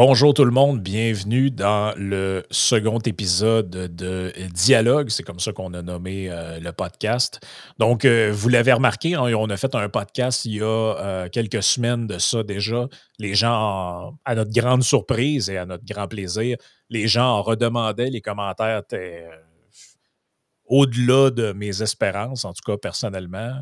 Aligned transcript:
Bonjour 0.00 0.32
tout 0.32 0.44
le 0.44 0.52
monde, 0.52 0.80
bienvenue 0.80 1.50
dans 1.50 1.92
le 1.96 2.44
second 2.52 3.00
épisode 3.00 3.68
de 3.68 4.32
Dialogue, 4.54 5.08
c'est 5.10 5.24
comme 5.24 5.40
ça 5.40 5.52
qu'on 5.52 5.74
a 5.74 5.82
nommé 5.82 6.30
euh, 6.30 6.60
le 6.60 6.70
podcast. 6.70 7.40
Donc, 7.80 8.04
euh, 8.04 8.30
vous 8.32 8.48
l'avez 8.48 8.72
remarqué, 8.72 9.16
hein, 9.16 9.22
on 9.34 9.50
a 9.50 9.56
fait 9.56 9.74
un 9.74 9.88
podcast 9.88 10.44
il 10.44 10.58
y 10.58 10.60
a 10.60 10.66
euh, 10.66 11.28
quelques 11.28 11.64
semaines 11.64 12.06
de 12.06 12.18
ça 12.18 12.44
déjà. 12.44 12.86
Les 13.18 13.34
gens, 13.34 14.16
à 14.24 14.36
notre 14.36 14.52
grande 14.52 14.84
surprise 14.84 15.50
et 15.50 15.58
à 15.58 15.66
notre 15.66 15.84
grand 15.84 16.06
plaisir, 16.06 16.58
les 16.90 17.08
gens 17.08 17.36
en 17.36 17.42
redemandaient, 17.42 18.10
les 18.10 18.20
commentaires 18.20 18.78
étaient 18.78 19.26
au-delà 20.64 21.30
de 21.30 21.50
mes 21.50 21.82
espérances, 21.82 22.44
en 22.44 22.52
tout 22.52 22.62
cas 22.64 22.76
personnellement. 22.76 23.52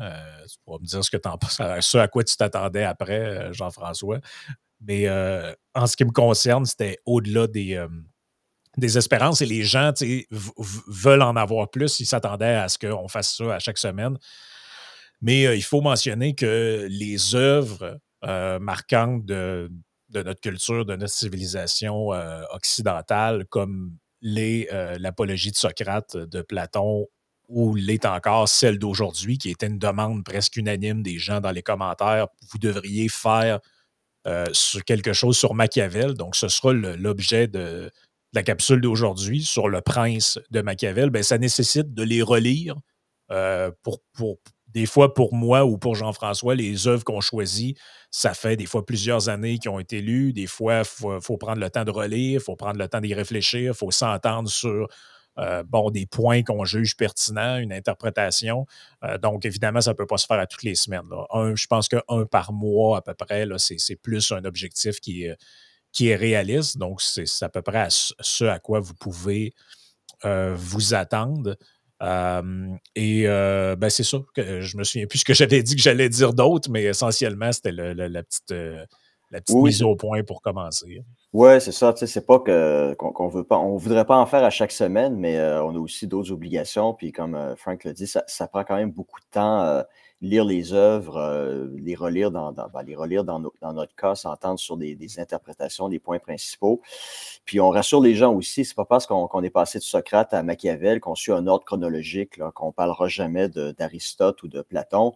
tu 0.47 0.57
pourras 0.63 0.77
me 0.81 0.85
dire 0.85 1.03
ce 1.03 1.09
que 1.09 1.17
en 1.27 1.81
ce 1.81 1.97
à 1.97 2.07
quoi 2.07 2.23
tu 2.23 2.37
t'attendais 2.37 2.83
après, 2.83 3.51
Jean-François. 3.53 4.19
Mais 4.81 5.07
euh, 5.07 5.53
en 5.73 5.87
ce 5.87 5.95
qui 5.95 6.05
me 6.05 6.11
concerne, 6.11 6.65
c'était 6.65 6.99
au-delà 7.05 7.47
des, 7.47 7.75
euh, 7.75 7.87
des 8.77 8.97
espérances 8.97 9.41
et 9.41 9.45
les 9.45 9.63
gens 9.63 9.91
veulent 10.87 11.21
en 11.21 11.35
avoir 11.35 11.69
plus. 11.69 11.99
Ils 11.99 12.05
s'attendaient 12.05 12.55
à 12.55 12.69
ce 12.69 12.77
qu'on 12.77 13.07
fasse 13.07 13.35
ça 13.35 13.55
à 13.55 13.59
chaque 13.59 13.77
semaine. 13.77 14.17
Mais 15.21 15.47
euh, 15.47 15.55
il 15.55 15.63
faut 15.63 15.81
mentionner 15.81 16.35
que 16.35 16.87
les 16.89 17.35
œuvres 17.35 17.99
marquantes 18.59 19.25
de, 19.25 19.69
notre 20.13 20.41
culture, 20.41 20.85
de 20.85 20.95
notre 20.95 21.13
civilisation 21.13 22.09
occidentale, 22.51 23.45
comme 23.45 23.95
l'apologie 24.21 25.51
de 25.51 25.55
Socrate, 25.55 26.17
de 26.17 26.41
Platon, 26.41 27.07
ou 27.47 27.75
l'est 27.75 28.05
encore 28.05 28.49
celle 28.49 28.79
d'aujourd'hui, 28.79 29.37
qui 29.37 29.49
était 29.49 29.67
une 29.67 29.79
demande 29.79 30.23
presque 30.25 30.57
unanime 30.57 31.01
des 31.03 31.17
gens 31.17 31.39
dans 31.39 31.51
les 31.51 31.61
commentaires, 31.61 32.27
vous 32.51 32.57
devriez 32.57 33.07
faire 33.07 33.59
sur 34.51 34.83
quelque 34.83 35.13
chose 35.13 35.37
sur 35.37 35.53
Machiavel. 35.53 36.13
Donc, 36.13 36.35
ce 36.35 36.47
sera 36.47 36.73
l'objet 36.73 37.47
de, 37.47 37.89
la 38.33 38.43
capsule 38.43 38.81
d'aujourd'hui 38.81 39.41
sur 39.43 39.69
le 39.69 39.81
prince 39.81 40.39
de 40.51 40.61
Machiavel. 40.61 41.09
Ben, 41.09 41.23
ça 41.23 41.37
nécessite 41.37 41.93
de 41.93 42.03
les 42.03 42.21
relire. 42.21 42.75
Euh, 43.31 43.71
pour, 43.83 43.99
des 44.67 44.85
fois, 44.85 45.13
pour 45.13 45.33
moi 45.33 45.65
ou 45.65 45.77
pour 45.77 45.95
Jean-François, 45.95 46.55
les 46.55 46.87
œuvres 46.87 47.03
qu'on 47.03 47.21
choisit, 47.21 47.77
ça 48.11 48.33
fait 48.33 48.55
des 48.55 48.65
fois 48.65 48.85
plusieurs 48.85 49.29
années 49.29 49.57
qui 49.57 49.69
ont 49.69 49.79
été 49.79 50.01
lues. 50.01 50.33
Des 50.33 50.47
fois, 50.47 50.79
il 50.79 50.85
faut, 50.85 51.19
faut, 51.19 51.37
prendre 51.37 51.59
le 51.59 51.69
temps 51.69 51.83
de 51.83 51.91
relire, 51.91 52.39
il 52.39 52.43
faut 52.43 52.55
prendre 52.55 52.77
le 52.77 52.87
temps 52.87 53.01
d'y 53.01 53.13
réfléchir, 53.13 53.73
il 53.73 53.77
faut 53.77 53.91
s'entendre 53.91 54.49
sur 54.49 54.87
euh, 55.39 55.63
bon, 55.63 55.91
des 55.91 56.05
points 56.05 56.43
qu'on 56.43 56.65
juge 56.65 56.95
pertinents, 56.97 57.57
une 57.57 57.73
interprétation. 57.73 58.65
Euh, 59.03 59.17
donc, 59.17 59.45
évidemment, 59.45 59.81
ça 59.81 59.91
ne 59.91 59.95
peut 59.95 60.07
pas 60.07 60.17
se 60.17 60.25
faire 60.25 60.39
à 60.39 60.47
toutes 60.47 60.63
les 60.63 60.75
semaines. 60.75 61.07
je 61.53 61.67
pense 61.67 61.87
qu'un 61.87 62.25
par 62.29 62.53
mois 62.53 62.97
à 62.97 63.01
peu 63.01 63.13
près, 63.13 63.45
c'est 63.57 63.95
plus 63.95 64.31
un 64.31 64.45
objectif 64.45 64.99
qui 64.99 65.23
est, 65.23 65.37
qui 65.91 66.09
est 66.09 66.15
réaliste. 66.15 66.77
Donc, 66.77 67.01
c'est 67.01 67.25
à 67.43 67.49
peu 67.49 67.61
près 67.61 67.87
ce 67.89 68.45
à 68.45 68.59
quoi 68.59 68.79
vous 68.79 68.95
pouvez 68.95 69.53
euh, 70.25 70.55
vous 70.57 70.93
attendre. 70.93 71.55
et 72.95 73.23
ben, 73.25 73.89
c'est 73.89 74.03
ça 74.03 74.17
que 74.33 74.61
je 74.61 74.77
me 74.77 74.83
souviens 74.83 75.07
plus 75.07 75.19
ce 75.19 75.25
que 75.25 75.33
j'avais 75.33 75.61
dit 75.61 75.75
que 75.75 75.81
j'allais 75.81 76.09
dire 76.09 76.33
d'autre, 76.33 76.69
mais 76.71 76.83
essentiellement, 76.83 77.51
c'était 77.51 77.71
la 77.71 78.23
petite, 78.23 78.53
la 79.31 79.41
petite 79.41 79.57
mise 79.57 79.83
au 79.83 79.95
point 79.95 80.23
pour 80.23 80.41
commencer. 80.41 81.03
Oui, 81.33 81.59
c'est 81.59 81.71
ça. 81.71 81.93
Tu 81.93 81.99
sais, 81.99 82.07
c'est 82.07 82.25
pas 82.25 82.39
que 82.39 82.93
qu'on 82.95 83.27
veut 83.27 83.43
pas, 83.43 83.57
on 83.57 83.75
voudrait 83.75 84.05
pas 84.05 84.17
en 84.17 84.25
faire 84.25 84.43
à 84.43 84.49
chaque 84.49 84.71
semaine, 84.71 85.17
mais 85.17 85.37
euh, 85.37 85.63
on 85.63 85.75
a 85.75 85.79
aussi 85.79 86.07
d'autres 86.07 86.31
obligations. 86.31 86.93
Puis 86.93 87.11
comme 87.11 87.35
euh, 87.35 87.55
Frank 87.55 87.83
l'a 87.83 87.93
dit, 87.93 88.07
ça, 88.07 88.47
prend 88.47 88.63
quand 88.63 88.75
même 88.75 88.91
beaucoup 88.91 89.19
de 89.19 89.25
temps. 89.31 89.61
Euh, 89.61 89.83
lire 90.19 90.45
les 90.45 90.73
œuvres, 90.73 91.69
les 91.75 91.93
relire 91.93 92.31
dans, 92.31 92.51
ben, 92.51 92.81
les 92.83 92.95
relire 92.95 93.23
dans, 93.23 93.39
notre 93.39 93.95
cas, 93.95 94.15
s'entendre 94.15 94.57
sur 94.57 94.75
des, 94.75 95.19
interprétations, 95.19 95.89
des 95.89 95.99
points 95.99 96.17
principaux. 96.17 96.81
Puis 97.45 97.59
on 97.59 97.69
rassure 97.69 98.01
les 98.01 98.15
gens 98.15 98.33
aussi, 98.33 98.65
c'est 98.65 98.73
pas 98.73 98.85
parce 98.85 99.05
qu'on 99.05 99.43
est 99.43 99.51
passé 99.51 99.77
de 99.77 99.83
Socrate 99.83 100.33
à 100.33 100.41
Machiavel 100.41 101.01
qu'on 101.01 101.13
suit 101.13 101.33
un 101.33 101.45
ordre 101.45 101.65
chronologique, 101.65 102.39
qu'on 102.55 102.71
parlera 102.71 103.07
jamais 103.07 103.47
d'Aristote 103.47 104.41
ou 104.41 104.47
de 104.47 104.63
Platon. 104.63 105.13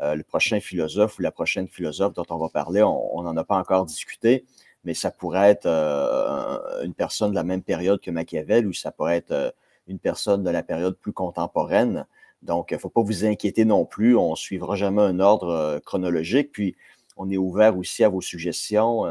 Le 0.00 0.22
prochain 0.22 0.60
philosophe 0.60 1.18
ou 1.18 1.22
la 1.22 1.30
prochaine 1.30 1.68
philosophe 1.68 2.14
dont 2.14 2.26
on 2.30 2.38
va 2.38 2.48
parler, 2.48 2.82
on 2.82 3.22
n'en 3.22 3.36
a 3.36 3.44
pas 3.44 3.56
encore 3.56 3.86
discuté 3.86 4.44
mais 4.84 4.94
ça 4.94 5.10
pourrait 5.10 5.50
être 5.50 5.66
euh, 5.66 6.84
une 6.84 6.94
personne 6.94 7.30
de 7.30 7.34
la 7.34 7.44
même 7.44 7.62
période 7.62 8.00
que 8.00 8.10
Machiavel 8.10 8.66
ou 8.66 8.72
ça 8.72 8.90
pourrait 8.90 9.16
être 9.18 9.30
euh, 9.30 9.50
une 9.86 9.98
personne 9.98 10.42
de 10.42 10.50
la 10.50 10.62
période 10.62 10.96
plus 10.96 11.12
contemporaine. 11.12 12.06
Donc, 12.42 12.72
il 12.72 12.74
ne 12.74 12.80
faut 12.80 12.88
pas 12.88 13.02
vous 13.02 13.24
inquiéter 13.24 13.64
non 13.64 13.84
plus. 13.84 14.16
On 14.16 14.30
ne 14.30 14.36
suivra 14.36 14.74
jamais 14.74 15.02
un 15.02 15.20
ordre 15.20 15.48
euh, 15.48 15.80
chronologique. 15.80 16.50
Puis, 16.52 16.76
on 17.16 17.30
est 17.30 17.36
ouvert 17.36 17.76
aussi 17.76 18.02
à 18.04 18.08
vos 18.08 18.22
suggestions. 18.22 19.04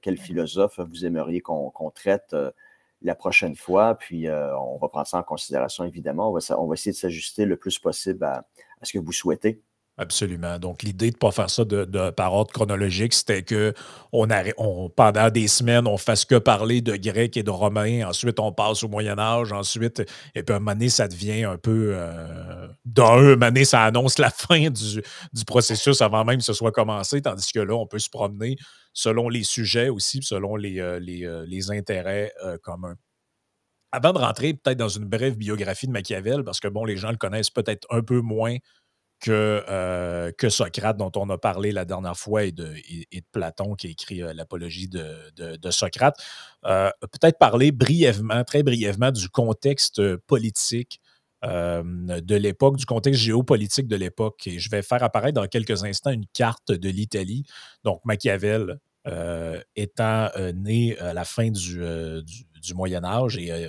quel 0.00 0.16
philosophe 0.16 0.80
vous 0.80 1.04
aimeriez 1.04 1.42
qu'on 1.42 1.92
traite 1.94 2.34
la 3.02 3.14
prochaine 3.14 3.56
fois? 3.56 3.94
Puis, 3.94 4.26
on 4.30 4.78
va 4.78 4.88
prendre 4.88 5.06
ça 5.06 5.18
en 5.18 5.22
considération, 5.22 5.84
évidemment. 5.84 6.30
On 6.30 6.66
va, 6.66 6.74
essayer 6.74 6.92
de 6.92 6.96
s'ajuster 6.96 7.44
le 7.44 7.58
plus 7.58 7.78
possible 7.78 8.24
à 8.24 8.46
ce 8.80 8.94
que 8.94 8.98
vous 8.98 9.12
souhaitez. 9.12 9.60
Absolument. 9.98 10.58
Donc, 10.58 10.82
l'idée 10.82 11.10
de 11.10 11.16
ne 11.16 11.18
pas 11.18 11.32
faire 11.32 11.50
ça 11.50 11.66
de, 11.66 12.10
par 12.10 12.32
ordre 12.32 12.50
chronologique, 12.50 13.12
c'était 13.12 13.42
que 13.42 13.74
on, 14.10 14.26
on, 14.56 14.88
pendant 14.88 15.28
des 15.28 15.48
semaines, 15.48 15.86
on 15.86 15.98
fasse 15.98 16.24
que 16.24 16.36
parler 16.36 16.80
de 16.80 16.96
grec 16.96 17.36
et 17.36 17.42
de 17.42 17.50
romain. 17.50 18.08
Ensuite, 18.08 18.40
on 18.40 18.52
passe 18.52 18.82
au 18.84 18.88
Moyen 18.88 19.18
Âge. 19.18 19.52
Ensuite, 19.52 20.00
et 20.34 20.42
puis 20.42 20.54
à 20.54 20.56
un 20.56 20.60
moment 20.60 20.88
ça 20.88 21.08
devient 21.08 21.44
un 21.44 21.58
peu... 21.58 21.92
Euh, 21.94 22.68
dans 22.86 23.18
un 23.18 23.36
moment 23.36 23.64
ça 23.64 23.84
annonce 23.84 24.18
la 24.18 24.30
fin 24.34 24.70
du, 24.70 25.02
processus 25.46 26.00
avant 26.00 26.24
même 26.24 26.38
que 26.38 26.44
ce 26.44 26.54
soit 26.54 26.72
commencé. 26.72 27.20
Tandis 27.20 27.52
que 27.52 27.60
là, 27.60 27.74
on 27.74 27.86
peut 27.86 27.98
se 27.98 28.08
promener 28.08 28.56
selon 28.94 29.28
les 29.28 29.44
sujets 29.44 29.90
aussi, 29.90 30.22
selon 30.22 30.56
les, 30.56 30.80
euh, 30.80 31.00
euh, 31.06 31.44
les, 31.46 31.70
intérêts 31.70 32.32
communs. 32.62 32.96
Avant 33.94 34.14
de 34.14 34.18
rentrer 34.18 34.54
peut-être 34.54 34.78
dans 34.78 34.88
une 34.88 35.04
brève 35.04 35.36
biographie 35.36 35.86
de 35.86 35.92
Machiavel, 35.92 36.44
parce 36.44 36.60
que 36.60 36.68
bon, 36.68 36.86
les 36.86 36.96
gens 36.96 37.10
le 37.10 37.18
connaissent 37.18 37.50
peut-être 37.50 37.86
un 37.90 38.00
peu 38.00 38.22
moins 38.22 38.56
que, 39.22 39.64
euh, 39.68 40.32
que 40.36 40.48
Socrate, 40.48 40.96
dont 40.96 41.12
on 41.14 41.30
a 41.30 41.38
parlé 41.38 41.70
la 41.70 41.84
dernière 41.84 42.16
fois, 42.16 42.42
et 42.42 42.50
de, 42.52 42.74
Platon, 43.30 43.74
qui 43.74 43.86
a 43.86 43.90
écrit 43.90 44.20
euh, 44.20 44.34
l'apologie 44.34 44.88
de, 44.88 45.56
de, 45.56 45.70
Socrate. 45.70 46.16
Euh, 46.66 46.90
peut-être 47.00 47.38
parler 47.38 47.70
brièvement, 47.70 48.42
très 48.42 48.64
brièvement, 48.64 49.12
du 49.12 49.28
contexte 49.28 50.16
politique 50.26 51.00
de 51.44 52.36
l'époque, 52.36 52.76
du 52.76 52.86
contexte 52.86 53.20
géopolitique 53.20 53.88
de 53.88 53.96
l'époque. 53.96 54.46
Et 54.46 54.58
je 54.60 54.70
vais 54.70 54.82
faire 54.82 55.02
apparaître 55.02 55.34
dans 55.34 55.48
quelques 55.48 55.82
instants 55.82 56.12
une 56.12 56.26
carte 56.32 56.70
de 56.70 56.88
l'Italie. 56.88 57.44
Donc, 57.82 58.04
Machiavel 58.04 58.78
étant 59.74 60.28
né 60.54 60.96
à 61.00 61.12
la 61.12 61.24
fin 61.24 61.50
du, 61.50 61.80
du, 62.62 62.74
Moyen 62.74 63.02
Âge 63.02 63.38
et 63.38 63.68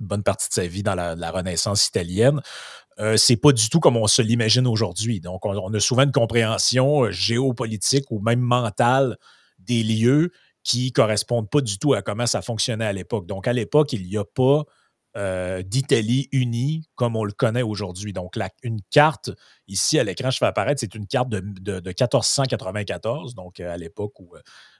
bonne 0.00 0.22
partie 0.22 0.48
de 0.48 0.54
sa 0.54 0.66
vie 0.66 0.82
dans 0.82 0.94
la 0.94 1.30
Renaissance 1.30 1.86
italienne, 1.86 2.40
euh, 3.00 3.16
c'est 3.16 3.36
pas 3.36 3.52
du 3.52 3.68
tout 3.68 3.80
comme 3.80 3.96
on 3.96 4.06
se 4.06 4.22
l'imagine 4.22 4.66
aujourd'hui. 4.66 5.20
Donc, 5.20 5.44
on, 5.46 5.72
a 5.72 5.80
souvent 5.80 6.02
une 6.02 6.12
compréhension 6.12 7.04
euh, 7.04 7.10
géopolitique 7.10 8.04
ou 8.10 8.20
même 8.20 8.40
mentale 8.40 9.16
des 9.58 9.82
lieux 9.82 10.30
qui 10.62 10.92
correspondent 10.92 11.50
pas 11.50 11.60
du 11.60 11.78
tout 11.78 11.92
à 11.94 12.02
comment 12.02 12.26
ça 12.26 12.40
fonctionnait 12.40 12.86
à 12.86 12.92
l'époque. 12.92 13.26
Donc, 13.26 13.48
à 13.48 13.52
l'époque, 13.52 13.92
il 13.92 14.06
n'y 14.06 14.16
a 14.16 14.24
pas 14.24 14.64
euh, 15.16 15.62
d'Italie 15.62 16.28
unie 16.32 16.88
comme 16.94 17.16
on 17.16 17.24
le 17.24 17.32
connaît 17.32 17.62
aujourd'hui. 17.62 18.12
Donc, 18.12 18.36
une 18.62 18.80
carte, 18.90 19.30
ici 19.68 19.98
à 19.98 20.04
l'écran, 20.04 20.30
je 20.30 20.38
fais 20.38 20.46
apparaître, 20.46 20.80
c'est 20.80 20.94
une 20.94 21.06
carte 21.06 21.28
de, 21.28 21.40
de, 21.40 21.80
1494, 21.80 23.34
donc 23.34 23.60
à 23.60 23.76
l'époque 23.76 24.18
où 24.20 24.34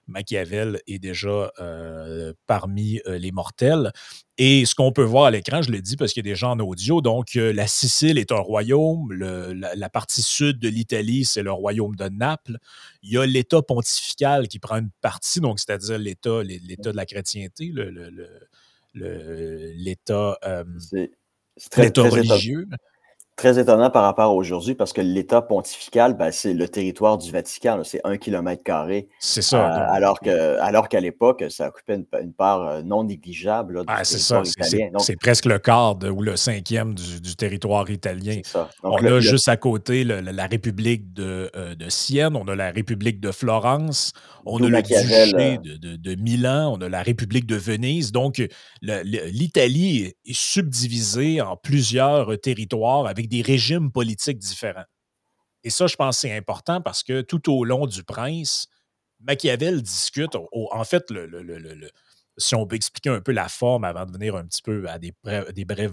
Machiavel 0.07 0.81
est 0.87 0.99
déjà 0.99 1.51
euh, 1.61 2.33
parmi 2.47 3.01
euh, 3.07 3.19
les 3.19 3.33
mortels. 3.33 3.93
Et 4.37 4.67
ce 4.67 4.75
qu'on 4.75 4.93
peut 4.93 5.05
voir 5.05 5.27
à 5.27 5.31
l'écran, 5.31 5.63
je 5.63 5.71
le 5.71 5.81
dis 5.81 5.97
parce 5.97 6.13
qu'il 6.13 6.27
y 6.27 6.29
a 6.29 6.33
des 6.33 6.37
gens 6.37 6.53
en 6.53 6.59
audio, 6.59 7.01
donc 7.01 7.37
euh, 7.37 7.53
la 7.53 7.67
Sicile 7.67 8.19
est 8.19 8.33
un 8.33 8.39
royaume, 8.39 9.13
la, 9.13 9.89
partie 9.89 10.23
sud 10.23 10.59
de 10.59 10.69
l'Italie, 10.69 11.25
c'est 11.25 11.43
le 11.43 11.53
royaume 11.53 11.95
de 11.95 12.09
Naples. 12.09 12.59
Il 13.03 13.13
y 13.13 13.19
a 13.19 13.27
l'État 13.27 13.63
pontifical 13.63 14.49
qui 14.49 14.59
prend 14.59 14.77
une 14.79 14.91
partie, 15.01 15.41
donc 15.41 15.61
c'est-à-dire 15.61 15.99
l'État, 15.99 16.43
l'État 16.43 16.91
de 16.91 16.97
la 16.97 17.07
chrétienté, 17.07 17.73
l'État 18.95 20.39
religieux 22.03 22.67
très 23.37 23.59
étonnant 23.59 23.91
par 23.91 24.05
rapport 24.05 24.31
à 24.31 24.35
aujourd'hui 24.35 24.75
parce 24.75 24.93
que 24.93 25.01
l'État 25.01 25.43
pontifical, 25.43 26.17
ben, 26.17 26.31
c'est 26.31 26.55
le 26.55 26.69
territoire 26.69 27.19
du 27.19 27.33
Vatican, 27.33 27.83
c'est 27.83 28.01
un 28.05 28.17
kilomètre 28.17 28.63
carré. 28.63 29.09
C'est 29.19 29.43
ça. 29.43 29.67
Euh, 29.67 29.87
alors 29.93 30.21
que, 30.21 30.59
alors 30.61 30.89
qu'à 30.89 31.01
l'époque, 31.01 31.45
ça 31.49 31.69
occupait 31.69 31.97
une, 31.97 32.33
part 32.33 32.67
euh, 32.67 32.83
non 32.83 33.05
négligeable 33.05 33.81
du 33.81 33.87
ah, 33.89 34.03
territoire 34.03 34.47
italien. 34.47 34.91
C'est 34.99 35.17
presque 35.17 35.47
le 35.47 35.59
quart 35.59 35.97
ou 36.05 36.23
le 36.23 36.37
cinquième 36.37 36.95
du, 36.95 37.35
territoire 37.37 37.91
italien. 37.91 38.41
Ça. 38.45 38.71
on 38.85 38.97
a 38.97 39.21
juste 39.21 39.49
à 39.49 39.57
côté 39.57 40.05
la 40.05 40.47
République 40.47 41.13
de, 41.13 41.51
euh, 41.57 41.75
de, 41.75 41.89
Sienne, 41.89 42.37
on 42.37 42.47
a 42.47 42.55
la 42.55 42.71
République 42.71 43.21
de 43.21 43.33
Florence, 43.33 44.13
on 44.47 44.63
a 44.63 44.69
le 44.69 44.83
duché 44.83 45.59
de, 45.59 45.97
de, 45.97 46.15
Milan, 46.23 46.77
on 46.77 46.81
a 46.81 46.89
la 46.89 47.03
République 47.03 47.47
de 47.47 47.57
Venise. 47.57 48.13
Donc, 48.13 48.43
l'Italie 48.83 50.13
est 50.25 50.37
subdivisée 50.37 51.41
en 51.41 51.57
plusieurs 51.57 52.39
territoires 52.41 53.07
avec 53.07 53.24
des 53.27 53.43
régimes 53.43 53.91
politiques 53.91 54.39
différents. 54.39 54.85
Et 55.63 55.71
ça, 55.71 55.87
je 55.87 55.97
pense 55.97 56.19
c'est 56.19 56.37
important 56.37 56.81
parce 56.81 57.03
que 57.03 57.23
tout 57.23 57.53
au 57.53 57.65
long 57.65 57.87
du 57.87 58.05
prince, 58.05 58.69
Machiavel 59.21 59.83
discute, 59.83 60.37
en 60.53 60.85
fait, 60.85 61.11
le, 61.11 61.91
si 62.37 62.55
on 62.55 62.67
peut 62.67 62.77
expliquer 62.77 63.11
un 63.11 63.21
peu 63.21 63.33
la 63.33 63.49
forme 63.49 63.85
avant 63.85 64.05
de 64.05 64.13
venir 64.13 64.37
un 64.37 64.45
petit 64.45 64.63
peu 64.63 64.89
à 64.89 64.99
des, 64.99 65.13
des 65.55 65.65
brefs 65.65 65.93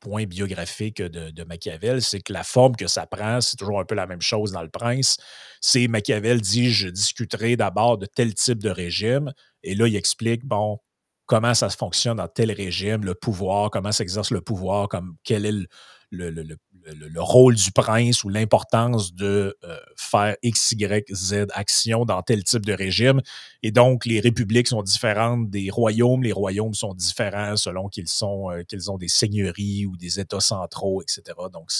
point 0.00 0.24
biographique 0.24 1.02
de, 1.02 1.44
Machiavel, 1.44 2.02
c'est 2.02 2.20
que 2.20 2.32
la 2.32 2.44
forme 2.44 2.76
que 2.76 2.86
ça 2.86 3.06
prend, 3.06 3.40
c'est 3.40 3.56
toujours 3.56 3.80
un 3.80 3.84
peu 3.84 3.94
la 3.94 4.06
même 4.06 4.20
chose 4.20 4.52
dans 4.52 4.62
Le 4.62 4.68
Prince. 4.68 5.16
C'est 5.60 5.88
Machiavel 5.88 6.40
dit 6.40 6.70
Je 6.70 6.88
discuterai 6.88 7.56
d'abord 7.56 7.98
de 7.98 8.06
tel 8.06 8.34
type 8.34 8.62
de 8.62 8.70
régime. 8.70 9.32
Et 9.62 9.74
là, 9.74 9.88
il 9.88 9.96
explique, 9.96 10.44
bon, 10.44 10.78
comment 11.26 11.54
ça 11.54 11.68
fonctionne 11.70 12.18
dans 12.18 12.28
tel 12.28 12.52
régime, 12.52 13.04
le 13.04 13.14
pouvoir, 13.14 13.70
comment 13.70 13.92
s'exerce 13.92 14.30
le 14.30 14.40
pouvoir, 14.40 14.88
comme 14.88 15.16
quel 15.24 15.46
est 15.46 15.52
le, 16.10 16.30
le, 16.30 16.56
rôle 17.16 17.54
du 17.54 17.72
prince 17.72 18.24
ou 18.24 18.28
l'importance 18.28 19.14
de 19.14 19.56
euh, 19.64 19.76
faire 19.96 20.36
X, 20.42 20.72
Y, 20.72 21.12
Z 21.12 21.46
action 21.52 22.04
dans 22.04 22.22
tel 22.22 22.44
type 22.44 22.64
de 22.64 22.72
régime. 22.72 23.20
Et 23.62 23.70
donc, 23.70 24.06
les 24.06 24.20
républiques 24.20 24.68
sont 24.68 24.82
différentes 24.82 25.50
des 25.50 25.70
royaumes. 25.70 26.22
Les 26.22 26.32
royaumes 26.32 26.74
sont 26.74 26.94
différents 26.94 27.56
selon 27.56 27.88
qu'ils 27.88 28.08
sont 28.08 28.50
euh, 28.50 28.62
qu'ils 28.62 28.90
ont 28.90 28.98
des 28.98 29.08
seigneuries 29.08 29.86
ou 29.86 29.96
des 29.96 30.20
États 30.20 30.40
centraux, 30.40 31.02
etc. 31.02 31.22
Donc, 31.52 31.70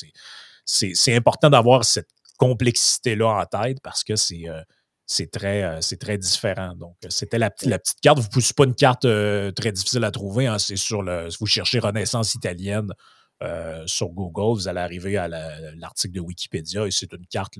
c'est 0.64 1.14
important 1.14 1.50
d'avoir 1.50 1.84
cette 1.84 2.10
complexité-là 2.38 3.28
en 3.28 3.46
tête 3.46 3.78
parce 3.82 4.04
que 4.04 4.16
c'est 4.16 4.48
euh, 4.48 4.60
c'est 5.08 5.30
très, 5.30 5.80
c'est 5.82 5.98
très 6.00 6.18
différent. 6.18 6.74
Donc, 6.74 6.96
c'était 7.10 7.38
la, 7.38 7.52
la, 7.62 7.78
petite 7.78 8.00
carte. 8.00 8.18
Vous 8.18 8.24
ne 8.24 8.28
poussez 8.28 8.54
pas 8.54 8.64
une 8.64 8.74
carte 8.74 9.06
très 9.54 9.70
difficile 9.70 10.02
à 10.02 10.10
trouver. 10.10 10.48
Hein. 10.48 10.58
c'est 10.58 10.74
sur 10.74 11.00
le. 11.00 11.28
Vous 11.38 11.46
cherchez 11.46 11.78
Renaissance 11.78 12.34
italienne, 12.34 12.92
euh, 13.42 13.86
sur 13.86 14.08
Google, 14.08 14.54
vous 14.54 14.68
allez 14.68 14.80
arriver 14.80 15.16
à 15.16 15.28
l'article 15.28 16.14
de 16.14 16.20
Wikipédia 16.20 16.86
et 16.86 16.90
c'est 16.90 17.12
une 17.12 17.26
carte, 17.26 17.54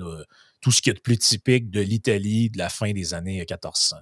tout 0.60 0.72
ce 0.72 0.80
qui 0.80 0.90
est 0.90 0.94
de 0.94 1.00
plus 1.00 1.18
typique 1.18 1.70
de 1.70 1.80
l'Italie 1.80 2.48
de 2.48 2.58
la 2.58 2.68
fin 2.68 2.92
des 2.92 3.12
années 3.12 3.38
1400. 3.38 3.96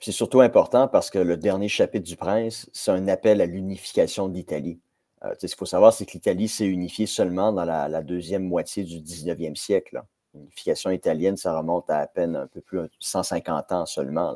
C'est 0.00 0.12
surtout 0.12 0.40
important 0.40 0.88
parce 0.88 1.10
que 1.10 1.18
le 1.18 1.36
dernier 1.36 1.68
chapitre 1.68 2.06
du 2.06 2.16
Prince, 2.16 2.68
c'est 2.72 2.90
un 2.90 3.08
appel 3.08 3.40
à 3.40 3.46
l'unification 3.46 4.28
de 4.28 4.34
l'Italie. 4.34 4.78
Euh, 5.24 5.34
ce 5.38 5.46
qu'il 5.46 5.56
faut 5.56 5.66
savoir, 5.66 5.92
c'est 5.92 6.04
que 6.06 6.12
l'Italie 6.12 6.48
s'est 6.48 6.66
unifiée 6.66 7.06
seulement 7.06 7.52
dans 7.52 7.64
la, 7.64 8.02
deuxième 8.02 8.44
moitié 8.44 8.84
du 8.84 9.00
19e 9.00 9.56
siècle. 9.56 10.02
L'unification 10.34 10.90
italienne, 10.90 11.36
ça 11.36 11.56
remonte 11.56 11.88
à 11.90 11.98
à 11.98 12.06
peine 12.06 12.36
un 12.36 12.46
peu 12.46 12.60
plus 12.60 12.80
de 12.80 12.90
150 12.98 13.72
ans 13.72 13.86
seulement. 13.86 14.34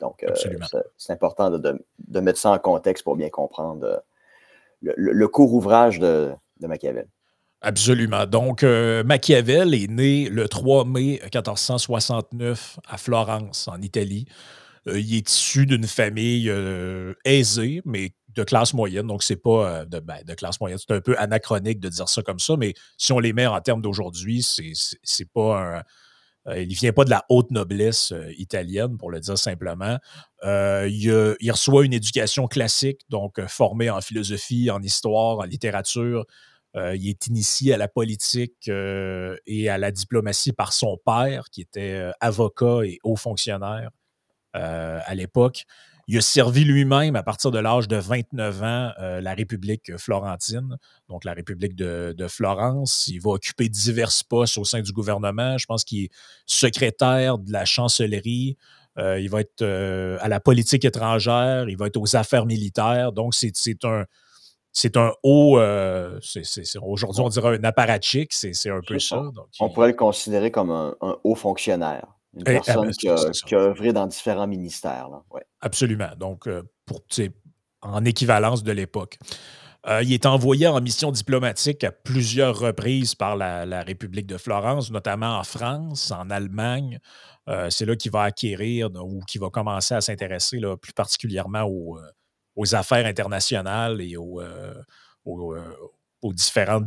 Donc, 0.00 0.24
euh, 0.24 0.34
c'est 0.96 1.12
important 1.12 1.50
de, 1.50 1.84
de, 2.08 2.20
mettre 2.20 2.38
ça 2.38 2.50
en 2.50 2.58
contexte 2.58 3.04
pour 3.04 3.16
bien 3.16 3.30
comprendre 3.30 4.02
le, 4.82 5.28
court 5.28 5.52
ouvrage 5.54 5.98
de, 5.98 6.32
Machiavel. 6.60 7.06
Absolument. 7.60 8.26
Donc, 8.26 8.62
euh, 8.62 9.02
Machiavel 9.04 9.74
est 9.74 9.90
né 9.90 10.28
le 10.28 10.48
3 10.48 10.84
mai 10.84 11.20
1469 11.22 12.78
à 12.86 12.98
Florence, 12.98 13.68
en 13.68 13.80
Italie. 13.80 14.26
Euh, 14.86 15.00
il 15.00 15.14
est 15.14 15.30
issu 15.30 15.64
d'une 15.64 15.86
famille 15.86 16.50
euh, 16.50 17.14
aisée, 17.24 17.80
mais 17.86 18.12
de 18.34 18.44
classe 18.44 18.74
moyenne. 18.74 19.06
Donc, 19.06 19.22
c'est 19.22 19.36
pas 19.36 19.86
de, 19.86 19.98
ben, 20.00 20.18
de, 20.26 20.34
classe 20.34 20.60
moyenne. 20.60 20.78
C'est 20.78 20.94
un 20.94 21.00
peu 21.00 21.16
anachronique 21.18 21.80
de 21.80 21.88
dire 21.88 22.08
ça 22.08 22.22
comme 22.22 22.38
ça, 22.38 22.56
mais 22.58 22.74
si 22.98 23.12
on 23.12 23.18
les 23.18 23.32
met 23.32 23.46
en 23.46 23.60
termes 23.60 23.80
d'aujourd'hui, 23.80 24.42
c'est 24.42 25.32
pas 25.32 25.78
un 25.78 25.82
il 26.46 26.68
ne 26.68 26.74
vient 26.74 26.92
pas 26.92 27.04
de 27.04 27.10
la 27.10 27.24
haute 27.28 27.50
noblesse 27.50 28.12
euh, 28.12 28.32
italienne, 28.36 28.98
pour 28.98 29.10
le 29.10 29.20
dire 29.20 29.38
simplement. 29.38 29.98
Euh, 30.44 30.88
il, 30.90 31.50
reçoit 31.50 31.84
une 31.84 31.92
éducation 31.92 32.46
classique, 32.46 33.00
donc 33.08 33.40
formé 33.46 33.88
en 33.90 34.00
philosophie, 34.00 34.70
en 34.70 34.82
histoire, 34.82 35.38
en 35.38 35.44
littérature. 35.44 36.26
il 36.74 37.08
est 37.08 37.26
initié 37.28 37.72
à 37.72 37.78
la 37.78 37.88
politique 37.88 38.68
et 38.68 39.68
à 39.68 39.78
la 39.78 39.90
diplomatie 39.90 40.52
par 40.52 40.72
son 40.72 40.98
père, 41.06 41.44
qui 41.50 41.62
était 41.62 42.10
avocat 42.20 42.80
et 42.84 42.98
haut 43.04 43.16
fonctionnaire 43.16 43.90
à 44.52 45.14
l'époque. 45.14 45.64
Il 46.06 46.18
a 46.18 46.20
servi 46.20 46.64
lui-même 46.64 47.16
à 47.16 47.22
partir 47.22 47.50
de 47.50 47.58
l'âge 47.58 47.88
de 47.88 47.96
29 47.96 48.62
ans 48.62 48.90
euh, 49.00 49.20
la 49.20 49.34
République 49.34 49.96
florentine, 49.96 50.76
donc 51.08 51.24
la 51.24 51.32
République 51.32 51.74
de, 51.74 52.14
Florence. 52.28 53.06
Il 53.08 53.20
va 53.20 53.32
occuper 53.32 53.68
divers 53.68 54.10
postes 54.28 54.58
au 54.58 54.64
sein 54.64 54.80
du 54.80 54.92
gouvernement. 54.92 55.58
Je 55.58 55.66
pense 55.66 55.84
qu'il 55.84 56.04
est 56.04 56.10
secrétaire 56.46 57.38
de 57.38 57.52
la 57.52 57.64
chancellerie. 57.64 58.56
Euh, 58.98 59.18
il 59.20 59.28
va 59.28 59.40
être 59.40 59.62
euh, 59.62 60.18
à 60.20 60.28
la 60.28 60.40
politique 60.40 60.84
étrangère. 60.84 61.68
Il 61.68 61.76
va 61.76 61.86
être 61.86 61.96
aux 61.96 62.16
affaires 62.16 62.46
militaires. 62.46 63.12
Donc, 63.12 63.34
c'est 63.34 63.84
un. 63.84 64.04
C'est 64.76 64.96
un 64.96 65.12
haut, 65.22 65.56
aujourd'hui 66.82 67.22
on 67.22 67.28
dirait 67.28 67.58
un 67.58 67.62
apparatchik, 67.62 68.32
c'est 68.32 68.70
un 68.70 68.80
peu 68.84 68.98
ça. 68.98 69.22
on 69.60 69.70
pourrait 69.70 69.86
le 69.86 69.94
considérer 69.94 70.50
comme 70.50 70.72
un 70.72 71.16
haut 71.22 71.36
fonctionnaire. 71.36 72.08
Une 72.36 72.42
eh, 72.46 72.56
ah, 72.56 72.60
personne 72.64 72.86
ben, 72.86 73.32
qui, 73.32 73.54
a, 73.54 73.58
œuvré 73.58 73.92
dans 73.92 74.06
différents 74.06 74.46
ministères. 74.46 75.08
Absolument. 75.60 76.10
Donc, 76.18 76.46
euh, 76.46 76.62
pour, 76.86 77.00
en 77.82 78.04
équivalence 78.04 78.62
de 78.62 78.72
l'époque. 78.72 79.18
Euh, 79.86 80.02
il 80.02 80.12
est 80.12 80.24
envoyé 80.24 80.66
en 80.66 80.80
mission 80.80 81.12
diplomatique 81.12 81.84
à 81.84 81.92
plusieurs 81.92 82.58
reprises 82.58 83.14
par 83.14 83.36
la, 83.36 83.82
République 83.82 84.26
de 84.26 84.38
Florence, 84.38 84.90
notamment 84.90 85.38
en 85.38 85.44
France, 85.44 86.10
en 86.10 86.30
Allemagne. 86.30 86.98
Euh, 87.48 87.68
c'est 87.68 87.84
là 87.84 87.94
qu'il 87.94 88.10
va 88.10 88.22
acquérir 88.22 88.88
ou 88.94 89.20
qu'il 89.20 89.42
va 89.42 89.50
commencer 89.50 89.94
à 89.94 90.00
s'intéresser 90.00 90.58
plus 90.80 90.94
particulièrement 90.94 91.64
aux, 91.64 92.74
affaires 92.74 93.04
internationales 93.04 94.00
et 94.00 94.16
aux, 94.16 94.40
différentes, 96.32 96.86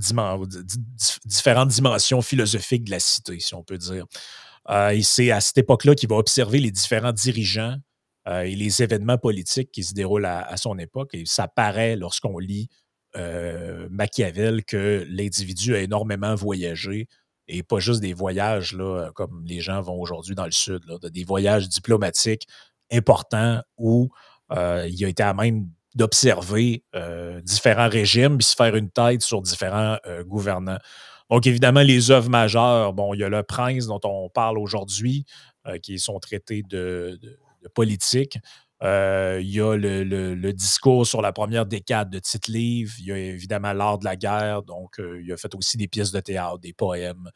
différentes, 1.26 1.70
dimensions 1.70 2.22
philosophiques 2.24 2.86
de 2.86 2.92
la 2.92 3.00
cité, 3.00 3.40
si 3.40 3.54
on 3.54 3.62
peut 3.62 3.78
dire. 3.78 4.06
Euh, 4.70 4.90
et 4.90 5.02
c'est 5.02 5.32
à 5.32 5.40
cette 5.40 5.58
époque-là 5.58 5.96
qu'il 5.96 6.10
va 6.10 6.18
observer 6.18 6.60
les 6.60 6.72
différents 6.72 7.14
dirigeants 7.14 7.76
euh, 8.28 8.42
et 8.42 8.56
les 8.56 8.84
événements 8.84 9.18
politiques 9.18 9.72
qui 9.72 9.84
se 9.84 9.94
déroulent 9.94 10.26
à, 10.26 10.58
son 10.58 10.78
époque. 10.78 11.14
Et 11.14 11.24
ça 11.26 11.48
paraît 11.48 11.96
lorsqu'on 11.96 12.38
lit 12.38 12.68
euh, 13.16 13.88
Machiavel 13.90 14.66
que 14.66 15.06
l'individu 15.10 15.76
a 15.76 15.80
énormément 15.80 16.36
voyagé 16.36 17.08
et 17.48 17.64
pas 17.64 17.80
juste 17.80 18.02
des 18.02 18.14
voyages 18.14 18.76
comme 19.16 19.46
les 19.46 19.62
gens 19.62 19.80
vont 19.80 19.98
aujourd'hui 20.02 20.36
dans 20.36 20.44
le 20.44 20.52
Sud, 20.52 20.82
des 21.02 21.24
voyages 21.24 21.70
diplomatiques 21.70 22.46
importants 22.92 23.62
où 23.78 24.10
il 24.52 25.06
a 25.06 25.08
été 25.08 25.24
à 25.24 25.34
même 25.34 25.70
d'observer 25.96 26.84
différents 27.44 27.88
régimes 27.88 28.38
puis 28.38 28.48
se 28.48 28.56
faire 28.56 28.76
une 28.76 28.90
tête 28.90 29.22
sur 29.22 29.42
différents 29.42 29.98
gouvernants. 30.26 30.80
Donc, 31.30 31.46
évidemment, 31.46 31.82
les 31.82 32.12
œuvres 32.12 32.30
majeures, 32.30 32.94
bon, 32.94 33.14
il 33.14 33.20
y 33.20 33.24
a 33.24 33.30
le 33.30 33.44
prince 33.44 33.88
dont 33.88 34.00
on 34.04 34.30
parle 34.30 34.58
aujourd'hui, 34.58 35.26
euh, 35.68 35.78
qui 35.78 35.96
est 35.96 35.98
son 35.98 36.20
traité 36.20 36.64
de, 36.64 37.20
politique. 37.74 38.38
Euh, 38.84 39.40
il 39.42 39.50
y 39.50 39.60
a 39.60 39.76
le, 39.76 40.52
discours 40.54 41.06
sur 41.06 41.22
la 41.22 41.34
première 41.34 41.66
décade 41.66 42.10
de 42.10 42.20
Tite-Livre. 42.20 42.94
Il 43.00 43.06
y 43.06 43.12
a 43.12 43.18
évidemment 43.18 43.74
l'art 43.74 43.98
de 43.98 44.06
la 44.06 44.16
guerre. 44.16 44.64
Donc, 44.64 45.00
euh, 45.00 45.22
il 45.22 45.32
a 45.34 45.38
fait 45.38 45.54
aussi 45.56 45.76
des 45.76 45.88
pièces 45.88 46.12
de 46.12 46.20
théâtre, 46.20 46.60
des 46.60 46.74
poèmes, 46.74 47.30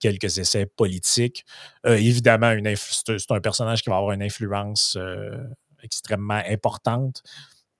quelques 0.00 0.38
essais 0.38 0.64
politiques. 0.64 1.44
évidemment, 1.84 2.54
c'est 2.76 3.30
un 3.30 3.40
personnage 3.40 3.82
qui 3.82 3.90
va 3.90 3.96
avoir 3.96 4.12
une 4.12 4.22
influence 4.22 4.96
extrêmement 5.82 6.42
importante. 6.48 7.22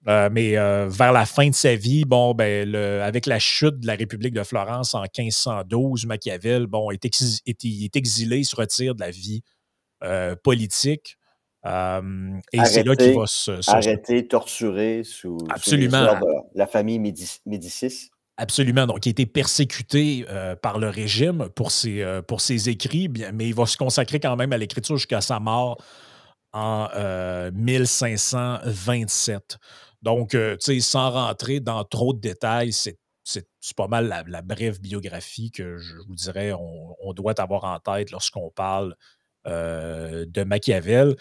Euh, 0.08 0.30
mais 0.32 0.56
euh, 0.56 0.88
vers 0.88 1.12
la 1.12 1.26
fin 1.26 1.50
de 1.50 1.54
sa 1.54 1.74
vie, 1.74 2.06
bon, 2.06 2.32
ben, 2.32 2.74
avec 2.74 3.26
la 3.26 3.38
chute 3.38 3.80
de 3.80 3.86
la 3.86 3.94
République 3.94 4.32
de 4.32 4.42
Florence 4.42 4.94
en 4.94 5.02
1512, 5.02 6.06
Machiavel, 6.06 6.66
bon, 6.66 6.90
est, 6.90 7.04
est, 7.04 7.96
exilé, 7.96 8.38
il 8.38 8.44
se 8.44 8.56
retire 8.56 8.94
de 8.94 9.00
la 9.00 9.10
vie 9.10 9.42
euh, 10.02 10.34
politique. 10.42 11.18
et 11.66 12.64
c'est 12.64 12.84
là 12.84 12.96
qu'il 12.96 13.14
va 13.14 13.26
se, 13.26 13.70
Arrêté, 13.70 14.26
torturé 14.26 15.02
sous, 15.04 15.36
Absolument. 15.50 16.18
la 16.54 16.66
famille 16.66 16.98
Médicis. 16.98 18.08
Absolument. 18.38 18.86
Donc, 18.86 19.04
il 19.04 19.08
a 19.08 19.10
été 19.10 19.26
persécuté 19.26 20.24
par 20.62 20.78
le 20.78 20.88
régime 20.88 21.50
pour 21.54 21.70
ses, 21.70 22.22
pour 22.26 22.40
ses 22.40 22.70
écrits, 22.70 23.08
bien, 23.08 23.32
mais 23.32 23.46
il 23.46 23.54
va 23.54 23.66
se 23.66 23.76
consacrer 23.76 24.20
quand 24.20 24.36
même 24.36 24.54
à 24.54 24.56
l'écriture 24.56 24.96
jusqu'à 24.96 25.20
sa 25.20 25.38
mort 25.38 25.76
en 26.54 26.88
1527. 27.52 29.58
Donc, 30.02 30.34
euh, 30.34 30.56
tu 30.56 30.74
sais, 30.74 30.80
sans 30.80 31.10
rentrer 31.10 31.60
dans 31.60 31.84
trop 31.84 32.12
de 32.12 32.20
détails, 32.20 32.72
c'est 32.72 32.98
pas 33.76 33.88
mal 33.88 34.24
la, 34.26 34.42
brève 34.42 34.80
biographie 34.80 35.50
que 35.50 35.76
je 35.76 35.96
vous 36.06 36.14
dirais 36.14 36.52
on, 36.52 37.12
doit 37.12 37.38
avoir 37.40 37.64
en 37.64 37.78
tête 37.78 38.10
lorsqu'on 38.10 38.50
parle 38.50 38.94
euh, 39.46 40.24
de 40.26 40.44
Machiavel. 40.44 41.16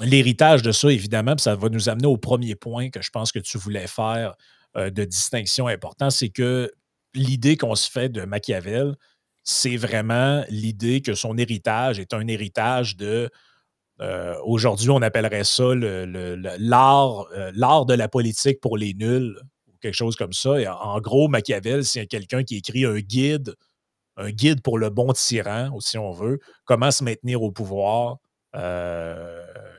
L'héritage 0.00 0.62
de 0.62 0.72
ça, 0.72 0.90
évidemment, 0.90 1.36
ça 1.36 1.54
va 1.54 1.68
nous 1.68 1.88
amener 1.88 2.06
au 2.06 2.16
premier 2.16 2.54
point 2.54 2.90
que 2.90 3.02
je 3.02 3.10
pense 3.10 3.30
que 3.32 3.38
tu 3.38 3.58
voulais 3.58 3.86
faire 3.86 4.34
euh, 4.76 4.90
de 4.90 5.04
distinction 5.04 5.66
important, 5.66 6.08
c'est 6.08 6.30
que 6.30 6.72
l'idée 7.14 7.58
qu'on 7.58 7.74
se 7.74 7.90
fait 7.90 8.08
de 8.08 8.22
Machiavel, 8.24 8.96
c'est 9.44 9.76
vraiment 9.76 10.44
l'idée 10.48 11.02
que 11.02 11.14
son 11.14 11.36
héritage 11.36 11.98
est 11.98 12.14
un 12.14 12.26
héritage 12.26 12.96
de 12.96 13.28
euh, 14.00 14.34
aujourd'hui, 14.44 14.90
on 14.90 15.02
appellerait 15.02 15.44
ça 15.44 15.64
euh, 15.64 16.36
l'art 16.58 17.86
de 17.86 17.94
la 17.94 18.08
politique 18.08 18.60
pour 18.60 18.76
les 18.76 18.94
nuls, 18.94 19.38
ou 19.68 19.72
quelque 19.80 19.94
chose 19.94 20.16
comme 20.16 20.32
ça. 20.32 20.54
En, 20.82 21.00
gros, 21.00 21.28
Machiavel, 21.28 21.84
c'est 21.84 22.06
quelqu'un 22.06 22.42
qui 22.42 22.56
écrit 22.56 22.84
un 22.84 22.98
guide, 22.98 23.54
un 24.16 24.30
guide 24.30 24.62
pour 24.62 24.78
le 24.78 24.90
bon 24.90 25.12
tyran, 25.12 25.78
si 25.80 25.98
on 25.98 26.10
veut, 26.10 26.38
comment 26.64 26.90
se 26.90 27.04
maintenir 27.04 27.42
au 27.42 27.52
pouvoir 27.52 28.18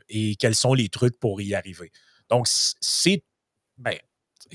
et 0.08 0.36
quels 0.36 0.54
sont 0.54 0.74
les 0.74 0.88
trucs 0.88 1.18
pour 1.18 1.40
y 1.40 1.54
arriver. 1.54 1.90
Donc, 2.28 2.46
c'est. 2.48 3.22
Ben, 3.78 3.96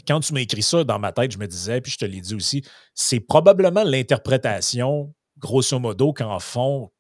quand 0.08 0.20
tu 0.20 0.34
m'as 0.34 0.42
écrit 0.42 0.62
ça 0.62 0.84
dans 0.84 1.00
ma 1.00 1.12
tête, 1.12 1.32
je 1.32 1.38
me 1.38 1.48
disais, 1.48 1.82
puis 1.82 1.92
je 1.92 1.98
te 1.98 2.06
l'ai 2.06 2.22
dit 2.22 2.36
aussi, 2.36 2.64
c'est 2.94 3.20
probablement 3.20 3.84
l'interprétation, 3.84 5.14
grosso 5.38 5.80
modo, 5.80 6.14
qu'en 6.14 6.40
font 6.40 6.92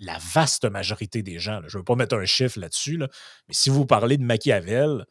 la 0.00 0.18
vaste 0.18 0.64
majorité 0.64 1.22
des 1.22 1.38
gens. 1.38 1.60
Je 1.68 1.76
ne 1.76 1.80
veux 1.80 1.84
pas 1.84 1.94
mettre 1.94 2.16
un 2.16 2.24
chiffre 2.24 2.58
là-dessus, 2.58 2.98
mais 2.98 3.06
si 3.54 3.70
vous 3.70 3.86
parlez 3.86 4.16
de 4.16 4.24
Machiavel, 4.24 5.04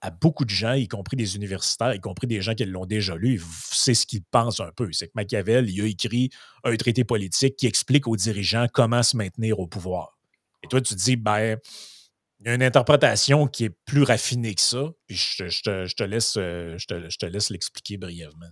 à 0.00 0.10
beaucoup 0.10 0.44
de 0.44 0.50
gens, 0.50 0.74
y 0.74 0.86
compris 0.86 1.16
des 1.16 1.34
universitaires, 1.34 1.92
y 1.92 2.00
compris 2.00 2.28
des 2.28 2.40
gens 2.40 2.54
qui 2.54 2.64
l'ont 2.64 2.86
déjà 2.86 3.16
lu, 3.16 3.42
c'est 3.72 3.94
ce 3.94 4.06
qu'ils 4.06 4.22
pensent 4.22 4.60
un 4.60 4.70
peu. 4.70 4.92
C'est 4.92 5.08
que 5.08 5.12
Machiavel, 5.16 5.68
il 5.68 5.82
a 5.82 5.86
écrit 5.86 6.30
un 6.62 6.76
traité 6.76 7.02
politique 7.02 7.56
qui 7.56 7.66
explique 7.66 8.06
aux 8.06 8.16
dirigeants 8.16 8.66
comment 8.72 9.02
se 9.02 9.16
maintenir 9.16 9.58
au 9.58 9.66
pouvoir. 9.66 10.16
Et 10.62 10.68
toi, 10.68 10.80
tu 10.80 10.94
te 10.94 11.00
dis, 11.00 11.16
ben, 11.16 11.58
il 12.40 12.46
y 12.46 12.50
a 12.50 12.54
une 12.54 12.62
interprétation 12.62 13.48
qui 13.48 13.64
est 13.64 13.76
plus 13.86 14.04
raffinée 14.04 14.54
que 14.54 14.60
ça, 14.60 14.84
puis 15.06 15.16
je, 15.16 15.62
te, 15.62 16.04
laisse, 16.04 16.34
euh, 16.36 16.78
je 16.78 17.16
te 17.16 17.26
laisse 17.26 17.50
l'expliquer 17.50 17.96
brièvement. 17.96 18.50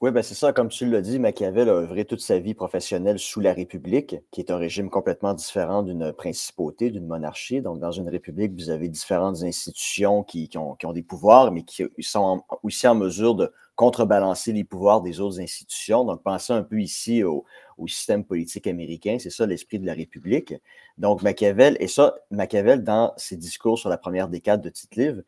Oui, 0.00 0.10
ben 0.12 0.22
c'est 0.22 0.34
ça, 0.34 0.54
comme 0.54 0.70
tu 0.70 0.86
l'as 0.86 1.02
dit, 1.02 1.18
Machiavel 1.18 1.68
a 1.68 1.74
œuvré 1.74 2.06
toute 2.06 2.22
sa 2.22 2.38
vie 2.38 2.54
professionnelle 2.54 3.18
sous 3.18 3.38
la 3.40 3.52
République, 3.52 4.16
qui 4.30 4.40
est 4.40 4.50
un 4.50 4.56
régime 4.56 4.88
complètement 4.88 5.34
différent 5.34 5.82
d'une 5.82 6.14
principauté, 6.14 6.90
d'une 6.90 7.06
monarchie. 7.06 7.60
Donc, 7.60 7.80
dans 7.80 7.90
une 7.90 8.08
république, 8.08 8.54
vous 8.54 8.70
avez 8.70 8.88
différentes 8.88 9.42
institutions 9.42 10.22
qui, 10.22 10.48
ont, 10.56 10.92
des 10.94 11.02
pouvoirs, 11.02 11.52
mais 11.52 11.64
qui 11.64 11.84
sont 12.00 12.42
aussi 12.62 12.88
en 12.88 12.94
mesure 12.94 13.34
de 13.34 13.52
contrebalancer 13.76 14.54
les 14.54 14.64
pouvoirs 14.64 15.02
des 15.02 15.20
autres 15.20 15.38
institutions. 15.38 16.06
Donc, 16.06 16.22
pensez 16.22 16.54
un 16.54 16.62
peu 16.62 16.80
ici 16.80 17.22
au, 17.22 17.44
système 17.86 18.24
politique 18.24 18.66
américain, 18.66 19.18
c'est 19.18 19.28
ça 19.28 19.44
l'esprit 19.44 19.78
de 19.78 19.86
la 19.86 19.94
République. 19.94 20.54
Donc, 20.96 21.22
Machiavel, 21.22 21.76
et 21.78 21.88
ça, 21.88 22.14
Machiavel, 22.30 22.84
dans 22.84 23.12
ses 23.18 23.36
discours 23.36 23.78
sur 23.78 23.90
la 23.90 23.98
première 23.98 24.28
décade 24.28 24.62
de 24.62 24.70
Tite-Livre, 24.70 25.20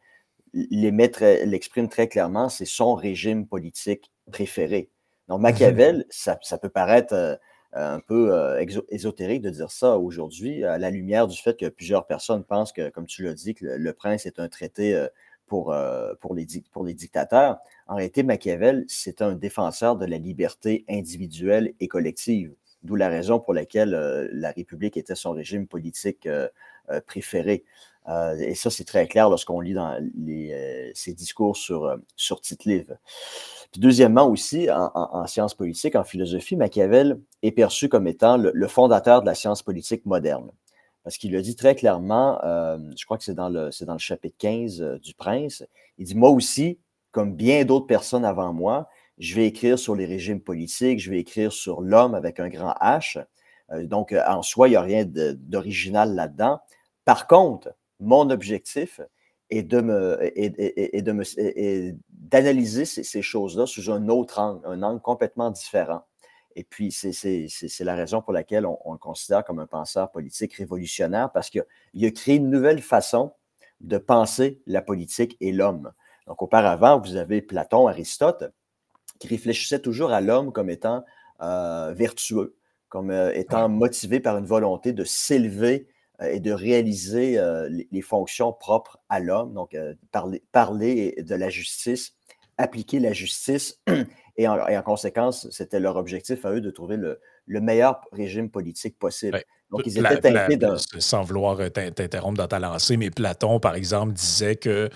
l'exprime 0.55 1.89
très 1.89 2.09
clairement, 2.09 2.49
c'est 2.49 2.65
son 2.65 2.95
régime 2.95 3.47
politique 3.47 4.13
préféré. 4.31 4.91
Donc. 5.29 5.41
Machiavel, 5.41 6.05
ça, 6.11 6.37
peut 6.61 6.69
paraître 6.69 7.15
euh, 7.15 7.37
un 7.73 8.01
peu 8.01 8.35
euh, 8.35 8.63
ésotérique 8.91 9.43
de 9.43 9.51
dire 9.51 9.71
ça 9.71 9.97
aujourd'hui, 9.99 10.65
à 10.65 10.79
la 10.79 10.91
lumière 10.91 11.27
du 11.27 11.39
fait 11.39 11.59
que 11.59 11.69
plusieurs 11.69 12.07
personnes 12.07 12.45
pensent 12.45 12.73
que, 12.73 12.91
comme 12.91 13.07
tu 13.07 13.23
l'as 13.23 13.35
dit, 13.35 13.55
que 13.55 13.65
le, 13.65 13.93
prince 13.93 14.27
est 14.27 14.39
un 14.39 14.49
traité 14.49 14.95
euh, 14.95 15.09
pour, 15.47 15.75
pour, 16.21 16.35
les, 16.35 16.47
pour 16.71 16.83
les 16.83 16.95
dictateurs. 16.95 17.59
En 17.87 17.97
réalité, 17.97 18.23
Machiavel, 18.23 18.85
c'est 18.89 19.21
un 19.21 19.35
défenseur 19.35 19.97
de 19.97 20.07
la 20.07 20.17
liberté 20.17 20.87
individuelle 20.89 21.75
et 21.79 21.89
collective, 21.89 22.55
d'où 22.83 22.95
la 22.95 23.09
raison 23.09 23.39
pour 23.39 23.53
laquelle 23.53 23.91
la 24.33 24.51
République 24.51 24.97
était 24.97 25.15
son 25.15 25.33
régime 25.33 25.67
politique 25.67 26.27
préféré. 27.07 27.65
Euh, 28.09 28.37
et 28.39 28.55
ça, 28.55 28.71
c'est 28.71 28.85
très 28.85 29.07
clair 29.07 29.31
lorsqu'on 29.31 29.61
lit 29.61 29.75
dans 29.75 29.97
les, 30.17 30.93
ses 30.95 31.15
discours 31.15 31.57
sur, 31.57 31.97
sur 32.17 32.41
Tite-Live. 32.41 32.97
Deuxièmement 33.77 34.29
aussi, 34.29 34.69
en, 34.71 35.27
sciences 35.27 35.55
politiques, 35.55 35.97
en 35.97 36.05
philosophie, 36.05 36.57
Machiavel 36.57 37.19
est 37.43 37.53
perçu 37.53 37.89
comme 37.89 38.07
étant 38.07 38.37
le, 38.37 38.69
fondateur 38.69 39.23
de 39.23 39.27
la 39.27 39.35
science 39.35 39.63
politique 39.63 40.05
moderne. 40.05 40.51
Parce 41.05 41.17
qu'il 41.17 41.33
le 41.33 41.43
dit 41.43 41.57
très 41.57 41.75
clairement, 41.75 42.39
euh, 42.45 42.79
je 42.97 43.05
crois 43.05 43.19
que 43.19 43.25
c'est 43.25 43.35
dans, 43.35 43.49
le, 43.49 43.71
dans 43.85 43.95
le 43.95 43.99
chapitre 43.99 44.37
15 44.39 44.83
euh, 44.83 44.99
du 44.99 45.15
Prince, 45.15 45.65
il 45.99 46.07
dit, 46.07 46.15
moi 46.15 46.31
aussi, 46.31 46.79
comme 47.13 47.35
bien 47.35 47.65
d'autres 47.65 47.87
personnes 47.87 48.25
avant 48.25 48.53
moi, 48.53 48.89
je 49.19 49.35
vais 49.35 49.47
écrire 49.47 49.79
sur 49.79 49.95
les 49.95 50.07
régimes 50.07 50.41
politiques, 50.41 51.01
je 51.01 51.11
vais 51.11 51.19
écrire 51.19 51.53
sur 51.53 51.81
l'homme 51.81 52.15
avec 52.15 52.41
un 52.41 52.49
grand 52.49 52.75
H. 52.81 53.25
donc, 53.85 54.15
en 54.27 54.43
soi, 54.43 54.69
il 54.69 54.73
n'y 54.73 54.77
a 54.77 54.83
rien 54.83 55.05
d'original 55.07 56.15
là-dedans. 56.15 56.61
Par 57.05 57.27
contre, 57.27 57.75
mon 58.03 58.31
objectif 58.31 59.01
est 59.51 59.63
de 59.63 59.81
me 59.81 60.19
et, 60.35 61.03
de 61.03 61.13
me 61.13 61.25
d'analyser 62.11 62.85
ces, 62.85 63.23
choses-là 63.23 63.67
sous 63.67 63.91
un 63.91 64.09
autre 64.09 64.39
angle, 64.39 64.67
un 64.67 64.83
angle 64.83 65.01
complètement 65.01 65.51
différent. 65.51 66.03
Et 66.55 66.65
puis, 66.65 66.91
c'est 66.93 67.85
la 67.85 67.95
raison 67.95 68.21
pour 68.21 68.33
laquelle 68.33 68.67
on, 68.67 68.93
le 68.93 68.99
considère 68.99 69.45
comme 69.45 69.59
un 69.59 69.67
penseur 69.67 70.11
politique 70.11 70.55
révolutionnaire, 70.55 71.31
parce 71.33 71.49
qu'il 71.49 71.63
a, 71.63 72.11
créé 72.11 72.37
une 72.37 72.51
nouvelle 72.51 72.83
façon 72.83 73.33
de 73.81 73.99
penser 73.99 74.61
la 74.67 74.83
politique 74.83 75.37
et 75.41 75.53
l'homme. 75.53 75.93
Donc, 76.27 76.43
auparavant, 76.43 77.01
vous 77.01 77.17
avez 77.17 77.41
Platon, 77.43 77.89
Aristote, 77.89 78.53
qui 79.19 79.29
réfléchissait 79.29 79.81
toujours 79.81 80.13
à 80.13 80.21
l'homme 80.21 80.53
comme 80.53 80.71
étant 80.71 81.05
euh, 81.41 81.93
vertueux, 81.95 82.57
comme 82.89 83.11
euh, 83.11 83.33
étant 83.35 83.69
motivé 83.69 84.21
par 84.21 84.37
une 84.37 84.47
volonté 84.47 84.93
de 84.93 85.05
s'élever 85.05 85.89
et 86.31 86.41
de 86.41 86.53
réaliser 86.53 87.39
euh, 87.39 87.69
les, 87.91 88.01
fonctions 88.03 88.53
propres 88.53 88.99
à 89.09 89.21
l'homme, 89.21 89.55
donc 89.55 89.75
euh, 89.75 89.95
parler, 90.11 90.43
parler 90.53 91.15
de 91.19 91.35
la 91.35 91.49
justice, 91.49 92.15
appliquer 92.59 93.01
la 93.01 93.13
justice, 93.13 93.81
et 94.37 94.49
en, 94.49 94.83
conséquence, 94.83 95.49
c'était 95.51 95.81
leur 95.81 95.97
objectif 95.97 96.45
à 96.45 96.53
eux 96.53 96.61
de 96.61 96.71
trouver 96.71 96.97
le, 96.97 97.21
meilleur 97.47 98.01
régime 98.13 98.51
politique 98.51 98.99
possible. 98.99 99.43
Donc, 99.71 99.83
ils 99.87 99.99
étaient 99.99 100.57
de... 100.57 100.77
Sans 100.99 101.23
vouloir 101.23 101.59
t'interrompre 101.71 102.39
dans 102.39 102.49
ta 102.49 102.59
lancée, 102.59 102.97
mais 102.97 103.11
Platon, 103.11 103.59
par 103.61 103.75
exemple, 103.75 104.13
disait 104.13 104.57
que 104.57 104.91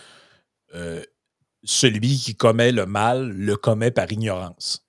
celui 1.64 2.16
qui 2.16 2.34
commet 2.36 2.72
le 2.72 2.86
mal 2.86 3.30
le 3.30 3.56
commet 3.56 3.90
par 3.90 4.10
ignorance. 4.12 4.85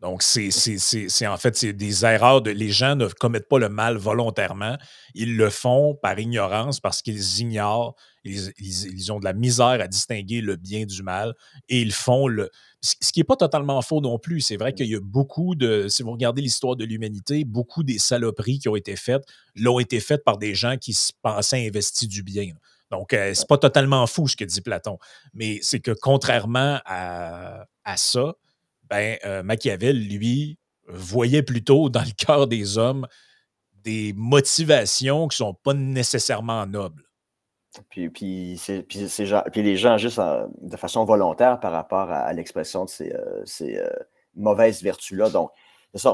Donc, 0.00 0.22
c'est 0.22 1.26
en 1.26 1.36
fait 1.36 1.56
c'est 1.56 1.72
des 1.72 2.04
erreurs. 2.04 2.40
De, 2.40 2.52
les 2.52 2.70
gens 2.70 2.94
ne 2.94 3.08
commettent 3.08 3.48
pas 3.48 3.58
le 3.58 3.68
mal 3.68 3.96
volontairement. 3.96 4.76
Ils 5.14 5.36
le 5.36 5.50
font 5.50 5.96
par 6.00 6.18
ignorance 6.20 6.78
parce 6.78 7.02
qu'ils 7.02 7.40
ignorent, 7.40 7.96
ils, 8.22 9.10
ont 9.10 9.18
de 9.18 9.24
la 9.24 9.32
misère 9.32 9.80
à 9.80 9.88
distinguer 9.88 10.40
le 10.40 10.54
bien 10.54 10.86
du 10.86 11.02
mal 11.02 11.34
et 11.68 11.80
ils 11.80 11.92
font 11.92 12.28
le. 12.28 12.48
Ce 12.80 13.12
qui 13.12 13.18
n'est 13.18 13.24
pas 13.24 13.34
totalement 13.34 13.82
faux 13.82 14.00
non 14.00 14.20
plus. 14.20 14.40
C'est 14.40 14.56
vrai 14.56 14.72
qu'il 14.72 14.86
y 14.86 14.94
a 14.94 15.00
beaucoup 15.00 15.56
de. 15.56 15.88
Si 15.88 16.04
vous 16.04 16.12
regardez 16.12 16.42
l'histoire 16.42 16.76
de 16.76 16.84
l'humanité, 16.84 17.44
beaucoup 17.44 17.82
des 17.82 17.98
saloperies 17.98 18.60
qui 18.60 18.68
ont 18.68 18.76
été 18.76 18.94
faites 18.94 19.24
l'ont 19.56 19.80
été 19.80 19.98
faites 19.98 20.22
par 20.22 20.38
des 20.38 20.54
gens 20.54 20.76
qui 20.76 20.92
se 20.94 21.12
pensaient 21.22 21.66
investis 21.66 22.08
du 22.08 22.22
bien. 22.22 22.52
Donc, 22.92 23.12
euh, 23.12 23.34
c'est 23.34 23.48
pas 23.48 23.58
totalement 23.58 24.06
fou 24.06 24.28
ce 24.28 24.36
que 24.36 24.44
dit 24.44 24.60
Platon. 24.60 24.98
Mais 25.34 25.58
c'est 25.60 25.80
que 25.80 25.90
contrairement 25.90 26.80
à, 26.86 27.66
à 27.84 27.96
ça, 27.96 28.34
ben, 28.90 29.18
euh, 29.24 29.42
Machiavel, 29.42 29.96
lui, 30.08 30.58
voyait 30.86 31.42
plutôt 31.42 31.88
dans 31.90 32.02
le 32.02 32.12
cœur 32.16 32.46
des 32.46 32.78
hommes 32.78 33.06
des 33.84 34.12
motivations 34.16 35.28
qui 35.28 35.42
ne 35.42 35.46
sont 35.46 35.54
pas 35.54 35.74
nécessairement 35.74 36.66
nobles. 36.66 37.04
Puis, 37.90 38.10
puis, 38.10 38.60
puis, 38.88 39.62
les 39.62 39.76
gens 39.76 39.92
agissent 39.92 40.18
de 40.60 40.76
façon 40.76 41.04
volontaire 41.04 41.60
par 41.60 41.72
rapport 41.72 42.10
à, 42.10 42.32
l'expression 42.32 42.84
de 42.84 42.90
ces, 42.90 43.12
euh, 43.12 43.44
euh, 43.62 43.90
mauvaises 44.34 44.82
vertus-là. 44.82 45.30
Donc, 45.30 45.50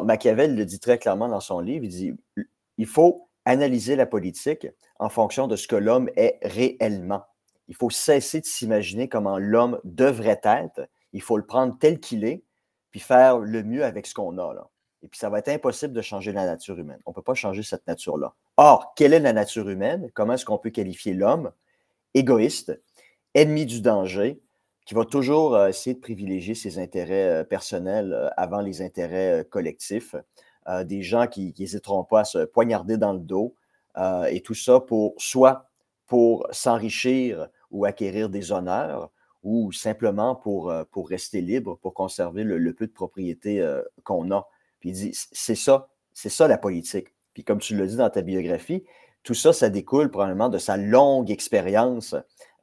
Machiavel 0.04 0.56
le 0.56 0.64
dit 0.64 0.80
très 0.80 0.98
clairement 0.98 1.28
dans 1.28 1.40
son 1.40 1.60
livre, 1.60 1.84
il 1.84 1.88
dit 1.88 2.12
il 2.76 2.86
faut 2.86 3.28
analyser 3.44 3.96
la 3.96 4.06
politique 4.06 4.66
en 4.98 5.08
fonction 5.08 5.46
de 5.46 5.56
ce 5.56 5.68
que 5.68 5.76
l'homme 5.76 6.10
est 6.16 6.38
réellement. 6.42 7.24
Il 7.68 7.76
faut 7.76 7.90
cesser 7.90 8.40
de 8.40 8.46
s'imaginer 8.46 9.08
comment 9.08 9.38
l'homme 9.38 9.80
devrait 9.84 10.40
être. 10.44 10.88
Il 11.12 11.22
faut 11.22 11.36
le 11.36 11.46
prendre 11.46 11.76
tel 11.78 11.98
qu'il 11.98 12.24
est 12.24 12.42
puis 12.94 13.00
faire 13.00 13.38
le 13.38 13.64
mieux 13.64 13.84
avec 13.84 14.06
ce 14.06 14.14
qu'on 14.14 14.38
a. 14.38 14.54
Là. 14.54 14.68
Et 15.02 15.08
puis, 15.08 15.18
ça 15.18 15.28
va 15.28 15.40
être 15.40 15.48
impossible 15.48 15.92
de 15.92 16.00
changer 16.00 16.30
la 16.30 16.46
nature 16.46 16.78
humaine. 16.78 17.00
On 17.06 17.10
ne 17.10 17.14
peut 17.16 17.22
pas 17.22 17.34
changer 17.34 17.64
cette 17.64 17.84
nature-là. 17.88 18.34
Or, 18.56 18.94
quelle 18.94 19.12
est 19.12 19.18
la 19.18 19.32
nature 19.32 19.68
humaine? 19.68 20.12
Comment 20.14 20.34
est-ce 20.34 20.44
qu'on 20.44 20.58
peut 20.58 20.70
qualifier 20.70 21.12
l'homme? 21.12 21.50
Égoïste, 22.14 22.80
ennemi 23.34 23.66
du 23.66 23.80
danger, 23.80 24.40
qui 24.86 24.94
va 24.94 25.04
toujours 25.04 25.56
euh, 25.56 25.66
essayer 25.70 25.94
de 25.94 26.00
privilégier 26.00 26.54
ses 26.54 26.78
intérêts 26.78 27.40
euh, 27.40 27.42
personnels 27.42 28.12
euh, 28.12 28.28
avant 28.36 28.60
les 28.60 28.80
intérêts 28.80 29.44
collectifs. 29.50 30.14
des 30.84 31.02
gens 31.02 31.26
qui 31.26 31.52
n'hésiteront 31.58 32.04
pas 32.04 32.20
à 32.20 32.24
se 32.24 32.44
poignarder 32.44 32.96
dans 32.96 33.12
le 33.12 33.18
dos. 33.18 33.56
et 34.30 34.40
tout 34.40 34.54
ça 34.54 34.78
pour 34.78 35.14
soit 35.18 35.68
pour 36.06 36.46
s'enrichir 36.52 37.48
ou 37.72 37.86
acquérir 37.86 38.28
des 38.28 38.52
honneurs, 38.52 39.10
ou 39.44 39.70
simplement 39.72 40.34
pour, 40.34 40.70
euh, 40.70 40.84
pour 40.90 41.08
rester 41.08 41.40
libre, 41.40 41.78
pour 41.82 41.94
conserver 41.94 42.42
le, 42.42 42.72
peu 42.72 42.86
de 42.86 42.92
propriété 42.92 43.60
euh, 43.60 43.82
qu'on 44.02 44.30
a. 44.32 44.48
Puis 44.80 44.90
il 44.90 44.92
dit, 44.94 45.10
c'est 45.12 45.54
ça, 45.54 45.88
c'est 46.12 46.30
ça 46.30 46.48
la 46.48 46.58
politique. 46.58 47.08
Puis 47.34 47.44
comme 47.44 47.58
tu 47.58 47.76
le 47.76 47.86
dis 47.86 47.96
dans 47.96 48.10
ta 48.10 48.22
biographie, 48.22 48.84
tout 49.22 49.34
ça, 49.34 49.52
ça 49.52 49.68
découle 49.70 50.10
probablement 50.10 50.48
de 50.48 50.58
sa 50.58 50.76
longue 50.76 51.30
expérience 51.30 52.16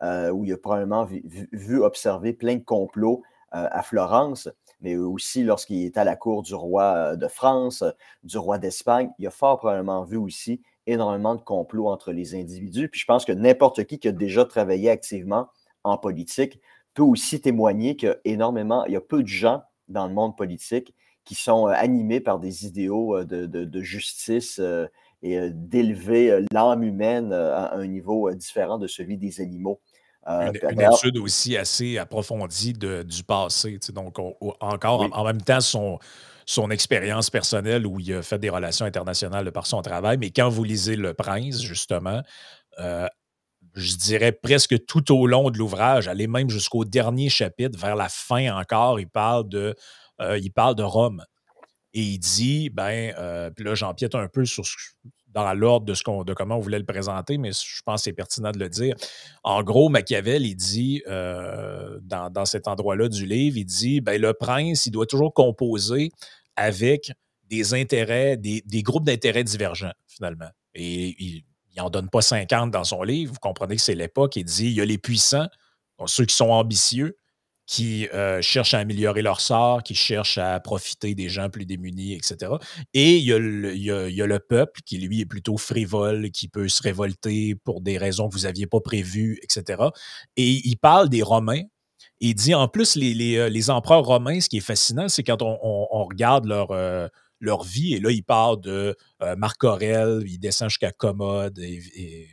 euh, 0.03 0.31
où 0.31 0.43
il 0.43 0.53
a 0.53 0.57
probablement 0.57 1.05
vu, 1.05 1.83
observer 1.83 2.33
plein 2.33 2.55
de 2.55 2.63
complots 2.63 3.23
à 3.53 3.83
Florence, 3.83 4.47
mais 4.79 4.95
aussi 4.95 5.43
lorsqu'il 5.43 5.83
est 5.83 5.97
à 5.97 6.05
la 6.05 6.15
cour 6.15 6.41
du 6.41 6.55
roi 6.55 7.17
de 7.17 7.27
France, 7.27 7.83
du 8.23 8.37
roi 8.37 8.57
d'Espagne, 8.59 9.11
il 9.19 9.27
a 9.27 9.29
fort 9.29 9.57
probablement 9.57 10.05
vu 10.05 10.15
aussi 10.15 10.61
énormément 10.87 11.35
de 11.35 11.41
complots 11.41 11.89
entre 11.89 12.13
les 12.13 12.33
individus. 12.33 12.87
Puis 12.87 13.01
je 13.01 13.05
pense 13.05 13.25
que 13.25 13.33
n'importe 13.33 13.83
qui 13.83 13.99
qui 13.99 14.07
a 14.07 14.13
déjà 14.13 14.45
travaillé 14.45 14.89
activement 14.89 15.49
en 15.83 15.97
politique 15.97 16.59
peut 16.93 17.03
aussi 17.03 17.39
témoigner 17.41 17.95
qu'il 17.95 18.09
y 18.09 18.11
a 18.11 18.17
énormément, 18.25 18.85
il 18.85 18.93
y 18.93 18.97
a 18.97 19.01
peu 19.01 19.21
de 19.21 19.27
gens 19.27 19.63
dans 19.87 20.07
le 20.07 20.13
monde 20.13 20.35
politique 20.35 20.93
qui 21.25 21.35
sont 21.35 21.67
euh, 21.67 21.71
animés 21.71 22.19
par 22.19 22.39
des 22.39 22.65
idéaux 22.65 23.17
euh, 23.17 23.25
de, 23.25 23.81
justice 23.81 24.59
euh, 24.59 24.87
et 25.21 25.49
d'élever 25.51 26.43
l'âme 26.51 26.83
humaine 26.83 27.31
à 27.31 27.75
un 27.75 27.85
niveau 27.85 28.31
différent 28.33 28.79
de 28.79 28.87
celui 28.87 29.17
des 29.17 29.39
animaux. 29.39 29.79
Une, 30.25 30.81
étude 30.81 31.17
aussi 31.17 31.57
assez 31.57 31.99
approfondie 31.99 32.73
du 32.73 33.23
passé. 33.23 33.77
Donc, 33.93 34.17
encore 34.59 35.07
en, 35.11 35.23
même 35.23 35.41
temps, 35.41 35.61
son, 35.61 35.99
son 36.47 36.71
expérience 36.71 37.29
personnelle 37.29 37.85
où 37.85 37.99
il 37.99 38.15
a 38.15 38.23
fait 38.23 38.39
des 38.39 38.49
relations 38.49 38.87
internationales 38.87 39.45
de 39.45 39.51
par 39.51 39.67
son 39.67 39.83
travail. 39.83 40.17
Mais 40.17 40.31
quand 40.31 40.49
vous 40.49 40.63
lisez 40.63 40.95
Le 40.95 41.13
Prince, 41.13 41.61
justement, 41.61 42.23
je 43.73 43.95
dirais 43.95 44.31
presque 44.31 44.85
tout 44.85 45.13
au 45.13 45.27
long 45.27 45.49
de 45.49 45.57
l'ouvrage, 45.57 46.07
allez 46.07 46.27
même 46.27 46.49
jusqu'au 46.49 46.85
dernier 46.85 47.29
chapitre, 47.29 47.79
vers 47.79 47.95
la 47.95 48.09
fin 48.09 48.55
encore, 48.55 48.99
il 48.99 49.09
parle 49.09 49.47
de, 49.47 49.75
il 50.19 50.51
parle 50.51 50.75
de 50.75 50.83
Rome. 50.83 51.23
Et 51.93 52.01
il 52.01 52.19
dit, 52.19 52.69
ben, 52.69 53.13
puis 53.55 53.65
là, 53.65 53.75
j'empiète 53.75 54.15
un 54.15 54.27
peu 54.27 54.45
sur 54.45 54.63
dans 55.27 55.53
l'ordre 55.53 55.85
de, 55.85 55.93
ce 55.93 56.03
qu'on, 56.03 56.23
de 56.23 56.33
comment 56.33 56.57
on 56.57 56.59
voulait 56.59 56.79
le 56.79 56.85
présenter, 56.85 57.37
mais 57.37 57.51
je 57.53 57.81
pense 57.85 58.01
que 58.01 58.03
c'est 58.05 58.13
pertinent 58.13 58.51
de 58.51 58.59
le 58.59 58.67
dire. 58.67 58.95
En 59.43 59.63
gros, 59.63 59.87
Machiavel, 59.89 60.45
il 60.45 60.55
dit, 60.55 61.03
dans, 61.07 62.29
dans, 62.31 62.45
cet 62.45 62.67
endroit-là 62.67 63.07
du 63.07 63.25
livre, 63.25 63.57
il 63.57 63.65
dit, 63.65 64.01
ben, 64.01 64.19
le 64.19 64.33
prince, 64.33 64.85
il 64.85 64.91
doit 64.91 65.05
toujours 65.05 65.33
composer 65.33 66.11
avec 66.55 67.11
des 67.49 67.73
intérêts, 67.73 68.37
des, 68.37 68.61
des 68.65 68.83
groupes 68.83 69.05
d'intérêts 69.05 69.43
divergents, 69.43 69.93
finalement. 70.07 70.49
Et 70.73 71.15
il 71.19 71.43
n'en 71.77 71.89
donne 71.89 72.09
pas 72.09 72.21
50 72.21 72.71
dans 72.71 72.83
son 72.83 73.03
livre. 73.03 73.33
Vous 73.33 73.39
comprenez 73.39 73.75
que 73.75 73.81
c'est 73.81 73.95
l'époque. 73.95 74.35
Il 74.35 74.45
dit, 74.45 74.67
il 74.67 74.73
y 74.73 74.81
a 74.81 74.85
les 74.85 74.97
puissants, 74.97 75.47
ceux 76.05 76.25
qui 76.25 76.35
sont 76.35 76.49
ambitieux, 76.49 77.17
qui 77.71 78.09
euh, 78.13 78.41
cherchent 78.41 78.73
à 78.73 78.79
améliorer 78.79 79.21
leur 79.21 79.39
sort, 79.39 79.81
qui 79.81 79.95
cherchent 79.95 80.37
à 80.37 80.59
profiter 80.59 81.15
des 81.15 81.29
gens 81.29 81.49
plus 81.49 81.65
démunis, 81.65 82.13
etc. 82.13 82.53
Et 82.93 83.15
il 83.15 83.23
y, 83.23 83.31
a 83.31 83.37
le, 83.39 84.39
peuple 84.39 84.81
qui, 84.85 84.97
lui, 84.97 85.21
est 85.21 85.25
plutôt 85.25 85.55
frivole, 85.55 86.31
qui 86.31 86.49
peut 86.49 86.67
se 86.67 86.83
révolter 86.83 87.55
pour 87.55 87.79
des 87.79 87.97
raisons 87.97 88.27
que 88.27 88.33
vous 88.33 88.41
n'aviez 88.41 88.67
pas 88.67 88.81
prévues, 88.81 89.39
etc. 89.41 89.83
Et 90.35 90.67
il 90.67 90.75
parle 90.75 91.07
des 91.07 91.21
Romains. 91.21 91.63
il 92.19 92.35
dit 92.35 92.53
en 92.53 92.67
plus, 92.67 92.95
les, 92.97 93.37
euh, 93.37 93.71
empereurs 93.73 94.03
romains, 94.03 94.41
ce 94.41 94.49
qui 94.49 94.57
est 94.57 94.59
fascinant, 94.59 95.07
c'est 95.07 95.23
quand 95.23 95.41
on, 95.41 96.05
regarde 96.05 96.45
leur, 96.47 96.71
euh, 96.71 97.07
leur 97.41 97.63
vie, 97.63 97.95
et 97.95 97.99
là, 97.99 98.11
il 98.11 98.23
parle 98.23 98.61
de 98.61 98.95
Marc 99.37 99.63
Aurèle, 99.63 100.23
il 100.25 100.39
descend 100.39 100.69
jusqu'à 100.69 100.91
Commode, 100.91 101.59
et, 101.59 102.27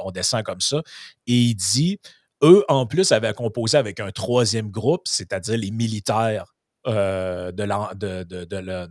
on, 0.00 0.10
descend 0.10 0.42
comme 0.42 0.60
ça. 0.60 0.82
Et 1.26 1.34
il 1.34 1.54
dit 1.54 1.98
eux, 2.42 2.64
en 2.68 2.86
plus, 2.86 3.12
avaient 3.12 3.34
composé 3.34 3.76
avec 3.76 4.00
un 4.00 4.10
troisième 4.10 4.70
groupe, 4.70 5.02
c'est-à-dire 5.04 5.56
les 5.58 5.70
militaires 5.70 6.54
euh, 6.86 7.52
de 7.52 7.62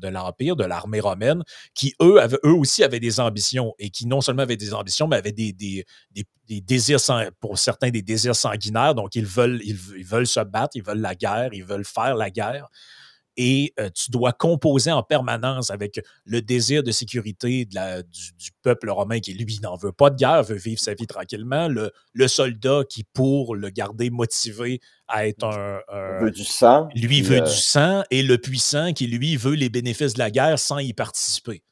l'Empire, 0.09 0.55
de 0.55 0.63
l'armée 0.63 0.99
romaine, 0.99 1.43
qui, 1.73 1.95
eux, 2.01 2.19
eux 2.45 2.53
aussi 2.53 2.83
avaient 2.83 2.99
des 2.99 3.19
ambitions 3.19 3.73
et 3.79 3.89
qui 3.89 4.05
non 4.05 4.21
seulement 4.21 4.43
avaient 4.43 4.57
des 4.57 4.75
ambitions, 4.75 5.07
mais 5.07 5.15
avaient 5.15 5.31
des, 5.31 5.53
des, 5.53 5.85
désirs, 6.61 6.99
pour 7.39 7.57
certains, 7.57 7.89
des 7.89 8.03
désirs 8.03 8.35
sanguinaires. 8.35 8.93
Donc, 8.93 9.15
ils 9.15 9.25
veulent, 9.25 9.59
ils, 9.63 9.75
veulent 9.75 10.27
se 10.27 10.41
battre, 10.41 10.75
ils 10.75 10.83
veulent 10.83 11.01
la 11.01 11.15
guerre, 11.15 11.49
ils 11.53 11.63
veulent 11.63 11.85
faire 11.85 12.15
la 12.15 12.29
guerre 12.29 12.67
et 13.41 13.73
euh, 13.79 13.89
tu 13.95 14.11
dois 14.11 14.33
composer 14.33 14.91
en 14.91 15.01
permanence 15.01 15.71
avec 15.71 16.01
le 16.25 16.41
désir 16.41 16.83
de 16.83 16.91
sécurité 16.91 17.63
de 17.63 17.73
la, 17.73 18.03
du, 18.03 18.51
peuple 18.63 18.89
romain 18.89 19.21
qui, 19.21 19.33
lui, 19.33 19.59
n'en 19.63 19.77
veut 19.77 19.93
pas 19.93 20.09
de 20.09 20.17
guerre, 20.17 20.43
veut 20.43 20.57
vivre 20.57 20.81
sa 20.81 20.93
vie 20.93 21.07
tranquillement, 21.07 21.69
le, 21.69 21.93
le 22.11 22.27
soldat 22.27 22.83
qui, 22.89 23.05
pour 23.05 23.55
le 23.55 23.69
garder 23.69 24.09
motivé 24.09 24.81
à 25.07 25.25
être 25.25 25.45
un... 25.45 26.19
veut 26.19 26.31
du 26.31 26.43
sang. 26.43 26.89
Lui 26.93 27.21
veut 27.21 27.37
du 27.37 27.43
euh, 27.43 27.45
sang, 27.45 28.03
et 28.11 28.23
le 28.23 28.37
puissant 28.37 28.91
qui, 28.91 29.07
lui, 29.07 29.37
veut 29.37 29.55
les 29.55 29.69
bénéfices 29.69 30.15
de 30.15 30.19
la 30.19 30.31
guerre 30.31 30.59
sans 30.59 30.79
y 30.79 30.91
participer. 30.91 31.63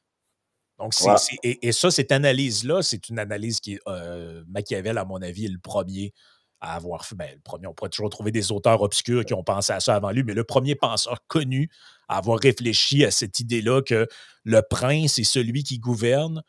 Donc, 0.80 0.94
c'est, 0.94 1.10
et, 1.44 1.72
ça, 1.74 1.92
cette 1.92 2.14
analyse-là, 2.14 2.82
c'est 2.82 3.10
une 3.10 3.20
analyse 3.20 3.60
qui 3.60 3.78
euh, 3.90 4.42
Machiavel, 4.48 4.98
à 4.98 5.04
mon 5.04 5.22
avis, 5.22 5.46
est 5.46 5.52
le 5.52 5.60
premier 5.60 6.14
à 6.62 6.76
avoir 6.76 7.06
fait. 7.06 7.16
Ben, 7.16 7.30
le 7.34 7.40
premier, 7.40 7.68
on 7.68 7.74
pourrait 7.74 7.90
toujours 7.90 8.10
trouver 8.10 8.32
des 8.32 8.52
auteurs 8.52 8.82
obscurs 8.82 9.26
qui 9.26 9.34
ont 9.34 9.44
pensé 9.44 9.74
à 9.74 9.80
ça 9.80 9.96
avant 9.96 10.12
lui, 10.12 10.24
mais 10.24 10.34
le 10.34 10.44
premier 10.44 10.76
penseur 10.76 11.20
connu 11.28 11.70
à 12.08 12.18
avoir 12.18 12.40
réfléchi 12.40 13.06
à 13.06 13.12
cette 13.12 13.40
idée-là 13.40 13.82
que 13.82 14.08
le 14.44 14.62
prince 14.62 15.20
est 15.20 15.24
celui 15.24 15.64
qui 15.64 15.80
gouverne, 15.80 16.42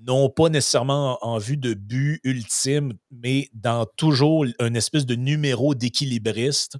non 0.00 0.28
pas 0.28 0.48
nécessairement 0.48 1.18
en, 1.24 1.38
vue 1.38 1.56
de 1.56 1.74
but 1.74 2.20
ultime, 2.24 2.94
mais 3.10 3.48
dans 3.54 3.86
toujours 3.96 4.44
une 4.58 4.76
espèce 4.76 5.06
de 5.06 5.14
numéro 5.14 5.74
d'équilibriste 5.74 6.78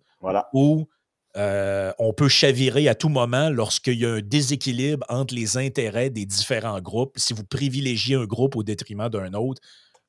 où 0.52 0.88
euh, 1.36 1.92
on 1.98 2.12
peut 2.12 2.28
chavirer 2.28 2.88
à 2.88 2.94
tout 2.94 3.08
moment 3.08 3.48
lorsqu'il 3.48 3.98
y 3.98 4.04
a 4.04 4.14
un 4.14 4.20
déséquilibre 4.20 5.06
entre 5.08 5.34
les 5.34 5.56
intérêts 5.56 6.10
des 6.10 6.26
différents 6.26 6.80
groupes. 6.80 7.18
Si 7.18 7.32
vous 7.32 7.44
privilégiez 7.44 8.16
un 8.16 8.24
groupe 8.24 8.56
au 8.56 8.62
détriment 8.62 9.08
d'un 9.08 9.32
autre, 9.32 9.62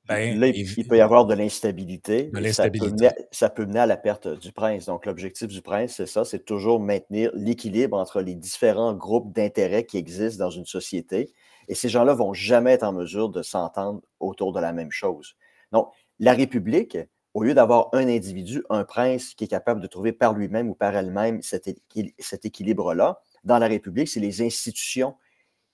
ben, 0.06 0.44
il, 0.44 0.88
peut 0.88 0.98
y 0.98 1.02
avoir 1.02 1.26
de 1.26 1.34
l'instabilité. 1.34 2.30
Ça, 2.52 3.50
peut 3.50 3.66
mener 3.66 3.80
à 3.80 3.86
la 3.86 3.96
perte 3.96 4.28
du 4.28 4.52
prince. 4.52 4.86
Donc, 4.86 5.06
l'objectif 5.06 5.48
du 5.48 5.62
prince, 5.62 5.94
c'est 5.96 6.06
ça, 6.06 6.26
c'est 6.26 6.44
toujours 6.44 6.82
maintenir 6.82 7.32
l'équilibre 7.34 7.98
entre 7.98 8.22
les 8.22 8.36
différents 8.36 8.94
groupes 8.94 9.32
d'intérêts 9.32 9.86
qui 9.86 9.98
existent 9.98 10.44
dans 10.44 10.52
une 10.52 10.66
société. 10.66 11.32
Et 11.70 11.76
ces 11.76 11.88
gens-là 11.88 12.14
vont 12.14 12.34
jamais 12.34 12.74
être 12.74 12.84
en 12.84 12.92
mesure 12.92 13.30
de 13.30 13.42
s'entendre 13.42 14.02
autour 14.20 14.52
de 14.52 14.60
la 14.60 14.74
même 14.74 14.92
chose. 14.92 15.38
Donc, 15.72 15.90
la 16.20 16.34
République, 16.34 16.98
au 17.34 17.44
lieu 17.44 17.54
d'avoir 17.54 17.88
un 17.94 18.10
individu, 18.10 18.62
un 18.70 18.84
prince 18.84 19.34
qui 19.34 19.46
est 19.46 19.48
capable 19.48 19.80
de 19.80 19.88
trouver 19.88 20.12
par 20.12 20.34
lui-même 20.34 20.70
ou 20.70 20.76
par 20.76 20.94
elle-même 20.96 21.42
cet, 21.42 21.70
équilibre-là, 22.44 23.22
dans 23.46 23.58
la 23.58 23.68
République, 23.68 24.10
c'est 24.10 24.20
les 24.20 24.42
institutions 24.42 25.16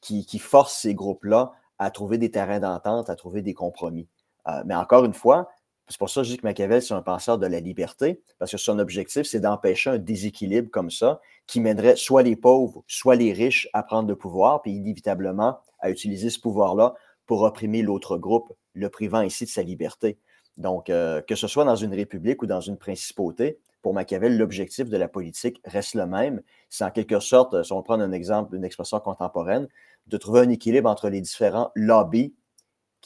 qui 0.01 0.39
forcent 0.39 0.79
ces 0.81 0.93
groupes-là 0.93 1.51
à 1.79 1.89
trouver 1.89 2.17
des 2.17 2.29
terrains 2.29 2.59
d'entente, 2.59 3.09
à 3.09 3.15
trouver 3.15 3.41
des 3.41 3.53
compromis. 3.53 4.07
Euh, 4.47 4.63
mais 4.65 4.75
encore 4.75 5.05
une 5.05 5.13
fois, 5.13 5.49
c'est 5.89 5.97
pour 5.97 6.09
ça 6.09 6.21
que 6.21 6.27
je 6.27 6.31
dis 6.31 6.37
que 6.37 6.45
Machiavel, 6.45 6.81
c'est 6.81 6.93
un 6.93 7.01
penseur 7.01 7.39
de 7.39 7.47
la 7.47 7.59
liberté, 7.59 8.21
parce 8.37 8.51
que 8.51 8.57
son 8.57 8.77
objectif, 8.77 9.23
c'est 9.23 9.39
d'empêcher 9.39 9.89
un 9.89 9.97
déséquilibre 9.97 10.69
comme 10.69 10.91
ça 10.91 11.19
qui 11.47 11.59
mènerait 11.59 11.95
soit 11.95 12.21
les 12.21 12.35
pauvres, 12.35 12.83
soit 12.87 13.15
les 13.15 13.33
riches 13.33 13.67
à 13.73 13.81
prendre 13.81 14.07
le 14.07 14.15
pouvoir, 14.15 14.61
puis 14.61 14.71
inévitablement 14.71 15.59
à 15.79 15.89
utiliser 15.89 16.29
ce 16.29 16.39
pouvoir-là 16.39 16.93
pour 17.25 17.41
opprimer 17.41 17.81
l'autre 17.81 18.17
groupe, 18.17 18.53
le 18.73 18.89
privant 18.89 19.21
ici 19.21 19.45
de 19.45 19.49
sa 19.49 19.63
liberté. 19.63 20.19
Donc, 20.57 20.89
euh, 20.89 21.21
que 21.21 21.35
ce 21.35 21.47
soit 21.47 21.65
dans 21.65 21.75
une 21.75 21.93
république 21.93 22.43
ou 22.43 22.45
dans 22.45 22.61
une 22.61 22.77
principauté, 22.77 23.59
pour 23.81 23.93
Machiavel, 23.93 24.37
l'objectif 24.37 24.89
de 24.89 24.97
la 24.97 25.07
politique 25.07 25.61
reste 25.65 25.95
le 25.95 26.05
même. 26.05 26.41
C'est 26.69 26.83
en 26.83 26.91
quelque 26.91 27.19
sorte, 27.19 27.63
si 27.63 27.71
on 27.71 27.81
prend 27.81 27.99
un 27.99 28.11
exemple, 28.11 28.55
une 28.55 28.65
expression 28.65 28.99
contemporaine, 28.99 29.67
de 30.07 30.17
trouver 30.17 30.41
un 30.41 30.49
équilibre 30.49 30.89
entre 30.89 31.09
les 31.09 31.21
différents 31.21 31.71
lobbies 31.75 32.33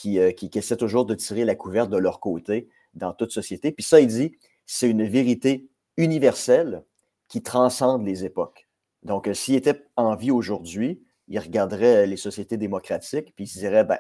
euh, 0.06 0.32
qui, 0.32 0.49
essaient 0.53 0.77
toujours 0.77 1.06
de 1.06 1.15
tirer 1.15 1.45
la 1.45 1.56
couverte 1.56 1.89
de 1.89 1.97
leur 1.97 2.19
côté 2.19 2.67
dans 2.93 3.13
toute 3.13 3.32
société. 3.32 3.71
Puis 3.71 3.84
ça, 3.84 3.99
il 3.99 4.08
dit, 4.08 4.38
c'est 4.65 4.89
une 4.89 5.06
vérité 5.06 5.69
universelle 5.97 6.84
qui 7.27 7.41
transcende 7.41 8.06
les 8.06 8.25
époques. 8.25 8.67
Donc, 9.03 9.27
euh, 9.27 9.34
s'il 9.34 9.56
était 9.56 9.86
en 9.95 10.15
vie 10.15 10.32
aujourd'hui, 10.32 11.01
il 11.27 11.39
regarderait 11.39 12.06
les 12.06 12.17
sociétés 12.17 12.58
démocratiques, 12.58 13.34
puis 13.36 13.45
il 13.45 13.47
se 13.47 13.60
dirait, 13.60 13.84
ben 13.84 13.99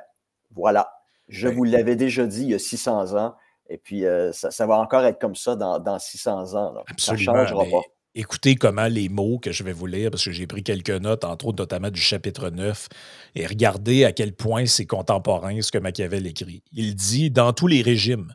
voilà, 0.51 0.91
je 1.29 1.47
vous 1.47 1.63
l'avais 1.63 1.95
déjà 1.95 2.25
dit 2.25 2.43
il 2.43 2.49
y 2.49 2.53
a 2.53 2.59
600 2.59 3.15
ans, 3.17 3.35
et 3.69 3.77
puis 3.77 4.05
euh, 4.05 4.31
ça, 4.33 4.65
va 4.65 4.77
encore 4.77 5.05
être 5.05 5.19
comme 5.19 5.35
ça 5.35 5.55
dans, 5.55 5.79
dans 5.79 5.99
600 5.99 6.55
ans. 6.55 6.73
Ça 6.97 7.13
ne 7.13 7.17
changera 7.17 7.65
pas 7.65 7.81
écoutez 8.15 8.55
comment 8.55 8.87
les 8.87 9.09
mots 9.09 9.39
que 9.39 9.51
je 9.51 9.63
vais 9.63 9.73
vous 9.73 9.85
lire, 9.85 10.11
parce 10.11 10.25
que 10.25 10.31
j'ai 10.31 10.47
pris 10.47 10.63
quelques 10.63 10.89
notes, 10.89 11.23
entre 11.23 11.47
autres 11.47 11.61
notamment 11.61 11.89
du 11.89 12.01
chapitre 12.01 12.49
9, 12.49 12.89
et 13.35 13.45
regardez 13.47 14.05
à 14.05 14.11
quel 14.11 14.35
point 14.35 14.65
c'est 14.65 14.85
contemporain 14.85 15.61
ce 15.61 15.71
que 15.71 15.77
Machiavel 15.77 16.27
écrit. 16.27 16.63
Il 16.71 16.95
dit 16.95 17.31
Dans 17.31 17.53
tous 17.53 17.67
les 17.67 17.81
régimes, 17.81 18.33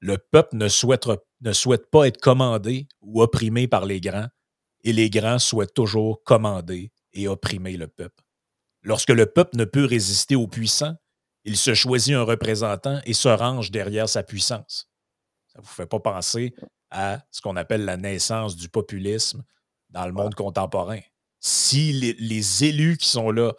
le 0.00 0.18
peuple 0.18 0.56
ne 0.56 0.68
souhaite, 0.68 1.06
ne 1.40 1.52
souhaite 1.52 1.90
pas 1.90 2.08
être 2.08 2.20
commandé 2.20 2.88
ou 3.00 3.22
opprimé 3.22 3.68
par 3.68 3.84
les 3.84 4.00
grands, 4.00 4.28
et 4.84 4.92
les 4.92 5.10
grands 5.10 5.38
souhaitent 5.38 5.74
toujours 5.74 6.22
commander 6.24 6.90
et 7.12 7.28
opprimer 7.28 7.76
le 7.76 7.86
peuple. 7.86 8.24
Lorsque 8.82 9.10
le 9.10 9.26
peuple 9.26 9.56
ne 9.56 9.64
peut 9.64 9.84
résister 9.84 10.34
aux 10.34 10.48
puissants, 10.48 10.96
il 11.44 11.56
se 11.56 11.74
choisit 11.74 12.14
un 12.14 12.22
représentant 12.22 13.00
et 13.04 13.14
se 13.14 13.28
range 13.28 13.70
derrière 13.70 14.08
sa 14.08 14.22
puissance. 14.22 14.88
Ça 15.46 15.60
ne 15.60 15.64
vous 15.64 15.70
fait 15.70 15.86
pas 15.86 16.00
penser 16.00 16.54
à 16.92 17.24
ce 17.30 17.40
qu'on 17.40 17.56
appelle 17.56 17.84
la 17.84 17.96
naissance 17.96 18.54
du 18.54 18.68
populisme 18.68 19.42
dans 19.90 20.06
le 20.06 20.12
monde 20.12 20.34
contemporain. 20.34 21.00
Si 21.40 21.92
les, 21.92 22.64
élus 22.64 22.96
qui 22.98 23.08
sont 23.08 23.30
là 23.30 23.52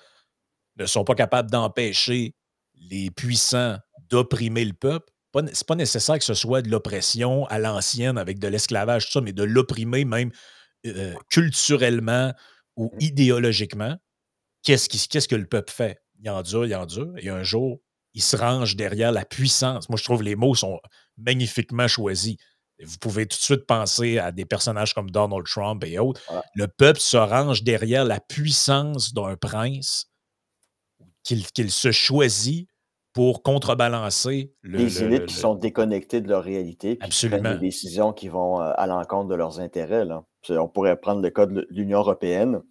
ne 0.78 0.86
sont 0.86 1.04
pas 1.04 1.16
capables 1.16 1.52
d'empêcher 1.52 2.36
les 2.76 3.12
puissants 3.12 3.78
d'opprimer 4.10 4.64
le 4.64 4.74
peuple, 4.74 5.12
ce 5.36 5.42
n'est 5.42 5.52
pas 5.68 5.76
nécessaire 5.76 6.20
que 6.20 6.24
ce 6.24 6.34
soit 6.34 6.62
de 6.62 6.70
l'oppression 6.70 7.46
à 7.48 7.58
l'ancienne 7.58 8.18
avec 8.18 8.40
de 8.40 8.48
l'esclavage, 8.48 9.08
tout 9.08 9.14
ça, 9.14 9.22
mais 9.22 9.34
de 9.34 9.44
l'opprimer 9.44 10.06
même 10.06 10.32
euh, 10.86 11.16
culturellement 11.30 12.34
ou 12.76 12.92
mmh. 12.94 13.02
idéologiquement. 13.02 13.98
Qu'est-ce, 14.62 15.28
que 15.28 15.36
le 15.36 15.46
peuple 15.46 15.72
fait? 15.72 16.00
Il 16.20 16.30
endure, 16.30 16.66
il 16.66 16.76
endure, 16.76 17.14
et 17.18 17.30
un 17.30 17.44
jour, 17.44 17.80
il 18.14 18.22
se 18.22 18.38
range 18.38 18.76
derrière 18.76 19.12
la 19.12 19.26
puissance. 19.26 19.90
Moi, 19.90 19.98
je 19.98 20.04
trouve 20.04 20.20
que 20.20 20.26
les 20.26 20.36
mots 20.36 20.56
sont 20.56 20.80
magnifiquement 21.18 21.88
choisis. 21.88 22.38
Vous 22.86 22.98
pouvez 23.00 23.26
tout 23.26 23.38
de 23.38 23.44
suite 23.44 23.66
penser 23.66 24.18
à 24.20 24.32
des 24.32 24.46
personnages 24.46 24.94
comme 24.94 25.10
Donald 25.10 25.46
Trump 25.46 25.84
et 25.86 26.00
autres. 26.00 26.22
Le 26.56 26.68
peuple 26.68 27.00
se 27.00 27.18
range 27.18 27.64
derrière 27.64 28.06
la 28.06 28.20
puissance 28.20 29.14
d'un 29.14 29.36
prince. 29.36 30.10
qu'il 31.24 31.72
se 31.72 31.92
choisit 31.92 32.68
pour 33.14 33.44
contrebalancer 33.44 34.52
le. 34.62 34.80
Des 34.80 35.04
élites 35.04 35.28
qui 35.28 35.36
sont 35.36 35.56
déconnectées 35.56 36.20
de 36.20 36.28
leur 36.28 36.44
réalité, 36.44 36.96
puis 36.96 37.10
qui 37.10 37.28
prennent 37.28 37.30
des 37.30 37.36
Absolument. 37.38 37.62
décisions 37.62 38.14
qui 38.14 38.28
vont 38.28 38.60
euh, 38.60 38.74
à 38.76 38.88
l'encontre 38.88 39.30
de 39.30 39.36
leurs 39.36 39.60
intérêts. 39.60 40.04
Là. 40.04 40.26
On 40.50 40.68
pourrait 40.68 40.98
prendre 40.98 41.22
le 41.22 41.30
cas 41.30 41.46
de 41.46 41.66
l'Union 41.70 42.00
européenne, 42.00 42.62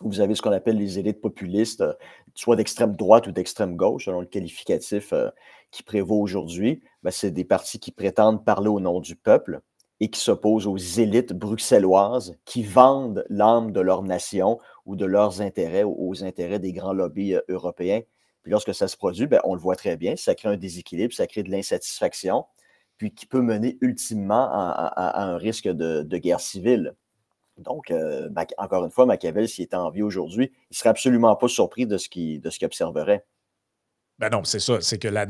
où 0.00 0.08
vous 0.08 0.20
avez 0.20 0.34
ce 0.34 0.42
qu'on 0.42 0.52
appelle 0.52 0.78
les 0.78 0.98
élites 0.98 1.20
populistes, 1.20 1.82
euh, 1.82 1.92
soit 2.34 2.56
d'extrême 2.56 2.96
droite 2.96 3.26
ou 3.26 3.32
d'extrême 3.32 3.76
gauche, 3.76 4.06
selon 4.06 4.20
le 4.20 4.26
qualificatif 4.26 5.12
euh, 5.12 5.30
qui 5.74 5.82
prévaut 5.82 6.20
aujourd'hui. 6.20 6.82
Ben, 7.02 7.10
c'est 7.10 7.32
des 7.32 7.44
partis 7.44 7.80
qui 7.80 7.90
prétendent 7.90 8.44
parler 8.44 8.68
au 8.68 8.78
nom 8.78 9.00
du 9.00 9.16
peuple 9.16 9.60
et 9.98 10.08
qui 10.08 10.20
s'opposent 10.20 10.68
aux 10.68 10.76
élites 10.76 11.32
bruxelloises 11.32 12.36
qui 12.44 12.62
vendent 12.62 13.24
l'âme 13.28 13.72
de 13.72 13.80
leur 13.80 14.02
nation 14.02 14.58
ou 14.86 14.94
de 14.94 15.04
leurs 15.04 15.40
intérêts 15.40 15.82
aux 15.82 16.22
intérêts 16.22 16.60
des 16.60 16.72
grands 16.72 16.92
lobbies 16.92 17.34
euh, 17.34 17.40
européens. 17.48 18.02
Puis 18.42 18.52
lorsque 18.52 18.72
ça 18.72 18.86
se 18.86 18.96
produit, 18.96 19.26
ben, 19.26 19.40
on 19.42 19.54
le 19.54 19.60
voit 19.60 19.74
très 19.74 19.96
bien, 19.96 20.14
ça 20.14 20.36
crée 20.36 20.48
un 20.48 20.56
déséquilibre, 20.56 21.12
ça 21.12 21.26
crée 21.26 21.42
de 21.42 21.50
l'insatisfaction, 21.50 22.44
puis 22.96 23.12
qui 23.12 23.26
peut 23.26 23.40
mener 23.40 23.76
ultimement 23.80 24.48
à, 24.52 25.24
un 25.24 25.36
risque 25.36 25.66
de, 25.66 26.18
guerre 26.18 26.40
civile. 26.40 26.94
Donc, 27.58 27.90
euh, 27.90 28.28
encore 28.58 28.84
une 28.84 28.90
fois, 28.90 29.06
Machiavel, 29.06 29.48
s'il 29.48 29.64
était 29.64 29.76
en 29.76 29.90
vie 29.90 30.02
aujourd'hui, 30.02 30.52
il 30.52 30.72
ne 30.72 30.76
serait 30.76 30.90
absolument 30.90 31.34
pas 31.34 31.48
surpris 31.48 31.86
de 31.86 31.96
ce 31.96 32.08
qu'il 32.08 32.42
observerait. 32.62 33.24
Ben 34.18 34.28
non, 34.30 34.44
c'est 34.44 34.60
ça. 34.60 34.78
C'est 34.80 34.98
que 34.98 35.08
la, 35.08 35.26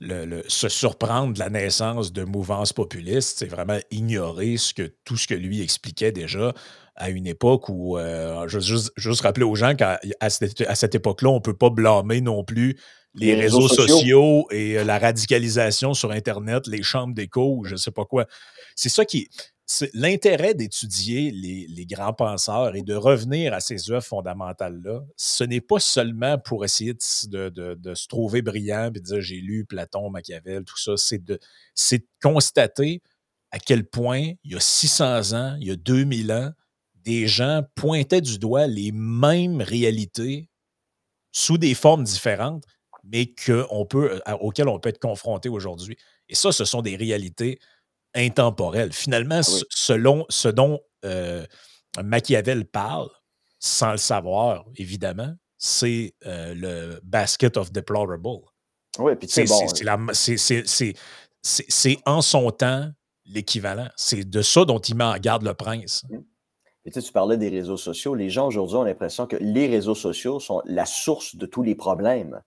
le, 0.00 0.24
le- 0.24 0.44
se 0.48 0.68
surprendre 0.68 1.34
de 1.34 1.38
la 1.38 1.50
naissance 1.50 2.12
de 2.12 2.24
mouvances 2.24 2.72
populistes, 2.72 3.38
c'est 3.38 3.46
vraiment 3.46 3.78
ignorer 3.90 4.56
ce 4.56 4.72
que, 4.74 4.92
tout 5.04 5.16
ce 5.16 5.26
que 5.26 5.34
lui 5.34 5.60
expliquait 5.62 6.12
déjà 6.12 6.52
à 6.96 7.10
une 7.10 7.26
époque 7.26 7.68
où, 7.68 7.98
euh, 7.98 8.46
je 8.48 8.58
veux 8.58 8.64
juste, 8.64 8.92
juste 8.96 9.20
rappeler 9.22 9.44
aux 9.44 9.56
gens 9.56 9.74
qu'à 9.74 10.00
à 10.20 10.30
cette, 10.30 10.60
à 10.62 10.74
cette 10.74 10.94
époque-là, 10.94 11.28
on 11.30 11.34
ne 11.36 11.40
peut 11.40 11.56
pas 11.56 11.70
blâmer 11.70 12.20
non 12.20 12.44
plus 12.44 12.78
les 13.14 13.34
Les 13.34 13.42
réseaux 13.42 13.58
réseaux 13.60 13.68
sociaux. 13.74 13.98
sociaux 13.98 14.46
et 14.50 14.78
euh, 14.78 14.84
la 14.84 14.98
radicalisation 14.98 15.92
sur 15.94 16.10
Internet, 16.12 16.66
les 16.66 16.82
chambres 16.82 17.14
d'écho, 17.14 17.56
ou 17.58 17.64
je 17.64 17.72
ne 17.72 17.76
sais 17.76 17.90
pas 17.92 18.04
quoi. 18.04 18.26
C'est 18.74 18.88
ça 18.88 19.04
qui. 19.04 19.28
L'intérêt 19.94 20.52
d'étudier 20.52 21.30
les, 21.30 21.86
grands 21.86 22.12
penseurs 22.12 22.76
et 22.76 22.82
de 22.82 22.94
revenir 22.94 23.54
à 23.54 23.60
ces 23.60 23.90
œuvres 23.90 24.04
fondamentales-là, 24.04 25.02
ce 25.16 25.42
n'est 25.42 25.62
pas 25.62 25.78
seulement 25.78 26.38
pour 26.38 26.64
essayer 26.66 26.92
de, 26.92 27.94
se 27.94 28.06
trouver 28.06 28.42
brillant 28.42 28.88
et 28.88 28.90
de 28.90 28.98
dire 28.98 29.20
j'ai 29.22 29.40
lu 29.40 29.64
Platon, 29.64 30.10
Machiavel, 30.10 30.64
tout 30.64 30.78
ça. 30.78 30.96
C'est 30.96 31.24
de, 31.24 31.38
constater 32.22 33.02
à 33.50 33.58
quel 33.58 33.86
point, 33.86 34.32
il 34.44 34.52
y 34.52 34.56
a 34.56 34.60
600 34.60 35.32
ans, 35.32 35.56
il 35.60 35.68
y 35.68 35.70
a 35.70 35.76
2000 35.76 36.32
ans, 36.32 36.50
des 36.96 37.26
gens 37.26 37.62
pointaient 37.74 38.20
du 38.20 38.38
doigt 38.38 38.66
les 38.66 38.92
mêmes 38.92 39.62
réalités 39.62 40.50
sous 41.32 41.56
des 41.56 41.74
formes 41.74 42.04
différentes, 42.04 42.64
mais 43.02 43.32
auxquelles 44.40 44.68
on 44.68 44.78
peut 44.80 44.88
être 44.88 45.00
confronté 45.00 45.48
aujourd'hui. 45.48 45.96
Et 46.28 46.34
ça, 46.34 46.52
ce 46.52 46.64
sont 46.64 46.82
des 46.82 46.96
réalités 46.96 47.58
intemporelles. 48.14 48.92
Finalement, 48.92 49.40
Ah 49.42 49.50
oui. 49.52 49.62
selon 49.70 50.24
ce 50.28 50.48
dont 50.48 50.80
euh, 51.04 51.44
Machiavel 52.02 52.64
parle, 52.66 53.08
sans 53.58 53.92
le 53.92 53.96
savoir, 53.98 54.64
évidemment, 54.76 55.34
c'est 55.58 56.14
euh, 56.26 56.54
le 56.54 57.00
basket 57.02 57.56
of 57.56 57.72
deplorable. 57.72 58.26
Oui, 58.98 59.16
puis 59.16 59.28
C'est 59.28 59.44
bon, 59.44 59.66
c'est- 60.12 60.94
c'est 61.42 61.98
en 62.06 62.22
son 62.22 62.50
temps 62.50 62.88
l'équivalent. 63.26 63.88
C'est 63.96 64.28
de 64.28 64.42
ça 64.42 64.64
dont 64.64 64.78
il 64.78 64.94
met 64.96 65.04
en 65.04 65.16
garde 65.18 65.42
le 65.42 65.54
prince. 65.54 66.04
euh, 66.12 66.18
Et 66.86 66.90
tu 66.90 67.00
sais, 67.00 67.06
tu 67.06 67.12
parlais 67.12 67.36
des 67.38 67.48
réseaux 67.48 67.76
sociaux. 67.78 68.14
Les 68.14 68.28
gens 68.30 68.46
aujourd'hui 68.48 68.76
ont 68.76 68.82
l'impression 68.84 69.26
que 69.26 69.36
les 69.36 69.66
réseaux 69.66 69.94
sociaux 69.94 70.38
sont 70.40 70.60
la 70.66 70.84
source 70.84 71.34
de 71.36 71.46
tous 71.46 71.62
les 71.62 71.74
problèmes. 71.74 72.40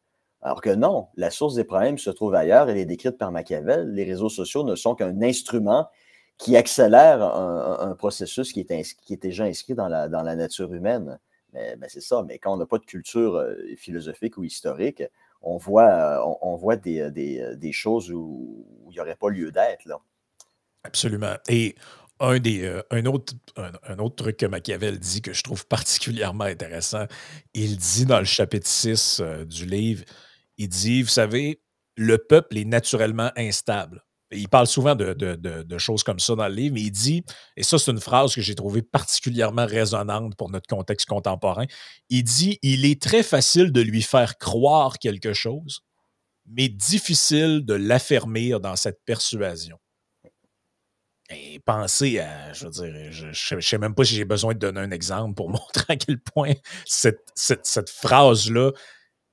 Alors 0.47 0.61
que 0.61 0.69
non, 0.69 1.09
la 1.17 1.29
source 1.29 1.55
des 1.55 1.65
problèmes 1.65 1.97
se 1.97 2.09
trouve 2.09 2.33
ailleurs. 2.33 2.69
Elle 2.69 2.77
est 2.77 2.85
décrite 2.85 3.17
par 3.17 3.33
Machiavel. 3.33 3.91
Les 3.91 4.05
réseaux 4.05 4.29
sociaux 4.29 4.63
ne 4.63 4.75
sont 4.75 4.95
qu'un 4.95 5.21
instrument 5.21 5.89
qui 6.37 6.55
accélère 6.55 7.21
un, 7.21 7.93
processus 7.95 8.53
qui 8.53 8.61
est, 8.61 9.21
déjà 9.21 9.43
inscrit 9.43 9.73
dans 9.73 9.89
la, 9.89 10.35
nature 10.37 10.73
humaine. 10.73 11.19
Mais, 11.51 11.75
mais 11.75 11.89
c'est 11.89 11.99
ça. 11.99 12.23
Mais 12.25 12.39
quand 12.39 12.53
on 12.53 12.57
n'a 12.57 12.65
pas 12.65 12.77
de 12.77 12.85
culture 12.85 13.35
euh, 13.35 13.55
philosophique 13.75 14.37
ou 14.37 14.45
historique, 14.45 15.03
on 15.41 15.57
voit, 15.57 16.21
euh, 16.25 16.55
voit 16.55 16.77
des, 16.77 17.71
choses 17.73 18.09
où, 18.09 18.65
il 18.89 18.93
n'y 18.93 19.01
aurait 19.01 19.15
pas 19.17 19.27
lieu 19.27 19.51
d'être. 19.51 19.83
Absolument. 20.85 21.35
Et 21.49 21.75
un, 22.19 22.39
des, 22.39 22.63
euh, 22.63 22.81
autre, 23.05 24.15
truc 24.15 24.37
que 24.37 24.45
Machiavel 24.45 24.99
dit 24.99 25.21
que 25.21 25.33
je 25.33 25.43
trouve 25.43 25.67
particulièrement 25.67 26.45
intéressant, 26.45 27.05
il 27.53 27.77
dit 27.77 28.05
dans 28.05 28.19
le 28.19 28.25
chapitre 28.25 28.67
6 28.67 29.19
euh, 29.19 29.45
du 29.45 29.65
livre, 29.65 30.03
il 30.57 30.69
dit, 30.69 31.01
vous 31.03 31.09
savez, 31.09 31.61
le 31.95 32.17
peuple 32.17 32.57
est 32.57 32.65
naturellement 32.65 33.31
instable. 33.35 34.03
Il 34.31 34.49
parle 34.49 34.67
souvent 34.67 34.93
de, 34.93 35.77
choses 35.77 36.03
comme 36.03 36.19
ça 36.19 36.35
dans 36.35 36.47
le 36.47 36.53
livre, 36.53 36.75
mais 36.75 36.81
il 36.81 36.91
dit, 36.91 37.23
et 37.55 37.63
ça 37.63 37.79
c'est 37.79 37.91
une 37.91 38.01
phrase 38.01 38.35
que 38.35 38.41
j'ai 38.41 38.55
trouvée 38.55 38.81
particulièrement 38.81 39.65
résonante 39.65 40.35
pour 40.35 40.49
notre 40.49 40.67
contexte 40.67 41.07
contemporain, 41.07 41.65
il 42.09 42.23
dit, 42.23 42.59
il 42.61 42.85
est 42.85 43.01
très 43.01 43.23
facile 43.23 43.71
de 43.71 43.81
lui 43.81 44.01
faire 44.01 44.37
croire 44.37 44.99
quelque 44.99 45.31
chose, 45.31 45.81
mais 46.45 46.67
difficile 46.67 47.63
de 47.63 47.73
l'affermir 47.73 48.59
dans 48.59 48.75
cette 48.75 48.99
persuasion. 49.05 49.77
Et 51.29 51.59
pensez 51.59 52.19
à, 52.19 52.53
je 52.53 52.65
veux 52.65 52.71
dire, 52.71 53.11
je 53.11 53.55
ne 53.55 53.61
sais 53.61 53.77
même 53.77 53.95
pas 53.95 54.03
si 54.03 54.15
j'ai 54.15 54.25
besoin 54.25 54.53
de 54.53 54.59
donner 54.59 54.81
un 54.81 54.91
exemple 54.91 55.35
pour 55.35 55.49
montrer 55.49 55.85
à 55.87 55.95
quel 55.95 56.19
point 56.19 56.53
cette 56.85 57.89
phrase-là 57.89 58.71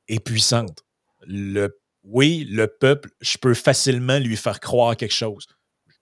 est 0.07 0.21
puissante. 0.21 0.85
Le, 1.27 1.79
oui, 2.03 2.47
le 2.51 2.67
peuple, 2.67 3.11
je 3.21 3.39
peux 3.39 3.55
facilement 3.55 4.19
lui 4.19 4.37
faire 4.37 4.61
croire 4.61 4.97
quelque 4.97 5.15
chose. 5.15 5.47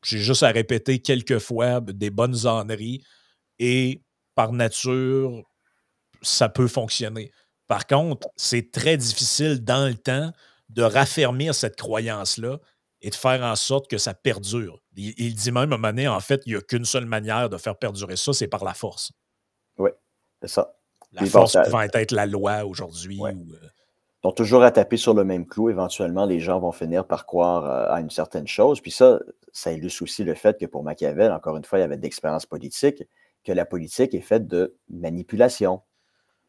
J'ai 0.05 0.19
juste 0.19 0.43
à 0.43 0.49
répéter 0.51 1.01
quelques 1.01 1.39
fois 1.39 1.81
des 1.81 2.11
bonnes 2.11 2.47
âneries 2.47 3.03
et 3.59 4.03
par 4.35 4.53
nature, 4.53 5.43
ça 6.23 6.49
peut 6.49 6.67
fonctionner. 6.69 7.31
Par 7.69 7.87
contre, 7.87 8.29
c'est 8.37 8.71
très 8.73 8.97
difficile 8.97 9.63
dans 9.63 9.87
le 9.89 9.95
temps 9.95 10.33
de 10.71 10.83
raffermir 10.83 11.55
cette 11.55 11.77
croyance-là 11.77 12.59
et 13.01 13.11
de 13.11 13.15
faire 13.15 13.43
en 13.43 13.57
sorte 13.57 13.89
que 13.89 13.99
ça 13.99 14.15
perdure. 14.15 14.81
Il, 14.97 15.15
il 15.19 15.35
dit 15.35 15.51
même 15.53 15.57
à 15.73 15.75
un 15.75 15.79
moment 15.79 15.89
donné, 15.89 16.09
en 16.09 16.21
fait, 16.21 16.43
il 16.47 16.53
n'y 16.53 16.59
a 16.59 16.63
qu'une 16.63 16.85
seule 16.85 17.07
manière 17.07 17.49
de 17.49 17.57
faire 17.59 17.77
perdurer 17.77 18.17
ça, 18.17 18.33
c'est 18.33 18.49
par 18.49 18.65
la 18.65 18.75
force. 18.75 19.13
Oui, 19.79 19.91
c'est 20.41 20.49
ça. 20.49 20.75
La 21.13 21.23
Puis 21.23 21.31
bon, 21.31 21.41
force 21.41 21.53
ça- 21.53 21.63
pouvant 21.63 21.81
être 21.83 22.11
la 22.13 22.27
loi 22.27 22.65
aujourd'hui. 22.65 23.19
Ouais. 23.21 23.35
ou, 23.35 23.53
euh, 23.55 23.69
sont 24.23 24.33
toujours 24.33 24.63
à 24.63 24.71
taper 24.71 24.97
sur 24.97 25.15
le 25.15 25.25
même 25.25 25.47
clou. 25.47 25.69
Éventuellement, 25.69 26.25
les 26.25 26.41
gens 26.41 26.61
vont 26.61 26.73
finir 26.73 27.07
par 27.07 27.27
croire 27.27 27.65
euh, 27.65 27.93
à 27.93 28.01
une 28.01 28.11
certaine 28.11 28.47
chose. 28.47 28.81
Puis 28.81 28.93
ça, 28.93 29.21
ça 29.53 29.73
illustre 29.73 30.03
aussi 30.03 30.25
le 30.25 30.35
fait 30.35 30.59
que 30.59 30.67
pour 30.67 30.85
Machiavel, 30.85 31.33
encore 31.33 31.57
une 31.57 31.65
fois, 31.65 31.79
il 31.79 31.83
y 31.83 31.85
avait 31.85 31.97
de 31.97 32.03
l'expérience 32.03 32.47
politique, 32.47 33.03
que 33.45 33.53
la 33.53 33.65
politique 33.65 34.15
est 34.15 34.21
faite 34.21 34.47
de 34.47 34.77
manipulation. 34.89 35.83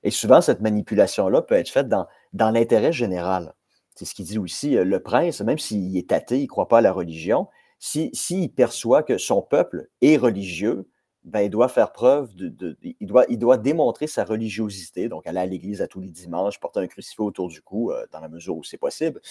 Et 0.04 0.12
souvent, 0.12 0.42
cette 0.42 0.62
manipulation-là 0.62 1.42
peut 1.42 1.56
être 1.56 1.70
faite 1.70 1.88
dans, 1.88 2.06
l'intérêt 2.34 2.92
général. 2.92 3.54
C'est 3.96 4.06
ce 4.06 4.14
qu'il 4.14 4.26
dit 4.26 4.38
aussi. 4.38 4.78
euh, 4.78 4.84
Le 4.84 5.02
prince, 5.02 5.42
même 5.42 5.58
s'il 5.58 5.98
est 5.98 6.12
athée, 6.12 6.40
il 6.40 6.44
ne 6.44 6.48
croit 6.48 6.68
pas 6.68 6.80
à 6.80 6.82
la 6.82 6.92
religion, 6.92 7.48
s'il 7.80 8.10
si, 8.14 8.36
s'il 8.36 8.54
perçoit 8.54 9.04
que 9.04 9.18
son 9.18 9.42
peuple 9.42 9.88
est 10.02 10.18
religieux, 10.18 10.88
ben, 11.24 11.42
il 11.42 11.50
doit 11.50 11.70
faire 11.70 11.92
preuve, 11.94 12.36
de, 12.36 12.78
il, 12.84 13.08
doit, 13.08 13.26
il 13.30 13.40
doit 13.40 13.58
démontrer 13.58 14.08
sa 14.08 14.26
religiosité, 14.26 15.08
donc 15.08 15.26
aller 15.26 15.40
à 15.40 15.46
l'église 15.46 15.82
à 15.82 15.88
tous 15.88 16.02
les 16.02 16.10
dimanches, 16.10 16.60
porter 16.60 16.82
un 16.82 16.88
crucifix 16.88 17.22
autour 17.22 17.48
du 17.48 17.62
cou, 17.62 17.92
euh, 17.92 18.06
dans 18.12 18.20
la 18.20 18.28
mesure 18.28 18.58
où 18.58 18.64
c'est 18.64 18.78
possible. 18.78 19.22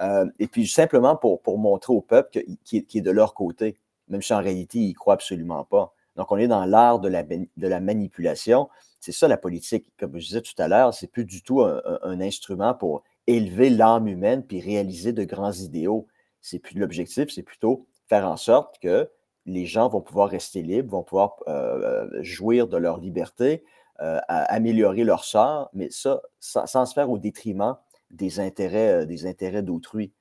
Euh, 0.00 0.26
et 0.38 0.46
puis 0.46 0.66
simplement 0.66 1.16
pour, 1.16 1.40
montrer 1.58 1.92
au 1.92 2.00
peuple 2.00 2.30
que- 2.40 2.54
qu'il 2.64 2.98
est, 2.98 3.00
de 3.02 3.10
leur 3.10 3.34
côté, 3.34 3.76
même 4.08 4.22
si 4.22 4.32
en 4.32 4.40
réalité, 4.40 4.78
il 4.78 4.90
ne 4.90 4.94
croit 4.94 5.14
absolument 5.14 5.64
pas. 5.64 5.94
Donc 6.16 6.32
on 6.32 6.38
est 6.38 6.48
dans 6.48 6.64
l'art 6.64 7.00
de 7.00 7.08
la, 7.08 7.80
manipulation. 7.80 8.68
C'est 9.00 9.12
ça 9.12 9.28
la 9.28 9.36
politique. 9.36 9.92
Comme 9.98 10.18
je 10.18 10.26
disais 10.26 10.42
tout 10.42 10.54
à 10.58 10.68
l'heure, 10.68 10.94
c'est 10.94 11.08
plus 11.08 11.24
du 11.24 11.42
tout 11.42 11.62
un 11.62 12.20
instrument 12.20 12.74
pour 12.74 13.02
élever 13.26 13.68
l'âme 13.70 14.06
humaine 14.06 14.44
puis 14.46 14.60
réaliser 14.60 15.12
de 15.12 15.24
grands 15.24 15.52
idéaux. 15.52 16.06
C'est 16.40 16.58
plus 16.58 16.78
l'objectif, 16.78 17.30
c'est 17.30 17.42
plutôt 17.42 17.86
faire 18.08 18.28
en 18.28 18.36
sorte 18.36 18.78
que 18.78 19.10
les 19.46 19.66
gens 19.66 19.88
vont 19.88 20.00
pouvoir 20.00 20.30
rester 20.30 20.62
libres, 20.62 20.90
vont 20.90 21.02
pouvoir 21.02 21.36
euh, 21.48 22.06
euh, 22.12 22.22
jouir 22.22 22.66
de 22.68 22.76
leur 22.76 22.98
liberté, 22.98 23.64
euh, 24.00 24.18
améliorer 24.28 25.04
leur 25.04 25.24
sort, 25.24 25.70
mais 25.72 25.88
ça, 25.90 26.22
sans, 26.40 26.86
se 26.86 26.94
faire 26.94 27.10
au 27.10 27.18
détriment 27.18 27.76
des 28.10 28.40
intérêts 28.40 29.62
d'autrui. 29.62 30.12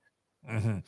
Mhm. 0.47 0.82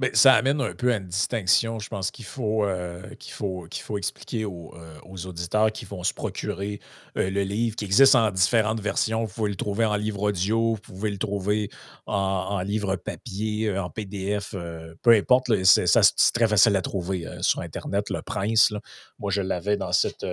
Ben, 0.00 0.10
ça 0.12 0.34
amène 0.34 0.60
un 0.60 0.74
peu 0.74 0.92
à 0.92 0.96
une 0.96 1.06
distinction, 1.06 1.78
je 1.78 1.88
pense 1.88 2.10
qu'il 2.10 2.24
faut, 2.24 2.64
euh, 2.64 3.14
qu'il 3.16 3.32
faut, 3.32 3.66
faut 3.72 3.96
expliquer 3.98 4.44
aux, 4.44 4.74
euh, 4.76 4.98
aux 5.04 5.26
auditeurs 5.26 5.70
qui 5.70 5.84
vont 5.84 6.02
se 6.02 6.12
procurer 6.12 6.80
euh, 7.16 7.30
le 7.30 7.42
livre, 7.42 7.76
qui 7.76 7.84
existe 7.84 8.16
en 8.16 8.30
différentes 8.32 8.80
versions. 8.80 9.24
Vous 9.24 9.32
pouvez 9.32 9.50
le 9.50 9.56
trouver 9.56 9.84
en 9.84 9.94
livre 9.94 10.22
audio, 10.22 10.74
vous 10.74 10.80
pouvez 10.80 11.10
le 11.10 11.18
trouver 11.18 11.70
en, 12.06 12.60
livre 12.62 12.96
papier, 12.96 13.76
en 13.78 13.88
PDF, 13.88 14.54
peu 15.02 15.12
importe. 15.12 15.62
c'est, 15.64 15.84
très 16.32 16.48
facile 16.48 16.74
à 16.76 16.82
trouver 16.82 17.26
sur 17.40 17.60
Internet, 17.60 18.10
Le 18.10 18.22
Prince. 18.22 18.72
Moi, 19.18 19.30
je 19.30 19.42
l'avais 19.42 19.76
dans 19.76 19.92
cette, 19.92 20.26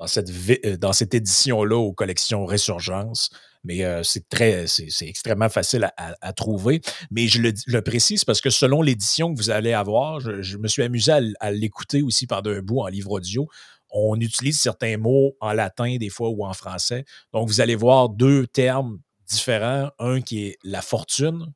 dans 0.00 0.06
cette, 0.06 0.80
dans 0.80 0.94
cette 0.94 1.14
édition-là 1.14 1.76
aux 1.76 1.92
collections 1.92 2.46
Résurgence. 2.46 3.30
Mais 3.62 3.84
c'est 4.02 4.26
très, 4.30 4.66
c'est 4.66 5.06
extrêmement 5.06 5.50
facile 5.50 5.92
à, 5.98 6.32
trouver. 6.32 6.80
Mais 7.10 7.28
je 7.28 7.42
le, 7.42 7.82
précise 7.82 8.24
parce 8.24 8.40
que 8.40 8.48
selon 8.48 8.80
l'édition 8.80 9.34
que 9.34 9.38
vous 9.38 9.50
allez 9.50 9.74
avoir, 9.74 10.18
je, 10.18 10.56
me 10.56 10.66
suis 10.66 10.82
amusé 10.82 11.12
à, 11.40 11.50
l'écouter 11.50 12.00
aussi 12.00 12.26
par 12.26 12.42
d'un 12.42 12.62
bout 12.62 12.80
en 12.80 12.86
livre 12.86 13.10
audio. 13.10 13.46
On 13.90 14.18
utilise 14.18 14.58
certains 14.58 14.96
mots 14.96 15.36
en 15.40 15.52
latin 15.52 15.96
des 15.98 16.08
fois 16.08 16.30
ou 16.30 16.46
en 16.46 16.54
français. 16.54 17.04
Donc, 17.34 17.48
vous 17.48 17.60
allez 17.60 17.74
voir 17.74 18.08
deux 18.08 18.46
termes 18.46 18.98
différents. 19.28 19.90
Un 19.98 20.22
qui 20.22 20.46
est 20.46 20.58
la 20.64 20.80
fortune, 20.80 21.52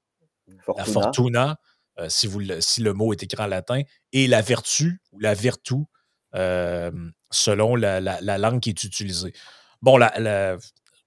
la 0.76 0.85
fortuna, 0.85 1.57
si, 2.09 2.26
vous, 2.26 2.42
si 2.61 2.83
le 2.83 2.92
mot 2.92 3.14
est 3.14 3.22
écrit 3.22 3.42
en 3.42 3.46
latin, 3.46 3.80
et 4.12 4.26
la 4.26 4.42
vertu 4.42 5.00
ou 5.12 5.20
la 5.20 5.33
vertu, 5.33 5.76
selon 6.34 7.76
la, 7.76 8.38
langue 8.38 8.60
qui 8.60 8.70
est 8.70 8.84
utilisée. 8.84 9.32
Bon, 9.82 9.96
la, 9.96 10.56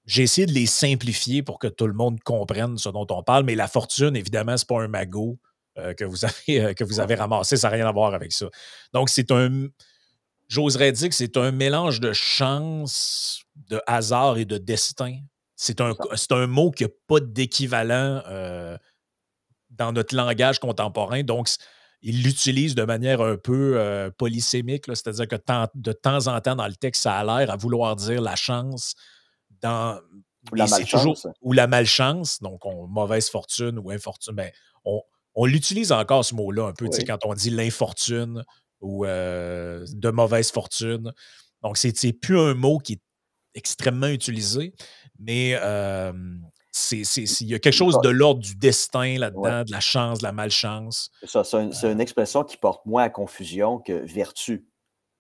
j'ai 0.08 0.24
essayé 0.24 0.48
de 0.48 0.54
les 0.54 0.66
simplifier 0.66 1.44
pour 1.44 1.60
que 1.60 1.68
tout 1.68 1.86
le 1.86 1.94
monde 1.94 2.22
comprenne 2.24 2.78
ce 2.78 2.90
dont 2.90 3.06
on 3.10 3.22
parle, 3.24 3.44
mais 3.44 3.56
la 3.56 3.68
fortune, 3.68 4.16
évidemment, 4.16 4.56
ce 4.56 4.64
n'est 4.64 4.68
pas 4.68 4.84
un 4.84 4.88
magot 4.88 5.38
euh, 5.78 5.94
que, 5.94 6.06
vous 6.06 6.26
avez, 6.26 6.62
euh, 6.62 6.74
que 6.74 6.84
vous 6.86 7.00
avez 7.00 7.16
ramassé, 7.16 7.58
ça 7.58 7.70
n'a 7.70 7.76
rien 7.76 7.88
à 7.88 7.92
voir 7.92 8.14
avec 8.14 8.32
ça. 8.32 8.48
Donc, 8.94 9.10
c'est 9.10 9.32
un. 9.32 9.68
J'oserais 10.48 10.94
dire 10.94 11.10
que 11.10 11.16
c'est 11.16 11.36
un 11.36 11.52
mélange 11.52 12.00
de 12.00 12.14
chance, 12.14 13.42
de 13.70 13.82
hasard 13.86 14.38
et 14.38 14.46
de 14.46 14.58
destin. 14.58 15.20
C'est 15.58 15.82
un, 15.82 15.94
un 16.30 16.48
mot 16.48 16.72
qui 16.72 16.84
n'a 16.84 16.90
pas 17.06 17.20
d'équivalent 17.20 18.24
euh, 18.28 18.78
dans 19.72 19.92
notre 19.92 20.16
langage 20.16 20.60
contemporain. 20.60 21.24
Donc, 21.24 21.50
il 22.02 22.24
l'utilise 22.24 22.76
de 22.76 22.84
manière 22.84 23.22
un 23.22 23.38
peu 23.38 24.12
polysémique, 24.18 24.86
c'est-à-dire 24.88 25.28
que 25.28 25.36
de 25.76 25.92
temps 25.92 26.28
en 26.28 26.40
temps, 26.42 26.56
dans 26.56 26.68
le 26.68 26.76
texte, 26.76 27.04
ça 27.04 27.18
a 27.18 27.24
l'air 27.24 27.52
à 27.52 27.56
vouloir 27.56 27.96
dire 27.96 28.22
la 28.22 28.36
chance, 28.36 28.96
dans. 29.62 30.00
Ou 30.52 30.56
la 30.56 30.68
malchance. 30.68 31.28
ou 31.42 31.52
la 31.52 31.68
malchance, 31.68 32.42
donc 32.42 32.66
on, 32.66 32.88
mauvaise 32.88 33.30
fortune 33.30 33.80
ou 33.80 33.92
infortune. 33.92 34.34
Ben, 34.34 34.50
on, 34.86 35.02
on 35.38 35.46
l'utilise 35.46 35.92
encore 35.92 36.26
ce 36.26 36.34
mot-là 36.34 36.68
un 36.68 36.74
peu, 36.74 36.90
quand 37.06 37.20
on 37.26 37.34
dit 37.36 37.52
l'infortune 37.52 38.44
ou 38.82 39.06
euh, 39.06 39.86
de 39.94 40.10
mauvaise 40.10 40.52
fortune. 40.52 41.14
Donc, 41.62 41.78
c'est 41.78 42.14
plus 42.14 42.40
un 42.40 42.56
mot 42.56 42.80
qui 42.80 42.94
est 42.94 43.02
extrêmement 43.54 44.08
utilisé, 44.08 44.74
mais 45.20 45.56
euh, 45.62 46.12
il 46.92 47.48
y 47.48 47.56
a 47.56 47.60
quelque 47.60 47.72
chose 47.72 48.00
de 48.04 48.10
l'ordre 48.10 48.42
du 48.42 48.56
destin 48.56 49.18
là-dedans, 49.18 49.64
de 49.64 49.72
la 49.72 49.80
chance, 49.80 50.20
de 50.20 50.24
la 50.24 50.32
malchance. 50.32 51.12
C'est 51.24 51.54
une, 51.54 51.72
euh 51.84 51.92
une, 51.92 52.02
expression 52.02 52.44
qui 52.44 52.58
porte 52.58 52.86
moins 52.86 53.04
à 53.04 53.10
confusion 53.10 53.80
que 53.80 53.94
vertu. 53.94 54.68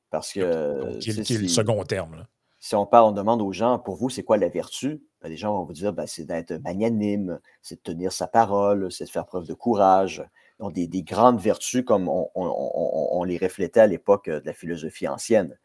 Parce 0.09 0.31
que. 0.31 0.97
C'est 1.01 1.37
le 1.37 1.47
second 1.47 1.83
terme. 1.83 2.15
Là 2.15 2.27
si 2.59 2.75
on 2.75 2.85
parle, 2.85 3.05
on 3.05 3.11
demande 3.11 3.41
aux 3.41 3.53
gens, 3.53 3.79
pour 3.79 3.95
vous, 3.95 4.09
c'est 4.09 4.23
quoi 4.23 4.37
la 4.37 4.49
vertu? 4.49 5.01
Ben, 5.21 5.29
les 5.29 5.37
gens 5.37 5.53
vont 5.53 5.63
vous 5.63 5.73
dire, 5.73 5.93
ben, 5.93 6.05
c'est 6.07 6.25
d'être 6.25 6.53
magnanime, 6.63 7.39
c'est 7.61 7.75
de 7.75 7.81
tenir 7.81 8.11
sa 8.11 8.27
parole, 8.27 8.91
c'est 8.91 9.05
de 9.05 9.09
faire 9.09 9.25
preuve 9.25 9.47
de 9.47 9.53
courage. 9.53 10.23
Donc, 10.59 10.73
des, 10.73 10.87
grandes 11.03 11.39
vertus 11.39 11.83
comme 11.85 12.09
on, 12.09 13.23
les 13.23 13.37
reflétait 13.37 13.81
à 13.81 13.87
l'époque 13.87 14.29
de 14.29 14.41
la 14.43 14.53
philosophie 14.53 15.07
ancienne. 15.07 15.57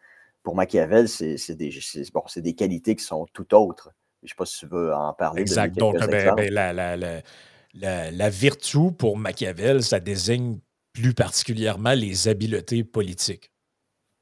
Pour 0.42 0.54
Machiavel, 0.54 1.08
c'est 1.08 1.54
des, 1.54 1.70
bon, 2.12 2.22
des 2.36 2.54
qualités 2.54 2.94
qui 2.94 3.04
sont 3.04 3.26
tout 3.32 3.54
autres. 3.54 3.90
Je 4.22 4.26
ne 4.26 4.28
sais 4.28 4.34
pas 4.36 4.46
si 4.46 4.58
tu 4.58 4.66
veux 4.66 4.94
en 4.94 5.12
parler. 5.14 5.42
Exact. 5.42 5.76
Donc, 5.76 5.98
ben, 5.98 6.34
ben, 6.36 6.52
la, 6.52 6.72
la, 6.72 8.10
la, 8.10 8.30
vertu 8.30 8.92
pour 8.96 9.16
Machiavel, 9.16 9.82
ça 9.82 9.98
désigne 9.98 10.60
plus 10.92 11.14
particulièrement 11.14 11.94
les 11.94 12.28
habiletés 12.28 12.84
politiques. 12.84 13.50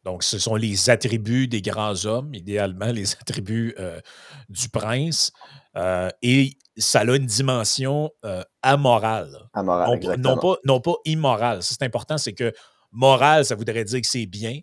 Donc, 0.04 0.22
ce 0.22 0.38
sont 0.38 0.54
les 0.54 0.88
attributs 0.88 1.46
des 1.46 1.60
grands 1.60 2.06
hommes, 2.06 2.34
idéalement 2.34 2.86
les 2.86 3.12
attributs 3.20 3.74
euh, 3.78 4.00
du 4.48 4.68
prince. 4.70 5.32
Euh, 5.76 6.08
et 6.22 6.52
ça 6.78 7.00
a 7.00 7.16
une 7.16 7.26
dimension 7.26 8.10
euh, 8.24 8.42
amorale. 8.62 9.50
Amorale, 9.52 10.00
non, 10.18 10.34
non, 10.34 10.38
pas, 10.38 10.56
non 10.64 10.80
pas 10.80 10.94
immorale. 11.04 11.62
C'est 11.62 11.82
important, 11.82 12.16
c'est 12.16 12.32
que 12.32 12.52
moral, 12.90 13.44
ça 13.44 13.54
voudrait 13.54 13.84
dire 13.84 14.00
que 14.00 14.06
c'est 14.06 14.26
bien. 14.26 14.60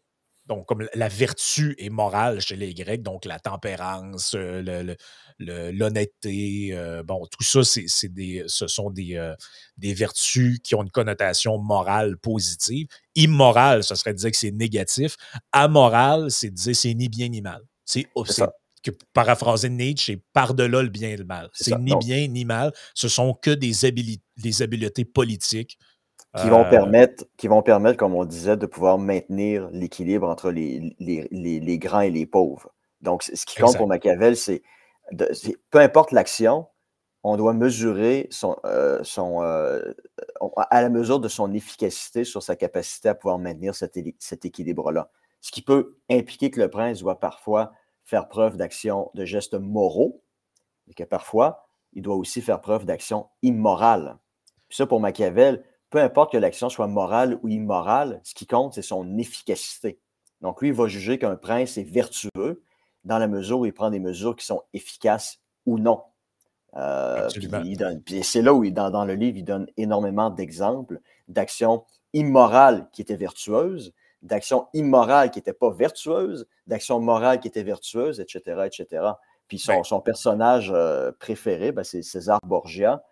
Donc, 0.48 0.66
comme 0.66 0.88
la 0.94 1.10
vertu 1.10 1.76
est 1.78 1.90
morale 1.90 2.40
chez 2.40 2.56
les 2.56 2.74
Grecs, 2.74 3.04
donc 3.04 3.26
la 3.26 3.38
tempérance, 3.38 4.34
le, 4.34 4.96
l'honnêteté, 5.40 6.70
euh, 6.72 7.04
bon, 7.04 7.26
tout 7.32 7.44
ça, 7.44 7.64
c'est 7.64 8.14
des, 8.14 8.44
ce 8.48 8.68
sont 8.68 8.90
des, 8.90 9.16
euh, 9.16 9.36
des 9.78 9.94
vertus 9.94 10.60
qui 10.64 10.76
ont 10.76 10.84
une 10.84 10.92
connotation 10.92 11.58
morale 11.58 12.18
positive. 12.18 12.88
Immoral, 13.16 13.84
ce 13.84 13.96
serait 13.96 14.14
de 14.14 14.20
dire 14.20 14.32
que 14.32 14.38
c'est 14.38 14.52
négatif. 14.52 15.16
Amoral, 15.52 16.32
c'est 16.32 16.50
de 16.50 16.56
dire 16.56 16.76
c'est 16.76 16.94
ni 16.94 17.10
bien 17.10 17.30
ni 17.30 17.42
mal. 17.42 17.62
C'est 17.86 18.08
que 18.84 18.92
paraphraser 19.14 19.70
Nietzsche, 19.70 20.14
c'est 20.14 20.24
par-delà 20.34 20.82
le 20.82 20.90
bien 20.90 21.10
et 21.10 21.18
le 21.18 21.26
mal. 21.26 21.50
C'est 21.54 21.78
ni 21.80 21.96
bien 21.96 22.28
ni 22.28 22.46
mal. 22.46 22.72
Ce 22.94 23.08
sont 23.08 23.34
que 23.34 23.52
des, 23.52 23.86
habiletés, 23.86 24.22
des 24.38 24.62
habiletés 24.62 25.06
politiques. 25.06 25.78
Qui 26.42 26.50
vont, 26.50 26.66
euh, 26.66 26.70
permettre, 26.70 27.26
qui 27.38 27.48
vont 27.48 27.64
permettre, 27.64 27.98
comme 27.98 28.14
on 28.14 28.26
disait, 28.26 28.58
de 28.58 28.68
pouvoir 28.68 29.00
maintenir 29.00 29.70
l'équilibre 29.72 30.30
entre 30.30 30.52
les, 30.52 30.96
les, 31.00 31.28
les, 31.32 31.80
grands 31.80 32.02
et 32.02 32.12
les 32.12 32.28
pauvres. 32.28 32.72
Donc, 33.02 33.24
ce 33.24 33.44
qui 33.46 33.60
compte 33.60 33.78
pour 33.78 33.88
Machiavel, 33.88 34.38
c'est 34.38 34.62
peu 35.70 35.80
importe 35.80 36.12
l'action, 36.12 36.68
on 37.24 37.38
doit 37.38 37.54
mesurer 37.54 38.30
euh, 38.66 39.04
euh, 39.18 39.94
à 40.58 40.82
la 40.82 40.90
mesure 40.90 41.20
de 41.20 41.28
son 41.28 41.54
efficacité 41.54 42.24
sur 42.24 42.42
sa 42.44 42.56
capacité 42.56 43.10
à 43.10 43.16
pouvoir 43.16 43.38
maintenir 43.38 43.76
cet, 43.76 43.98
équilibre-là. 44.46 45.10
Ce 45.42 45.52
qui 45.52 45.62
peut 45.62 45.98
impliquer 46.10 46.52
que 46.52 46.62
le 46.62 46.70
prince 46.70 47.00
doit 47.00 47.20
parfois 47.20 47.74
faire 48.06 48.28
preuve 48.28 48.58
d'action, 48.58 49.12
de 49.14 49.26
gestes 49.26 49.56
moraux, 49.56 50.22
et 50.90 50.94
que 50.94 51.04
parfois, 51.04 51.68
il 51.94 52.02
doit 52.02 52.16
aussi 52.16 52.42
faire 52.42 52.62
preuve 52.62 52.86
d'action 52.86 53.28
immorale. 53.42 54.18
Puis 54.70 54.78
ça, 54.78 54.86
pour 54.86 55.02
Machiavel, 55.02 55.64
peu 55.90 56.00
importe 56.00 56.32
que 56.32 56.38
l'action 56.38 56.70
soit 56.70 56.88
morale 56.88 57.40
ou 57.44 57.50
immorale, 57.50 58.22
ce 58.24 58.34
qui 58.34 58.48
compte, 58.48 58.74
c'est 58.74 58.82
son 58.82 59.18
efficacité. 59.18 60.00
Donc, 60.42 60.62
lui, 60.62 60.70
il 60.70 60.74
va 60.74 60.88
juger 60.88 61.18
qu'un 61.18 61.36
prince 61.36 61.78
est 61.78 61.84
vertueux 61.84 62.64
dans 63.04 63.18
la 63.18 63.28
mesure 63.28 63.60
où 63.60 63.66
il 63.66 63.74
prend 63.74 63.90
des 63.90 64.00
mesures 64.00 64.36
qui 64.36 64.46
sont 64.46 64.64
efficaces 64.74 65.40
ou 65.66 65.80
non. 65.80 66.02
Euh, 66.76 67.28
c'est 68.22 68.42
là 68.42 68.54
où, 68.54 68.70
dans, 68.70 68.90
dans, 68.92 69.06
le 69.06 69.16
livre, 69.16 69.38
il 69.38 69.44
donne 69.44 69.68
énormément 69.78 70.30
d'exemples 70.30 71.00
d'actions 71.28 71.86
immorales 72.14 72.88
qui 72.92 73.02
étaient 73.02 73.16
vertueuses, 73.16 73.94
d'actions 74.22 74.68
immorales 74.74 75.32
qui 75.32 75.40
n'étaient 75.40 75.54
pas 75.54 75.72
vertueuses, 75.72 76.48
d'actions 76.68 77.00
morales 77.00 77.40
qui 77.40 77.48
étaient 77.48 77.64
vertueuses, 77.64 78.20
etc., 78.20 78.64
etc. 78.66 79.12
Puis 79.48 79.60
son, 79.60 79.84
son 79.84 80.02
personnage 80.02 80.72
euh, 80.74 81.12
préféré, 81.20 81.72
ben, 81.72 81.84
c'est 81.84 82.02
César 82.02 82.40
Borgia, 82.46 83.04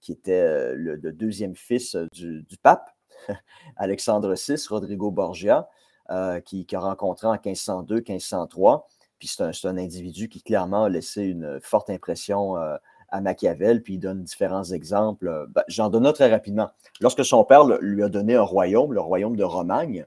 qui 0.00 0.12
était 0.12 0.32
euh, 0.32 0.74
le, 0.76 1.12
deuxième 1.12 1.54
fils 1.54 1.96
du, 2.12 2.42
du 2.42 2.56
pape, 2.58 2.90
Alexandre 3.76 4.34
VI, 4.34 4.66
Rodrigo 4.68 5.10
Borgia, 5.10 5.68
qui, 6.44 6.66
qui, 6.66 6.76
a 6.76 6.80
rencontré 6.80 7.26
en 7.26 7.36
1502-1503 7.36 8.84
puis 9.18 9.28
c'est 9.28 9.66
un, 9.66 9.76
individu 9.76 10.28
qui 10.28 10.42
clairement 10.42 10.84
a 10.84 10.88
laissé 10.88 11.22
une 11.22 11.58
forte 11.60 11.90
impression 11.90 12.56
euh, 12.56 12.76
à 13.08 13.20
Machiavel, 13.20 13.82
puis 13.82 13.94
il 13.94 13.98
donne 13.98 14.22
différents 14.22 14.64
exemples. 14.64 15.28
Euh, 15.28 15.46
ben, 15.48 15.62
j'en 15.68 15.88
donne 15.88 16.06
un 16.06 16.12
très 16.12 16.30
rapidement. 16.30 16.70
Lorsque 17.00 17.24
son 17.24 17.44
père 17.44 17.64
lui 17.80 18.02
a 18.02 18.08
donné 18.08 18.34
un 18.34 18.42
royaume, 18.42 18.92
le 18.92 19.00
royaume 19.00 19.36
de 19.36 19.44
Romagne, 19.44 20.06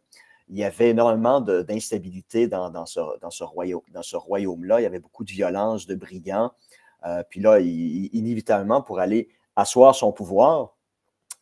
il 0.49 0.57
y 0.57 0.63
avait 0.63 0.89
énormément 0.89 1.41
d'instabilité 1.41 2.47
dans, 2.47 2.85
ce, 2.85 3.43
royaume-là. 3.43 4.79
il 4.79 4.83
y 4.83 4.85
avait 4.85 4.99
beaucoup 4.99 5.25
de 5.25 5.31
violence, 5.31 5.87
de 5.87 5.95
brigands. 5.95 6.51
Euh, 7.05 7.21
puis 7.29 7.41
là, 7.41 7.59
inévitablement, 7.59 8.81
pour 8.81 8.99
aller 8.99 9.27
asseoir 9.57 9.93
son 9.93 10.13
pouvoir, 10.13 10.75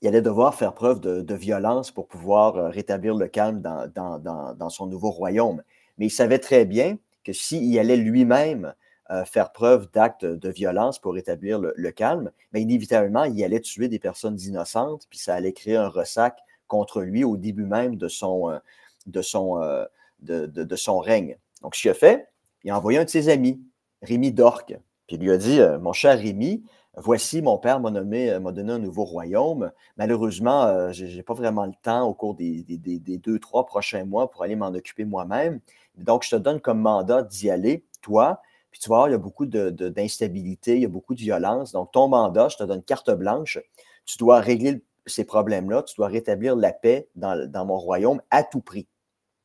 il 0.02 0.08
allait 0.08 0.24
devoir 0.24 0.56
faire 0.56 0.74
preuve 0.74 1.00
de, 1.00 1.36
violence 1.36 1.92
pour 1.92 2.08
pouvoir 2.08 2.72
rétablir 2.72 3.16
le 3.16 3.28
calme 3.28 3.62
dans, 3.62 4.70
son 4.70 4.88
nouveau 4.88 5.12
royaume. 5.12 5.62
Mais 5.98 6.08
il 6.08 6.12
savait 6.12 6.40
très 6.40 6.66
bien 6.66 6.98
que 7.26 7.34
s'il 7.34 7.78
allait 7.78 7.98
lui-même 7.98 8.74
euh, 9.12 9.26
faire 9.26 9.52
preuve 9.52 9.90
d'actes 9.92 10.26
de 10.26 10.50
violence 10.50 11.00
pour 11.00 11.14
rétablir 11.14 11.60
le, 11.60 11.92
calme, 11.92 12.32
mais 12.54 12.62
inévitablement, 12.62 13.26
il 13.26 13.44
allait 13.44 13.60
tuer 13.60 13.88
des 13.88 14.00
personnes 14.00 14.40
innocentes, 14.40 15.06
puis 15.10 15.20
ça 15.20 15.36
allait 15.36 15.54
créer 15.54 15.76
un 15.76 15.90
ressac 15.90 16.40
contre 16.68 17.02
lui 17.02 17.24
au 17.24 17.38
début 17.38 17.66
même 17.66 17.98
de 17.98 18.08
son, 18.08 18.50
euh, 18.50 18.58
de 19.06 19.22
son, 19.22 19.62
euh, 19.62 19.86
de, 20.22 20.76
son 20.76 21.00
règne. 21.00 21.38
Donc, 21.62 21.76
ce 21.76 21.82
qu'il 21.82 21.92
a 21.92 21.96
fait, 21.96 22.30
il 22.64 22.72
a 22.72 22.78
envoyé 22.78 22.98
un 22.98 23.04
de 23.04 23.10
ses 23.10 23.30
amis, 23.30 23.62
Rémi 24.02 24.32
d'Orque, 24.32 24.78
puis 25.08 25.18
il 25.18 25.22
lui 25.22 25.32
a 25.32 25.38
dit 25.38 25.60
Mon 25.82 25.94
cher 25.94 26.18
Rémi, 26.18 26.64
voici, 26.98 27.42
mon 27.42 27.58
père 27.58 27.80
m'a 27.80 27.92
nommé, 27.92 28.38
m'a 28.40 28.52
donné 28.52 28.74
un 28.74 28.80
nouveau 28.80 29.04
royaume. 29.04 29.72
Malheureusement, 29.98 30.92
je 30.92 31.06
n'ai 31.06 31.24
pas 31.24 31.34
vraiment 31.34 31.66
le 31.66 31.74
temps 31.82 32.08
au 32.08 32.14
cours 32.14 32.36
des, 32.36 32.64
deux, 32.64 33.40
trois 33.40 33.66
prochains 33.66 34.06
mois 34.06 34.30
pour 34.30 34.44
aller 34.44 34.56
m'en 34.56 34.68
occuper 34.68 35.06
moi-même. 35.06 35.60
Donc, 35.98 36.24
je 36.24 36.32
te 36.32 36.36
donne 36.36 36.60
comme 36.60 36.80
mandat 36.80 37.24
d'y 37.24 37.50
aller, 37.50 37.86
toi, 38.02 38.42
puis 38.72 38.82
tu 38.82 38.90
vas 38.90 39.06
il 39.08 39.12
y 39.12 39.16
a 39.16 39.18
beaucoup 39.18 39.46
d'instabilité, 39.46 40.76
il 40.76 40.82
y 40.82 40.86
a 40.86 40.90
beaucoup 40.90 41.16
de 41.16 41.22
violence. 41.22 41.72
Donc, 41.72 41.92
ton 41.92 42.08
mandat, 42.08 42.50
je 42.50 42.58
te 42.58 42.64
donne 42.64 42.84
carte 42.84 43.10
blanche. 43.12 43.60
Tu 44.06 44.18
dois 44.18 44.40
régler 44.40 44.84
ces 45.06 45.24
problèmes-là, 45.24 45.84
tu 45.84 45.96
dois 45.96 46.08
rétablir 46.08 46.56
la 46.56 46.74
paix 46.74 47.08
dans, 47.16 47.66
mon 47.66 47.78
royaume 47.78 48.22
à 48.32 48.44
tout 48.44 48.62
prix. 48.62 48.88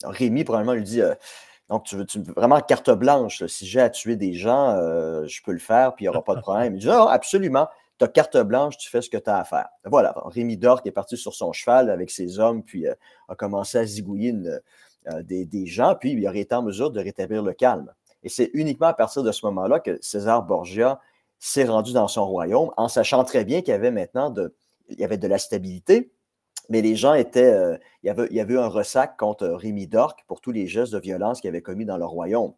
Rémi, 0.03 0.45
probablement, 0.45 0.73
lui 0.73 0.83
dit 0.83 1.01
euh, 1.01 1.15
Donc, 1.71 1.85
tu 1.85 1.97
veux, 1.97 2.05
vraiment 2.37 2.61
carte 2.61 2.91
blanche. 2.91 3.47
Si 3.47 3.65
j'ai 3.65 3.81
à 3.81 3.89
tuer 3.89 4.17
des 4.17 4.35
gens, 4.35 4.71
euh, 4.71 5.25
je 5.27 5.41
peux 5.43 5.53
le 5.53 5.61
faire, 5.61 5.95
puis 5.95 6.05
il 6.05 6.09
n'y 6.09 6.09
aura 6.09 6.25
pas 6.25 6.35
de 6.35 6.41
problème. 6.41 6.75
Il 6.75 6.81
dit 6.81 6.89
Non, 6.89 7.07
absolument. 7.07 7.69
Tu 7.99 8.05
as 8.05 8.09
carte 8.09 8.37
blanche, 8.39 8.77
tu 8.77 8.91
fais 8.91 9.01
ce 9.01 9.09
que 9.09 9.17
tu 9.17 9.31
as 9.31 9.39
à 9.39 9.45
faire. 9.45 9.69
Voilà. 9.85 10.13
Rémi 10.25 10.57
Dork 10.57 10.85
est 10.87 10.91
parti 10.91 11.17
sur 11.17 11.33
son 11.33 11.53
cheval 11.53 11.89
avec 11.89 12.11
ses 12.11 12.41
hommes, 12.41 12.65
puis 12.65 12.89
euh, 12.89 12.95
a 13.29 13.37
commencé 13.37 13.79
à 13.79 13.85
zigouiller 13.85 14.35
euh, 14.35 15.23
des, 15.23 15.45
des, 15.45 15.67
gens, 15.67 15.95
puis 15.95 16.13
il 16.13 16.27
aurait 16.27 16.41
été 16.41 16.55
en 16.57 16.63
mesure 16.63 16.91
de 16.91 16.99
rétablir 16.99 17.43
le 17.43 17.53
calme. 17.53 17.93
Et 18.25 18.29
c'est 18.29 18.51
uniquement 18.53 18.89
à 18.89 18.95
partir 18.95 19.23
de 19.23 19.31
ce 19.31 19.47
moment-là 19.47 19.79
que 19.79 19.97
César 20.03 20.43
Borgia 20.43 20.99
s'est 21.39 21.65
rendu 21.65 21.93
dans 21.93 22.09
son 22.09 22.27
royaume, 22.27 22.71
en 22.77 22.89
sachant 22.89 23.23
très 23.23 23.45
bien 23.45 23.61
qu'il 23.61 23.71
y 23.71 23.75
avait 23.75 23.93
maintenant 23.93 24.31
de 24.31 24.53
la 24.99 25.39
stabilité, 25.39 26.11
mais 26.71 26.81
les 26.81 26.97
gens 26.97 27.15
étaient. 27.15 27.53
Euh, 27.53 27.77
il, 28.03 28.07
y 28.07 28.41
avait, 28.41 28.55
eu 28.55 28.59
un 28.59 28.69
ressac 28.69 29.19
contre 29.19 29.47
Rémi 29.47 29.87
d'Orc 29.87 30.25
pour 30.27 30.41
tous 30.41 30.53
les 30.53 30.67
gestes 30.67 30.95
de 30.95 30.99
violence 30.99 31.43
qu'il 31.43 31.49
avait 31.49 31.61
commis 31.61 31.85
dans 31.85 31.99
leur 31.99 32.11
royaume. 32.11 32.55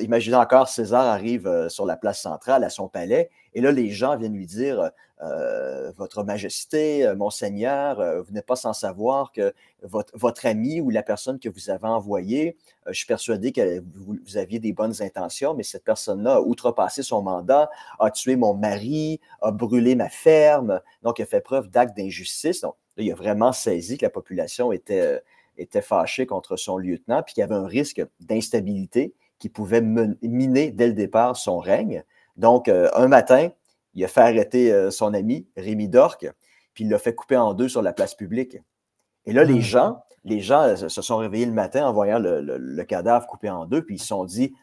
Imaginez 0.00 0.36
encore, 0.36 0.68
César 0.68 1.06
arrive 1.06 1.46
euh, 1.46 1.68
sur 1.68 1.86
la 1.86 1.96
place 1.96 2.20
centrale 2.22 2.64
à 2.64 2.70
son 2.70 2.88
palais, 2.88 3.30
et 3.54 3.60
là, 3.60 3.70
les 3.70 3.90
gens 3.90 4.16
viennent 4.16 4.34
lui 4.34 4.46
dire 4.46 4.90
euh, 5.22 5.92
Votre 5.96 6.24
Majesté, 6.24 7.12
Monseigneur, 7.16 8.24
vous 8.24 8.32
n'êtes 8.32 8.46
pas 8.46 8.56
sans 8.56 8.72
savoir 8.72 9.30
que 9.30 9.52
votre, 9.82 10.46
ami 10.46 10.80
ou 10.80 10.88
la 10.88 11.02
personne 11.02 11.38
que 11.38 11.50
vous 11.50 11.68
avez 11.68 11.86
envoyée, 11.86 12.56
je 12.86 12.92
suis 12.92 13.06
persuadé 13.06 13.52
que 13.52 13.82
vous, 13.94 14.36
aviez 14.36 14.58
des 14.58 14.72
bonnes 14.72 15.02
intentions, 15.02 15.54
mais 15.54 15.64
cette 15.64 15.84
personne-là 15.84 16.36
a 16.36 16.40
outrepassé 16.40 17.02
son 17.02 17.22
mandat, 17.22 17.70
a 18.00 18.10
tué 18.10 18.36
mon 18.36 18.54
mari, 18.54 19.20
a 19.42 19.50
brûlé 19.50 19.94
ma 19.96 20.08
ferme, 20.08 20.80
donc 21.02 21.20
a 21.20 21.26
fait 21.26 21.42
preuve 21.42 21.68
d'actes 21.68 21.96
d'injustice. 21.96 22.62
Donc, 22.62 22.74
là, 22.96 23.04
il 23.04 23.12
a 23.12 23.14
vraiment 23.14 23.52
saisi 23.52 23.98
que 23.98 24.06
la 24.06 24.10
population 24.10 24.72
était, 24.72 25.22
était 25.58 25.82
fâchée 25.82 26.26
contre 26.26 26.56
son 26.56 26.78
lieutenant, 26.78 27.22
puis 27.22 27.34
qu'il 27.34 27.42
y 27.42 27.44
avait 27.44 27.54
un 27.54 27.66
risque 27.66 28.02
d'instabilité 28.20 29.12
qui 29.42 29.48
pouvait 29.48 29.80
miner 29.80 30.70
dès 30.70 30.86
le 30.86 30.92
départ 30.92 31.36
son 31.36 31.58
règne. 31.58 32.04
Donc, 32.36 32.68
euh, 32.68 32.88
un 32.94 33.08
matin, 33.08 33.48
il 33.92 34.04
a 34.04 34.06
fait 34.06 34.20
arrêter 34.20 34.72
euh, 34.72 34.92
son 34.92 35.14
ami, 35.14 35.48
Rémi 35.56 35.88
Dorque, 35.88 36.30
puis 36.74 36.84
il 36.84 36.90
l'a 36.90 37.00
fait 37.00 37.12
couper 37.12 37.36
en 37.36 37.52
deux 37.52 37.68
sur 37.68 37.82
la 37.82 37.92
place 37.92 38.14
publique. 38.14 38.58
Et 39.26 39.32
là, 39.32 39.42
les 39.42 39.58
mmh. 39.58 39.62
gens, 39.62 40.02
les 40.22 40.38
gens 40.38 40.76
se 40.76 41.02
sont 41.02 41.16
réveillés 41.16 41.46
le 41.46 41.52
matin 41.52 41.84
en 41.84 41.92
voyant 41.92 42.20
le, 42.20 42.84
cadavre 42.84 43.26
coupé 43.26 43.50
en 43.50 43.66
deux, 43.66 43.84
puis 43.84 43.96
ils 43.96 43.98
se 43.98 44.06
sont 44.06 44.24
dit 44.24 44.54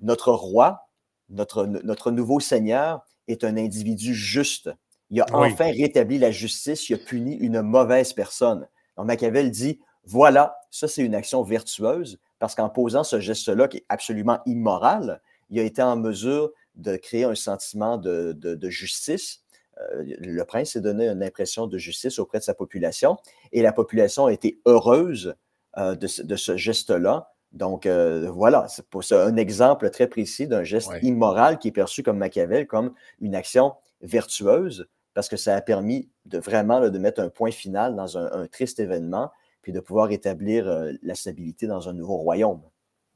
Notre 0.00 0.30
roi, 0.30 0.86
notre, 1.28 1.66
notre 1.66 2.12
nouveau 2.12 2.38
seigneur, 2.38 3.04
est 3.26 3.42
un 3.42 3.56
individu 3.56 4.14
juste. 4.14 4.70
Il 5.10 5.20
a 5.20 5.26
enfin 5.32 5.72
rétabli 5.72 6.18
la 6.18 6.30
justice, 6.30 6.88
il 6.88 6.94
a 6.94 6.98
puni 6.98 7.34
une 7.34 7.62
mauvaise 7.62 8.12
personne. 8.12 8.68
Donc, 8.96 9.06
Machiavel 9.06 9.50
dit 9.50 9.80
Voilà, 10.04 10.56
ça, 10.70 10.86
c'est 10.86 11.02
une 11.02 11.16
action 11.16 11.42
vertueuse 11.42 12.20
parce 12.40 12.54
qu'en 12.56 12.70
posant 12.70 13.04
ce 13.04 13.20
geste-là, 13.20 13.68
qui 13.68 13.76
est 13.76 13.86
absolument 13.88 14.40
immoral, 14.46 15.20
il 15.50 15.60
a 15.60 15.62
été 15.62 15.82
en 15.82 15.96
mesure 15.96 16.50
de 16.74 16.96
créer 16.96 17.24
un 17.24 17.34
sentiment 17.34 17.98
de, 17.98 18.58
justice. 18.70 19.44
Euh, 19.78 20.04
le 20.18 20.44
prince 20.44 20.72
s'est 20.72 20.80
donné 20.80 21.08
une 21.08 21.22
impression 21.22 21.66
de 21.66 21.78
justice 21.78 22.18
auprès 22.18 22.38
de 22.38 22.42
sa 22.42 22.54
population 22.54 23.18
et 23.52 23.62
la 23.62 23.72
population 23.72 24.26
a 24.26 24.32
été 24.32 24.60
heureuse 24.66 25.34
euh, 25.78 25.94
de, 25.94 26.06
ce 26.06 26.56
geste-là. 26.56 27.30
Donc 27.52 27.84
euh, 27.84 28.30
voilà, 28.30 28.66
c'est 28.68 29.14
un 29.14 29.36
exemple 29.36 29.90
très 29.90 30.06
précis 30.06 30.46
d'un 30.46 30.64
geste 30.64 30.92
immoral 31.02 31.58
qui 31.58 31.68
est 31.68 31.72
perçu 31.72 32.02
comme 32.02 32.18
Machiavel, 32.18 32.66
comme 32.66 32.94
une 33.20 33.34
action 33.34 33.74
vertueuse, 34.00 34.88
parce 35.12 35.28
que 35.28 35.36
ça 35.36 35.56
a 35.56 35.60
permis 35.60 36.08
de 36.24 36.38
vraiment 36.38 36.80
de 36.88 36.98
mettre 36.98 37.20
un 37.20 37.28
point 37.28 37.50
final 37.50 37.96
dans 37.96 38.16
un 38.16 38.46
triste 38.46 38.80
événement 38.80 39.30
puis 39.62 39.72
de 39.72 39.80
pouvoir 39.80 40.10
établir 40.10 40.66
euh, 40.66 40.92
la 41.02 41.14
stabilité 41.14 41.66
dans 41.66 41.88
un 41.88 41.92
nouveau 41.92 42.16
royaume. 42.16 42.62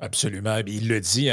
Absolument. 0.00 0.59
Il 0.66 0.88
le 0.88 1.00
dit, 1.00 1.28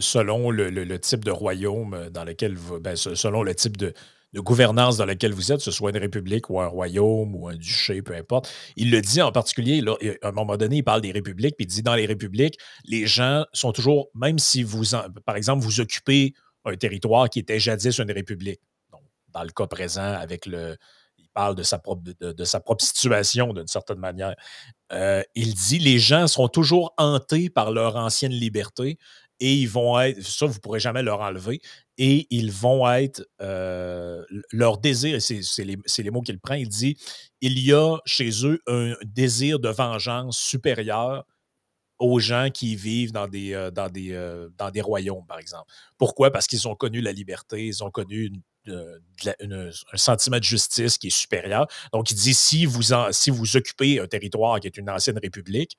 selon 0.00 0.50
le, 0.50 0.98
type 0.98 1.24
de 1.24 1.30
royaume 1.30 2.08
dans 2.10 2.24
lequel 2.24 2.56
vous, 2.56 2.80
ben, 2.80 2.96
selon 2.96 3.42
le 3.44 3.54
type 3.54 3.76
de, 3.76 3.94
gouvernance 4.34 4.96
dans 4.96 5.06
lequel 5.06 5.32
vous 5.32 5.52
êtes, 5.52 5.58
que 5.58 5.64
ce 5.64 5.70
soit 5.70 5.90
une 5.90 5.98
république 5.98 6.50
ou 6.50 6.60
un 6.60 6.66
royaume 6.66 7.36
ou 7.36 7.48
un 7.48 7.54
duché, 7.54 8.02
peu 8.02 8.14
importe. 8.14 8.52
Il 8.76 8.90
le 8.90 9.00
dit 9.00 9.22
en 9.22 9.30
particulier, 9.30 9.82
à 10.22 10.28
un 10.28 10.32
moment 10.32 10.56
donné, 10.56 10.78
il 10.78 10.82
parle 10.82 11.02
des 11.02 11.12
républiques, 11.12 11.54
puis 11.56 11.66
il 11.66 11.68
dit 11.68 11.82
dans 11.82 11.94
les 11.94 12.06
républiques, 12.06 12.58
les 12.84 13.06
gens 13.06 13.44
sont 13.52 13.72
toujours, 13.72 14.10
même 14.14 14.40
si 14.40 14.64
vous, 14.64 14.82
par 15.24 15.36
exemple, 15.36 15.62
vous 15.62 15.80
occupez 15.80 16.34
un 16.64 16.76
territoire 16.76 17.30
qui 17.30 17.38
était 17.38 17.60
jadis 17.60 17.98
une 17.98 18.10
république, 18.10 18.60
dans 19.32 19.42
le 19.44 19.50
cas 19.50 19.66
présent 19.66 20.14
avec 20.14 20.46
le, 20.46 20.76
parle 21.34 21.54
de 21.54 21.62
sa 21.62 21.78
propre, 21.78 22.84
situation 22.84 23.52
d'une 23.52 23.66
certaine 23.66 23.98
manière. 23.98 24.34
Euh, 24.92 25.22
il 25.34 25.54
dit 25.54 25.78
les 25.78 25.98
gens 25.98 26.26
sont 26.26 26.48
toujours 26.48 26.94
hantés 26.96 27.50
par 27.50 27.72
leur 27.72 27.96
ancienne 27.96 28.32
liberté 28.32 28.98
et 29.40 29.54
ils 29.54 29.68
vont 29.68 29.98
être, 30.00 30.22
ça 30.22 30.46
vous 30.46 30.54
ne 30.54 30.58
pourrez 30.58 30.80
jamais 30.80 31.02
leur 31.02 31.20
enlever, 31.20 31.60
et 31.98 32.26
ils 32.30 32.52
vont 32.52 32.88
être, 32.90 33.26
euh, 33.42 34.24
leur 34.52 34.78
désir, 34.78 35.20
c'est 35.20 35.64
les, 35.64 36.10
mots 36.10 36.22
qu'il 36.22 36.38
prend, 36.38 36.54
il 36.54 36.68
dit, 36.68 36.96
il 37.40 37.58
y 37.58 37.72
a 37.72 37.98
chez 38.06 38.30
eux 38.46 38.60
un 38.66 38.94
désir 39.04 39.58
de 39.58 39.68
vengeance 39.68 40.38
supérieur 40.38 41.24
aux 41.98 42.18
gens 42.18 42.48
qui 42.52 42.76
vivent 42.76 43.12
dans 43.12 43.28
des, 43.28 43.54
euh, 43.54 43.70
dans 43.70 43.88
des, 43.88 44.12
dans 44.58 44.70
des 44.70 44.80
royaumes, 44.80 45.26
par 45.26 45.38
exemple. 45.38 45.70
Pourquoi? 45.98 46.30
Parce 46.30 46.46
qu'ils 46.46 46.66
ont 46.68 46.74
connu 46.74 47.00
la 47.00 47.12
liberté, 47.12 47.66
ils 47.66 47.84
ont 47.84 47.90
connu 47.90 48.26
une 48.26 48.40
un 48.66 49.96
sentiment 49.96 50.38
de 50.38 50.42
justice 50.42 50.96
qui 50.96 51.08
est 51.08 51.14
supérieur. 51.14 51.66
Donc, 51.92 52.10
il 52.10 52.14
dit 52.14 52.32
si 52.32 52.64
vous, 52.64 52.80
si 53.10 53.28
vous 53.28 53.56
occupez 53.58 54.00
un 54.00 54.06
territoire 54.06 54.58
qui 54.58 54.66
est 54.66 54.78
une 54.78 54.88
ancienne 54.88 55.18
république, 55.18 55.76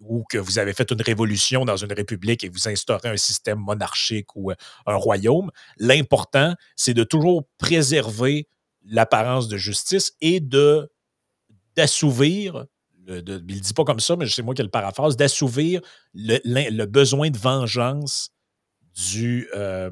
ou 0.00 0.24
que 0.28 0.38
vous 0.38 0.58
avez 0.58 0.72
fait 0.72 0.90
une 0.90 1.02
révolution 1.02 1.64
dans 1.64 1.76
une 1.76 1.92
république 1.92 2.44
et 2.44 2.48
vous 2.48 2.68
instaurez 2.68 3.08
un 3.08 3.16
système 3.16 3.58
monarchique 3.58 4.34
ou 4.36 4.50
euh, 4.50 4.54
un 4.86 4.94
royaume, 4.94 5.50
l'important, 5.78 6.54
c'est 6.76 6.94
de 6.94 7.04
toujours 7.04 7.44
préserver 7.58 8.48
l'apparence 8.84 9.48
de 9.48 9.56
justice 9.56 10.12
et 10.20 10.40
d'assouvir, 11.76 12.66
il 13.08 13.24
ne 13.24 13.38
dit 13.38 13.74
pas 13.74 13.84
comme 13.84 14.00
ça, 14.00 14.16
mais 14.16 14.26
c'est 14.26 14.42
moi 14.42 14.54
qui 14.54 14.62
le 14.62 14.68
paraphrase, 14.68 15.16
d'assouvir 15.16 15.80
le, 16.14 16.84
besoin 16.84 17.30
de 17.30 17.38
vengeance 17.38 18.30
du, 18.94 19.48
euh, 19.54 19.90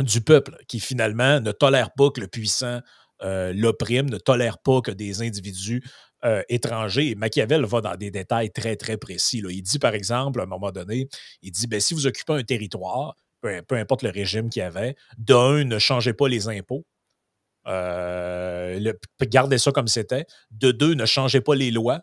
du 0.00 0.20
peuple 0.20 0.56
qui 0.68 0.80
finalement 0.80 1.40
ne 1.40 1.52
tolère 1.52 1.90
pas 1.92 2.10
que 2.10 2.20
le 2.20 2.28
puissant 2.28 2.80
euh, 3.22 3.52
l'opprime, 3.54 4.10
ne 4.10 4.18
tolère 4.18 4.58
pas 4.58 4.80
que 4.82 4.90
des 4.90 5.22
individus 5.22 5.82
euh, 6.24 6.42
étrangers. 6.48 7.10
Et 7.10 7.14
Machiavel 7.14 7.64
va 7.64 7.80
dans 7.80 7.96
des 7.96 8.10
détails 8.10 8.50
très, 8.50 8.76
très 8.76 8.96
précis. 8.98 9.42
Il 9.48 9.62
dit, 9.62 9.78
par 9.78 9.94
exemple, 9.94 10.40
à 10.40 10.44
un 10.44 10.46
moment 10.46 10.70
donné, 10.70 11.08
il 11.42 11.50
dit, 11.50 11.66
ben, 11.66 11.80
si 11.80 11.94
vous 11.94 12.06
occupez 12.06 12.34
un 12.34 12.42
territoire, 12.42 13.14
peu, 13.40 13.76
importe 13.76 14.02
le 14.02 14.10
régime 14.10 14.50
qu'il 14.50 14.60
y 14.60 14.64
avait, 14.64 14.96
d'un, 15.18 15.64
ne 15.64 15.78
changez 15.78 16.12
pas 16.12 16.28
les 16.28 16.48
impôts. 16.48 16.84
Euh, 17.66 18.92
gardez 19.22 19.58
ça 19.58 19.72
comme 19.72 19.88
c'était. 19.88 20.26
De 20.50 20.70
deux, 20.72 20.94
ne 20.94 21.06
changez 21.06 21.40
pas 21.40 21.54
les 21.54 21.70
lois. 21.70 22.02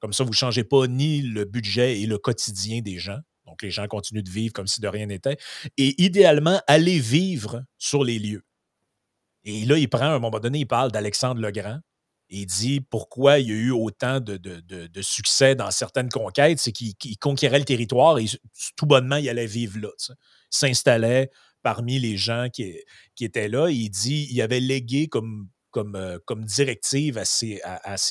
Comme 0.00 0.12
ça, 0.12 0.24
vous 0.24 0.30
ne 0.30 0.34
changez 0.34 0.64
pas 0.64 0.86
ni 0.86 1.22
le 1.22 1.44
budget 1.44 2.00
et 2.00 2.06
le 2.06 2.18
quotidien 2.18 2.80
des 2.80 2.98
gens. 2.98 3.18
Donc, 3.46 3.62
les 3.62 3.70
gens 3.70 3.86
continuent 3.86 4.22
de 4.22 4.30
vivre 4.30 4.52
comme 4.52 4.66
si 4.66 4.80
de 4.80 4.88
rien 4.88 5.06
n'était. 5.06 5.36
Et 5.78 6.02
idéalement, 6.02 6.60
aller 6.66 6.98
vivre 6.98 7.62
sur 7.78 8.04
les 8.04 8.18
lieux. 8.18 8.44
Et 9.44 9.64
là, 9.64 9.78
il 9.78 9.88
prend, 9.88 10.06
à 10.06 10.14
un 10.16 10.18
moment 10.18 10.40
donné, 10.40 10.58
il 10.60 10.66
parle 10.66 10.90
d'Alexandre 10.90 11.40
le 11.40 11.50
Grand. 11.50 11.78
Et 12.28 12.38
il 12.38 12.46
dit 12.46 12.80
pourquoi 12.80 13.38
il 13.38 13.48
y 13.48 13.52
a 13.52 13.54
eu 13.54 13.70
autant 13.70 14.18
de, 14.18 14.40
succès 15.00 15.54
dans 15.54 15.70
certaines 15.70 16.08
conquêtes, 16.08 16.58
c'est 16.58 16.72
qu'il 16.72 17.18
conquérait 17.20 17.60
le 17.60 17.64
territoire 17.64 18.18
et 18.18 18.26
tout 18.76 18.86
bonnement, 18.86 19.16
il 19.16 19.28
allait 19.28 19.46
vivre 19.46 19.78
là. 19.78 19.90
Il 20.08 20.14
s'installait 20.50 21.30
parmi 21.66 21.98
les 21.98 22.16
gens 22.16 22.46
qui, 22.52 22.76
étaient 23.20 23.48
là. 23.48 23.68
il 23.70 23.90
dit 23.90 24.28
il 24.30 24.40
avait 24.40 24.60
légué 24.60 25.08
comme, 25.08 25.48
euh, 25.76 26.18
directive 26.36 27.18
à 27.18 27.24
ses, 27.24 27.60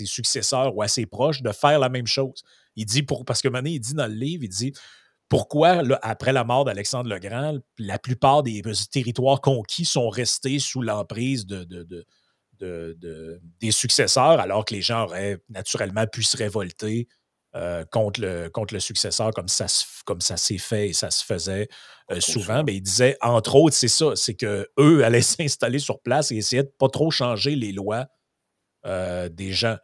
successeurs 0.05 0.75
ou 0.75 0.81
à 0.81 0.89
ses 0.89 1.05
proches 1.05 1.41
de 1.41 1.53
faire 1.53 1.79
la 1.79 1.87
même 1.87 2.05
chose. 2.05 2.43
Il 2.75 2.85
dit, 2.85 3.01
pour, 3.01 3.23
parce 3.23 3.41
que 3.41 3.47
il 3.65 3.79
dit 3.79 3.93
dans 3.93 4.07
le 4.07 4.13
livre, 4.13 4.43
il 4.43 4.49
dit 4.49 4.73
pourquoi, 5.29 5.83
après 6.01 6.33
la 6.33 6.43
mort 6.43 6.65
d'Alexandre 6.65 7.09
le 7.09 7.17
Grand, 7.17 7.57
la 7.77 7.97
plupart 7.97 8.43
des 8.43 8.61
territoires 8.91 9.39
conquis 9.39 9.85
sont 9.85 10.09
restés 10.09 10.59
sous 10.59 10.81
l'emprise 10.81 11.45
de, 11.45 12.05
des 12.59 13.71
successeurs, 13.71 14.41
alors 14.41 14.65
que 14.65 14.73
les 14.73 14.81
gens 14.81 15.03
auraient 15.05 15.37
naturellement 15.47 16.07
pu 16.07 16.23
se 16.23 16.35
révolter 16.35 17.07
euh, 17.55 17.85
contre, 17.85 18.19
le, 18.19 18.49
contre 18.49 18.73
le 18.73 18.81
successeur, 18.81 19.31
comme 19.31 19.47
ça, 19.47 19.67
comme 20.05 20.19
ça 20.19 20.35
s'est 20.35 20.57
fait 20.57 20.89
et 20.89 20.93
ça 20.93 21.09
se 21.09 21.23
faisait 21.23 21.69
euh, 22.11 22.19
souvent. 22.19 22.63
Mais 22.65 22.75
il 22.75 22.81
disait, 22.81 23.17
entre 23.21 23.55
autres, 23.55 23.77
c'est 23.77 23.87
ça, 23.87 24.07
c'est 24.15 24.35
qu'eux 24.35 25.03
allaient 25.05 25.21
s'installer 25.21 25.79
sur 25.79 26.01
place 26.01 26.31
et 26.31 26.35
essayer 26.35 26.63
de 26.63 26.71
pas 26.77 26.89
trop 26.89 27.11
changer 27.11 27.55
les 27.55 27.71
lois 27.71 28.07
euh, 28.85 29.29
des 29.29 29.53
gens. 29.53 29.77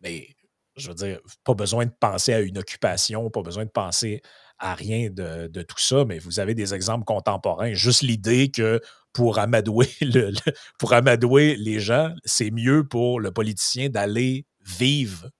Mais 0.00 0.28
je 0.76 0.88
veux 0.88 0.94
dire, 0.94 1.20
pas 1.44 1.54
besoin 1.54 1.86
de 1.86 1.92
penser 2.00 2.32
à 2.32 2.40
une 2.40 2.58
occupation, 2.58 3.30
pas 3.30 3.42
besoin 3.42 3.64
de 3.64 3.70
penser 3.70 4.20
à 4.58 4.74
rien 4.74 5.08
de, 5.08 5.62
tout 5.62 5.78
ça, 5.78 6.04
mais 6.04 6.18
vous 6.18 6.40
avez 6.40 6.54
des 6.54 6.74
exemples 6.74 7.04
contemporains. 7.04 7.74
Juste 7.74 8.02
l'idée 8.02 8.50
que 8.50 8.80
pour 9.12 9.38
amadouer, 9.38 9.88
pour 10.80 10.92
amadouer 10.94 11.54
les 11.56 11.78
gens, 11.78 12.12
c'est 12.24 12.50
mieux 12.50 12.86
pour 12.86 13.20
le 13.20 13.30
politicien 13.30 13.88
d'aller 13.88 14.46
vivre 14.64 15.30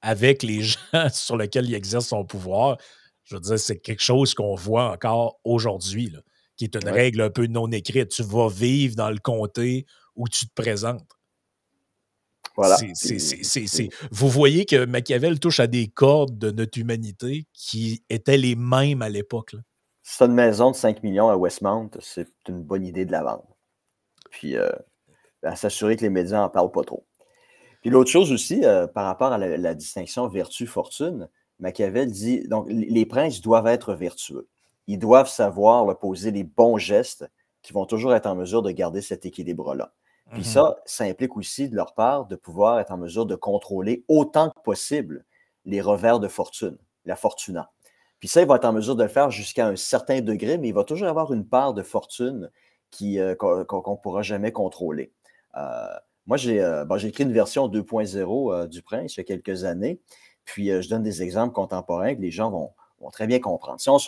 avec 0.00 0.42
les 0.42 0.62
gens 0.62 1.08
sur 1.12 1.36
lesquels 1.36 1.66
il 1.66 1.74
exerce 1.74 2.08
son 2.08 2.24
pouvoir. 2.24 2.78
Je 3.24 3.34
veux 3.34 3.40
dire, 3.40 3.58
c'est 3.58 3.78
quelque 3.78 4.02
chose 4.02 4.34
qu'on 4.34 4.54
voit 4.54 4.92
encore 4.92 5.38
aujourd'hui, 5.44 6.14
qui 6.56 6.64
est 6.64 6.74
une 6.74 6.88
règle 6.88 7.20
un 7.20 7.30
peu 7.30 7.46
non 7.46 7.70
écrite. 7.70 8.08
Tu 8.08 8.22
vas 8.22 8.48
vivre 8.48 8.96
dans 8.96 9.10
le 9.10 9.18
comté 9.18 9.86
où 10.16 10.28
tu 10.28 10.46
te 10.48 10.54
présentes. 10.54 11.06
Voilà. 12.56 12.76
Vous 14.10 14.28
voyez 14.28 14.64
que 14.64 14.84
Machiavel 14.84 15.38
touche 15.38 15.60
à 15.60 15.68
des 15.68 15.86
cordes 15.86 16.36
de 16.38 16.50
notre 16.50 16.76
humanité 16.78 17.46
qui 17.52 18.02
étaient 18.10 18.36
les 18.36 18.56
mêmes 18.56 19.00
à 19.00 19.08
l'époque. 19.08 19.54
C'est 20.02 20.24
une 20.24 20.32
maison 20.32 20.72
de 20.72 20.76
5 20.76 21.02
millions 21.04 21.28
à 21.28 21.36
Westmount, 21.36 21.90
c'est 22.00 22.28
une 22.48 22.62
bonne 22.62 22.84
idée 22.84 23.04
de 23.04 23.12
la 23.12 23.22
vendre. 23.22 23.56
Puis, 24.30 24.56
euh, 24.56 24.70
à 25.42 25.54
s'assurer 25.54 25.96
que 25.96 26.02
les 26.02 26.10
médias 26.10 26.38
n'en 26.38 26.48
parlent 26.48 26.72
pas 26.72 26.82
trop. 26.82 27.06
Puis 27.80 27.90
l'autre 27.90 28.10
chose 28.10 28.32
aussi, 28.32 28.64
euh, 28.64 28.86
par 28.86 29.04
rapport 29.04 29.32
à 29.32 29.38
la, 29.38 29.74
distinction 29.74 30.26
vertu-fortune, 30.28 31.28
Machiavel 31.60 32.10
dit, 32.10 32.46
donc 32.48 32.66
les 32.68 33.06
princes 33.06 33.40
doivent 33.40 33.66
être 33.66 33.94
vertueux. 33.94 34.48
Ils 34.86 34.98
doivent 34.98 35.28
savoir 35.28 35.98
poser 35.98 36.30
les 36.30 36.44
bons 36.44 36.78
gestes 36.78 37.28
qui 37.62 37.72
vont 37.72 37.84
toujours 37.84 38.14
être 38.14 38.26
en 38.26 38.34
mesure 38.34 38.62
de 38.62 38.70
garder 38.70 39.02
cet 39.02 39.26
équilibre-là. 39.26 39.92
Puis 40.30 40.40
mmh 40.40 40.44
ça, 40.44 40.76
ça 40.84 41.04
implique 41.04 41.36
aussi 41.36 41.68
de 41.68 41.76
leur 41.76 41.94
part 41.94 42.26
de 42.26 42.36
pouvoir 42.36 42.78
être 42.80 42.92
en 42.92 42.98
mesure 42.98 43.26
de 43.26 43.34
contrôler 43.34 44.04
autant 44.08 44.50
que 44.50 44.60
possible 44.60 45.24
les 45.64 45.80
revers 45.80 46.20
de 46.20 46.28
fortune, 46.28 46.76
la 47.06 47.16
fortuna. 47.16 47.70
Puis 48.20 48.28
ça, 48.28 48.42
il 48.42 48.46
va 48.46 48.56
être 48.56 48.64
en 48.64 48.72
mesure 48.72 48.96
de 48.96 49.02
le 49.02 49.08
faire 49.08 49.30
jusqu'à 49.30 49.66
un 49.66 49.76
certain 49.76 50.20
degré, 50.20 50.58
mais 50.58 50.68
il 50.68 50.74
va 50.74 50.84
toujours 50.84 51.08
avoir 51.08 51.32
une 51.32 51.46
part 51.46 51.72
de 51.72 51.82
fortune 51.82 52.50
euh, 53.02 53.34
qu'on 53.34 53.58
ne 53.58 53.96
pourra 53.96 54.22
jamais 54.22 54.50
contrôler. 54.52 55.12
Euh, 55.56 55.86
moi, 56.28 56.36
euh, 56.46 56.86
j'ai 56.96 57.08
écrit 57.08 57.24
une 57.24 57.32
version 57.32 57.66
2.0 57.68 58.68
du 58.68 58.82
Prince 58.82 59.16
il 59.16 59.18
y 59.18 59.22
a 59.22 59.24
quelques 59.24 59.64
années, 59.64 59.98
puis 60.44 60.68
je 60.68 60.88
donne 60.88 61.02
des 61.02 61.24
exemples 61.24 61.52
contemporains 61.52 62.14
que 62.14 62.20
les 62.20 62.30
gens 62.30 62.50
vont, 62.50 62.70
très 63.10 63.26
bien 63.26 63.40
comprendre. 63.40 63.80
Si 63.80 63.90
on, 63.90 63.98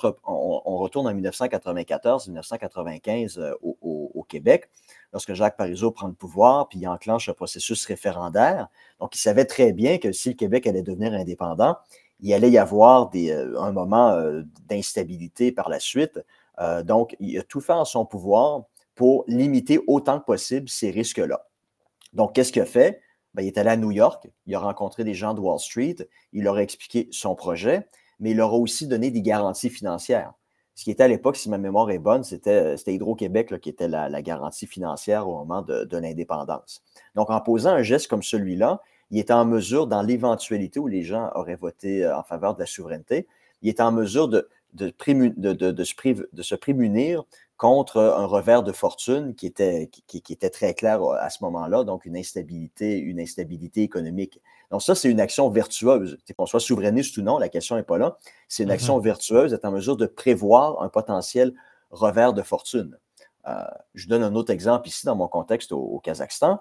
retourne 0.76 1.08
en 1.08 1.14
1914-1995 1.14 3.54
au, 3.62 4.24
Québec, 4.28 4.68
lorsque 5.12 5.34
Jacques 5.34 5.56
Parizeau 5.56 5.90
prend 5.90 6.06
le 6.06 6.14
pouvoir, 6.14 6.68
puis 6.68 6.78
il 6.78 6.86
enclenche 6.86 7.28
un 7.28 7.32
processus 7.32 7.84
référendaire. 7.84 8.68
Donc, 9.00 9.16
il 9.16 9.18
savait 9.18 9.44
très 9.44 9.72
bien 9.72 9.98
que 9.98 10.12
si 10.12 10.28
le 10.28 10.36
Québec 10.36 10.68
allait 10.68 10.82
devenir 10.82 11.12
indépendant, 11.14 11.74
il 12.22 12.34
allait 12.34 12.50
y 12.50 12.58
avoir 12.58 13.10
euh, 13.14 13.58
un 13.58 13.72
moment 13.72 14.10
euh, 14.10 14.42
d'instabilité 14.68 15.52
par 15.52 15.68
la 15.68 15.80
suite. 15.80 16.20
Euh, 16.60 16.82
donc, 16.82 17.16
il 17.20 17.38
a 17.38 17.42
tout 17.42 17.60
fait 17.60 17.72
en 17.72 17.84
son 17.84 18.04
pouvoir 18.04 18.64
pour 18.94 19.24
limiter 19.26 19.80
autant 19.86 20.20
que 20.20 20.24
possible 20.24 20.68
ces 20.68 20.90
risques-là. 20.90 21.46
Donc, 22.12 22.34
qu'est-ce 22.34 22.52
qu'il 22.52 22.62
a 22.62 22.66
fait? 22.66 23.00
Ben, 23.34 23.42
il 23.42 23.46
est 23.46 23.58
allé 23.58 23.70
à 23.70 23.76
New 23.76 23.92
York, 23.92 24.28
il 24.46 24.54
a 24.54 24.58
rencontré 24.58 25.04
des 25.04 25.14
gens 25.14 25.34
de 25.34 25.40
Wall 25.40 25.60
Street, 25.60 25.96
il 26.32 26.42
leur 26.42 26.56
a 26.56 26.62
expliqué 26.62 27.08
son 27.12 27.36
projet, 27.36 27.86
mais 28.18 28.32
il 28.32 28.36
leur 28.36 28.50
a 28.50 28.56
aussi 28.56 28.88
donné 28.88 29.10
des 29.10 29.22
garanties 29.22 29.70
financières 29.70 30.32
ce 30.80 30.84
qui 30.84 30.90
était 30.90 31.02
à 31.02 31.08
l'époque, 31.08 31.36
si 31.36 31.50
ma 31.50 31.58
mémoire 31.58 31.90
est 31.90 31.98
bonne, 31.98 32.24
c'était 32.24 32.74
Hydro-Québec 32.86 33.60
qui 33.60 33.68
était 33.68 33.86
la, 33.86 34.22
garantie 34.22 34.66
financière 34.66 35.28
au 35.28 35.36
moment 35.36 35.60
de, 35.60 35.96
l'indépendance. 35.98 36.82
Donc, 37.14 37.28
en 37.28 37.38
posant 37.42 37.72
un 37.72 37.82
geste 37.82 38.08
comme 38.08 38.22
celui-là, 38.22 38.80
il 39.10 39.18
était 39.18 39.34
en 39.34 39.44
mesure, 39.44 39.86
dans 39.86 40.00
l'éventualité 40.00 40.80
où 40.80 40.86
les 40.86 41.02
gens 41.02 41.30
auraient 41.34 41.56
voté 41.56 42.06
euh, 42.06 42.16
en 42.16 42.22
faveur 42.22 42.54
de 42.54 42.60
la 42.60 42.66
souveraineté, 42.66 43.26
il 43.60 43.68
était 43.68 43.82
en 43.82 43.92
mesure 43.92 44.28
de, 44.28 44.48
se 44.78 46.54
prémunir 46.54 47.24
contre 47.60 47.98
un 47.98 48.24
revers 48.24 48.62
de 48.62 48.72
fortune 48.72 49.34
qui 49.34 49.44
était, 49.44 49.90
qui, 50.06 50.22
était 50.32 50.48
très 50.48 50.72
clair 50.72 51.02
à 51.02 51.28
ce 51.28 51.44
moment-là, 51.44 51.84
donc 51.84 52.06
une 52.06 52.16
instabilité, 52.16 52.96
une 52.96 53.20
instabilité 53.20 53.82
économique. 53.82 54.40
Donc 54.70 54.80
ça, 54.80 54.94
c'est 54.94 55.10
une 55.10 55.20
action 55.20 55.50
vertueuse. 55.50 56.16
Qu'on 56.38 56.46
soit 56.46 56.60
souverainiste 56.60 57.18
ou 57.18 57.22
non, 57.22 57.36
la 57.36 57.50
question 57.50 57.76
n'est 57.76 57.82
pas 57.82 57.98
là. 57.98 58.16
C'est 58.48 58.62
une 58.62 58.70
action 58.70 58.98
mm-hmm. 58.98 59.04
vertueuse 59.04 59.50
d'être 59.50 59.66
en 59.66 59.72
mesure 59.72 59.98
de 59.98 60.06
prévoir 60.06 60.80
un 60.80 60.88
potentiel 60.88 61.52
revers 61.90 62.32
de 62.32 62.40
fortune. 62.40 62.96
Euh, 63.46 63.52
je 63.92 64.08
donne 64.08 64.22
un 64.22 64.34
autre 64.36 64.52
exemple 64.52 64.88
ici 64.88 65.04
dans 65.04 65.16
mon 65.16 65.28
contexte 65.28 65.72
au, 65.72 66.00
Kazakhstan. 66.02 66.60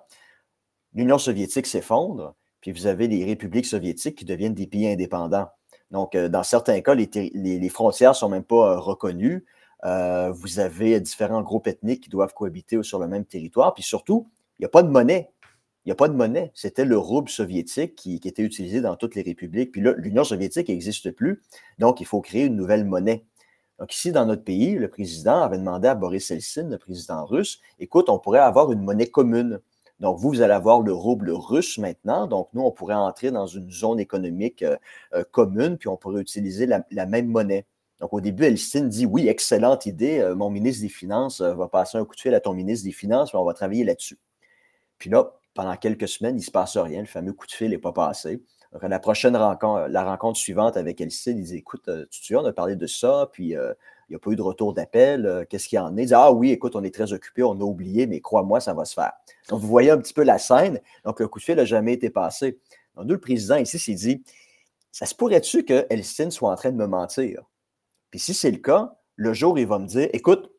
L'Union 0.93 1.17
soviétique 1.17 1.65
s'effondre, 1.65 2.35
puis 2.59 2.73
vous 2.73 2.87
avez 2.87 3.07
les 3.07 3.23
républiques 3.23 3.67
soviétiques 3.67 4.17
qui 4.17 4.25
deviennent 4.25 4.53
des 4.53 4.67
pays 4.67 4.89
indépendants. 4.89 5.47
Donc, 5.91 6.15
euh, 6.15 6.27
dans 6.27 6.43
certains 6.43 6.81
cas, 6.81 6.93
les, 6.93 7.09
les 7.33 7.69
frontières 7.69 8.11
ne 8.11 8.15
sont 8.15 8.27
même 8.27 8.43
pas 8.43 8.73
euh, 8.73 8.79
reconnues. 8.79 9.45
Euh, 9.85 10.31
vous 10.31 10.59
avez 10.59 10.99
différents 10.99 11.41
groupes 11.41 11.67
ethniques 11.67 12.03
qui 12.03 12.09
doivent 12.09 12.33
cohabiter 12.33 12.81
sur 12.83 12.99
le 12.99 13.07
même 13.07 13.25
territoire. 13.25 13.73
Puis 13.73 13.83
surtout, 13.83 14.27
il 14.57 14.63
n'y 14.63 14.65
a 14.65 14.69
pas 14.69 14.83
de 14.83 14.89
monnaie. 14.89 15.31
Il 15.85 15.89
n'y 15.89 15.93
a 15.93 15.95
pas 15.95 16.09
de 16.09 16.13
monnaie. 16.13 16.51
C'était 16.53 16.85
le 16.85 16.97
rouble 16.97 17.29
soviétique 17.29 17.95
qui, 17.95 18.15
était 18.15 18.43
utilisé 18.43 18.81
dans 18.81 18.95
toutes 18.95 19.15
les 19.15 19.21
républiques. 19.21 19.71
Puis 19.71 19.81
là, 19.81 19.93
l'Union 19.97 20.23
soviétique 20.23 20.67
n'existe 20.67 21.11
plus. 21.11 21.41
Donc, 21.79 22.01
il 22.01 22.05
faut 22.05 22.21
créer 22.21 22.45
une 22.45 22.55
nouvelle 22.55 22.85
monnaie. 22.85 23.25
Donc, 23.79 23.95
ici, 23.95 24.11
dans 24.11 24.25
notre 24.25 24.43
pays, 24.43 24.75
le 24.75 24.89
président 24.89 25.41
avait 25.41 25.57
demandé 25.57 25.87
à 25.87 25.95
Boris 25.95 26.29
Eltsine, 26.31 26.69
le 26.69 26.77
président 26.77 27.25
russe, 27.25 27.61
écoute, 27.79 28.09
on 28.09 28.19
pourrait 28.19 28.39
avoir 28.39 28.73
une 28.73 28.81
monnaie 28.81 29.07
commune. 29.07 29.61
Donc, 30.01 30.17
vous, 30.17 30.29
vous 30.29 30.41
allez 30.41 30.53
avoir 30.53 30.81
le 30.81 30.93
rouble 30.93 31.31
russe 31.31 31.77
maintenant. 31.77 32.27
Donc, 32.27 32.49
nous, 32.53 32.61
on 32.61 32.71
pourrait 32.71 32.95
entrer 32.95 33.31
dans 33.31 33.47
une 33.47 33.71
zone 33.71 34.01
économique 34.01 34.63
euh, 34.63 34.75
euh, 35.13 35.23
commune, 35.31 35.77
puis 35.77 35.87
on 35.87 35.95
pourrait 35.95 36.21
utiliser 36.21 36.67
la 36.67 37.05
même 37.05 37.27
monnaie. 37.27 37.65
Donc, 37.99 38.13
au 38.13 38.21
début, 38.21 38.45
Elstine 38.45 38.87
dit 38.87 39.05
Oui, 39.05 39.27
excellente 39.27 39.85
idée. 39.85 40.19
Euh, 40.19 40.35
mon 40.35 40.49
ministre 40.49 40.81
des 40.81 40.89
Finances 40.89 41.41
euh, 41.41 41.53
va 41.53 41.67
passer 41.67 41.97
un 41.97 42.05
coup 42.05 42.15
de 42.15 42.21
fil 42.21 42.33
à 42.33 42.39
ton 42.39 42.53
ministre 42.53 42.85
des 42.85 42.93
Finances, 42.93 43.33
on 43.33 43.43
va 43.43 43.53
travailler 43.53 43.83
là-dessus. 43.83 44.17
Puis 44.97 45.09
là, 45.09 45.33
pendant 45.53 45.75
quelques 45.75 46.07
semaines, 46.07 46.35
il 46.35 46.39
ne 46.39 46.45
se 46.45 46.51
passe 46.51 46.77
rien. 46.77 47.01
Le 47.01 47.07
fameux 47.07 47.33
coup 47.33 47.45
de 47.45 47.51
fil 47.51 47.71
n'est 47.71 47.77
pas 47.77 47.91
passé. 47.91 48.41
Donc, 48.71 48.83
à 48.83 48.87
la 48.87 48.99
prochaine 48.99 49.35
rencontre, 49.35 49.87
la 49.89 50.03
rencontre 50.03 50.39
suivante 50.39 50.77
avec 50.77 51.01
Elstine, 51.01 51.39
il 51.39 51.43
dit 51.43 51.57
Écoute, 51.57 51.87
euh, 51.89 52.05
tu 52.09 52.21
te 52.21 52.33
on 52.35 52.45
a 52.45 52.53
parlé 52.53 52.75
de 52.75 52.87
ça, 52.87 53.29
puis 53.33 53.49
il 53.49 53.75
n'y 54.09 54.15
a 54.15 54.19
pas 54.19 54.31
eu 54.31 54.35
de 54.37 54.41
retour 54.41 54.73
d'appel. 54.73 55.45
Qu'est-ce 55.49 55.67
qu'il 55.67 55.75
y 55.75 55.79
en 55.79 55.97
est? 55.97 56.03
Il 56.03 56.07
dit 56.07 56.13
Ah 56.13 56.31
oui, 56.31 56.51
écoute, 56.51 56.75
on 56.77 56.83
est 56.83 56.93
très 56.93 57.11
occupé, 57.11 57.43
on 57.43 57.51
a 57.51 57.63
oublié, 57.63 58.07
mais 58.07 58.21
crois-moi, 58.21 58.61
ça 58.61 58.73
va 58.73 58.85
se 58.85 58.93
faire. 58.93 59.11
Donc, 59.49 59.59
vous 59.59 59.67
voyez 59.67 59.91
un 59.91 59.97
petit 59.97 60.13
peu 60.13 60.23
la 60.23 60.37
scène. 60.37 60.79
Donc, 61.03 61.19
le 61.19 61.27
coup 61.27 61.39
de 61.39 61.43
fil 61.43 61.55
n'a 61.57 61.65
jamais 61.65 61.93
été 61.93 62.09
passé. 62.09 62.59
Donc, 62.95 63.05
nous, 63.05 63.13
le 63.13 63.19
président 63.19 63.57
ici 63.57 63.77
s'est 63.77 63.93
dit 63.93 64.23
Ça 64.91 65.05
se 65.05 65.15
pourrait-tu 65.15 65.65
que 65.65 65.85
Elstine 65.89 66.31
soit 66.31 66.49
en 66.49 66.55
train 66.55 66.71
de 66.71 66.77
me 66.77 66.87
mentir? 66.87 67.48
Puis 68.11 68.19
si 68.19 68.33
c'est 68.33 68.51
le 68.51 68.57
cas, 68.57 68.95
le 69.15 69.33
jour, 69.33 69.59
il 69.59 69.67
va 69.67 69.79
me 69.79 69.85
dire 69.85 70.09
écoute, 70.13 70.51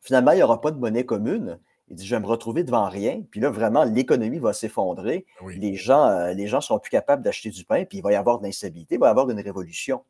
finalement, 0.00 0.32
il 0.32 0.36
n'y 0.36 0.42
aura 0.42 0.60
pas 0.60 0.70
de 0.70 0.78
monnaie 0.78 1.04
commune. 1.04 1.58
Il 1.88 1.96
dit 1.96 2.06
je 2.06 2.14
vais 2.14 2.20
me 2.20 2.26
retrouver 2.26 2.64
devant 2.64 2.88
rien. 2.88 3.22
Puis 3.30 3.40
là, 3.40 3.50
vraiment, 3.50 3.84
l'économie 3.84 4.38
va 4.38 4.52
s'effondrer. 4.52 5.26
Les 5.56 5.74
gens 5.74 6.08
ne 6.08 6.14
euh, 6.14 6.34
les 6.34 6.46
gens 6.46 6.60
seront 6.60 6.78
plus 6.78 6.90
capables 6.90 7.22
d'acheter 7.22 7.50
du 7.50 7.64
pain, 7.64 7.84
puis 7.84 7.98
il 7.98 8.02
va 8.02 8.12
y 8.12 8.16
avoir 8.16 8.38
de 8.38 8.44
l'instabilité, 8.44 8.96
il 8.96 9.00
va 9.00 9.08
y 9.08 9.10
avoir 9.10 9.28
une 9.30 9.40
révolution. 9.40 10.02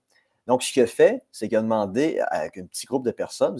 Donc, 0.47 0.63
ce 0.63 0.73
qu'il 0.73 0.83
a 0.83 0.87
fait, 0.87 1.25
c'est 1.33 1.49
qu'il 1.49 1.59
a 1.59 1.63
demandé 1.63 2.21
avec 2.31 2.57
un 2.59 2.65
petit 2.67 2.87
groupe 2.87 3.05
de 3.05 3.11
personnes, 3.11 3.59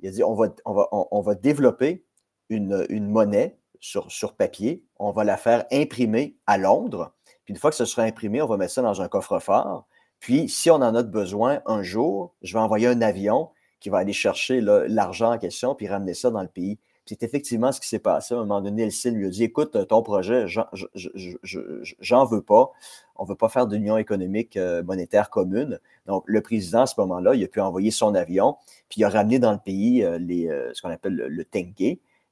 il 0.00 0.08
a 0.08 0.10
dit 0.10 0.24
on 0.24 0.34
va, 0.34 0.48
on 0.64 0.74
va, 0.74 0.88
on, 0.90 1.20
va 1.20 1.34
développer 1.34 2.04
une, 2.50 2.84
une 2.88 3.08
monnaie 3.08 3.56
sur, 3.80 4.10
sur, 4.10 4.34
papier, 4.34 4.84
on 4.98 5.12
va 5.12 5.24
la 5.24 5.36
faire 5.36 5.64
imprimer 5.72 6.36
à 6.46 6.58
Londres. 6.58 7.14
Puis 7.44 7.54
une 7.54 7.60
fois 7.60 7.70
que 7.70 7.76
ce 7.76 7.84
sera 7.84 8.02
imprimé, 8.02 8.42
on 8.42 8.46
va 8.46 8.56
mettre 8.56 8.72
ça 8.72 8.82
dans 8.82 9.00
un 9.00 9.08
coffre-fort. 9.08 9.86
Puis, 10.20 10.48
si 10.48 10.70
on 10.70 10.76
en 10.76 10.94
a 10.94 11.02
besoin 11.02 11.60
un 11.66 11.82
jour, 11.82 12.34
je 12.42 12.52
vais 12.54 12.58
envoyer 12.58 12.86
un 12.86 13.00
avion 13.02 13.50
qui 13.80 13.90
va 13.90 13.98
aller 13.98 14.12
chercher 14.12 14.60
l'argent 14.60 15.32
en 15.32 15.38
question 15.38 15.74
puis 15.74 15.86
ramener 15.86 16.14
ça 16.14 16.30
dans 16.30 16.42
le 16.42 16.48
pays. 16.48 16.78
C'est 17.04 17.22
effectivement 17.22 17.70
ce 17.70 17.80
qui 17.80 17.86
s'est 17.86 18.00
passé. 18.00 18.34
À 18.34 18.38
un 18.38 18.40
moment 18.40 18.60
donné, 18.60 18.82
Elcine 18.82 19.14
lui 19.14 19.26
a 19.26 19.30
dit 19.30 19.44
Écoute, 19.44 19.76
ton 19.86 20.02
projet, 20.02 20.46
j'en 20.48 22.24
veux 22.24 22.42
pas. 22.42 22.72
On 23.14 23.22
ne 23.22 23.28
veut 23.28 23.36
pas 23.36 23.48
faire 23.48 23.68
d'union 23.68 23.96
économique 23.96 24.56
euh, 24.56 24.82
monétaire 24.82 25.30
commune. 25.30 25.78
Donc, 26.06 26.24
le 26.26 26.40
président, 26.40 26.82
à 26.82 26.86
ce 26.86 26.94
moment-là, 26.98 27.34
il 27.34 27.44
a 27.44 27.48
pu 27.48 27.60
envoyer 27.60 27.92
son 27.92 28.14
avion, 28.14 28.56
puis 28.88 29.00
il 29.00 29.04
a 29.04 29.08
ramené 29.08 29.38
dans 29.38 29.52
le 29.52 29.58
pays 29.58 30.02
euh, 30.02 30.18
euh, 30.18 30.70
ce 30.74 30.82
qu'on 30.82 30.90
appelle 30.90 31.14
le, 31.14 31.28
le 31.28 31.44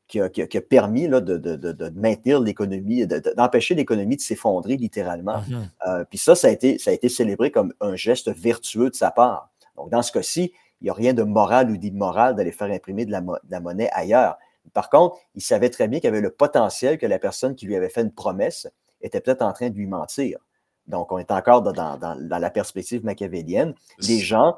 qui 0.08 0.20
a, 0.20 0.28
permis 0.60 1.08
de, 1.08 1.90
maintenir 1.94 2.40
l'économie, 2.40 3.06
d'empêcher 3.36 3.74
l'économie 3.74 4.16
de 4.16 4.20
s'effondrer 4.20 4.76
littéralement. 4.76 5.42
Mhm. 5.48 5.70
Euh, 5.86 6.04
puis 6.04 6.18
ça, 6.18 6.34
ça 6.34 6.48
a, 6.48 6.50
été, 6.50 6.78
ça 6.78 6.90
a 6.90 6.94
été 6.94 7.08
célébré 7.08 7.50
comme 7.50 7.72
un 7.80 7.96
geste 7.96 8.30
vertueux 8.30 8.90
de 8.90 8.94
sa 8.94 9.10
part. 9.10 9.50
Donc, 9.76 9.90
dans 9.90 10.02
ce 10.02 10.12
cas-ci, 10.12 10.52
il 10.80 10.84
n'y 10.84 10.90
a 10.90 10.94
rien 10.94 11.14
de 11.14 11.22
moral 11.22 11.70
ou 11.70 11.76
d'immoral 11.76 12.36
d'aller 12.36 12.52
faire 12.52 12.70
imprimer 12.70 13.06
de 13.06 13.10
la, 13.12 13.60
monnaie 13.60 13.88
ailleurs. 13.92 14.36
Par 14.72 14.90
contre, 14.90 15.16
il 15.34 15.42
savait 15.42 15.70
très 15.70 15.88
bien 15.88 16.00
qu'il 16.00 16.08
y 16.08 16.12
avait 16.12 16.20
le 16.20 16.30
potentiel 16.30 16.98
que 16.98 17.06
la 17.06 17.18
personne 17.18 17.54
qui 17.54 17.66
lui 17.66 17.76
avait 17.76 17.88
fait 17.88 18.02
une 18.02 18.12
promesse 18.12 18.68
était 19.00 19.20
peut-être 19.20 19.42
en 19.42 19.52
train 19.52 19.70
de 19.70 19.76
lui 19.76 19.86
mentir. 19.86 20.38
Donc, 20.86 21.12
on 21.12 21.18
est 21.18 21.30
encore 21.30 21.62
dans, 21.62 21.96
dans 21.96 22.38
la 22.38 22.50
perspective 22.50 23.04
machiavélienne. 23.04 23.74
Les 24.06 24.18
gens 24.18 24.56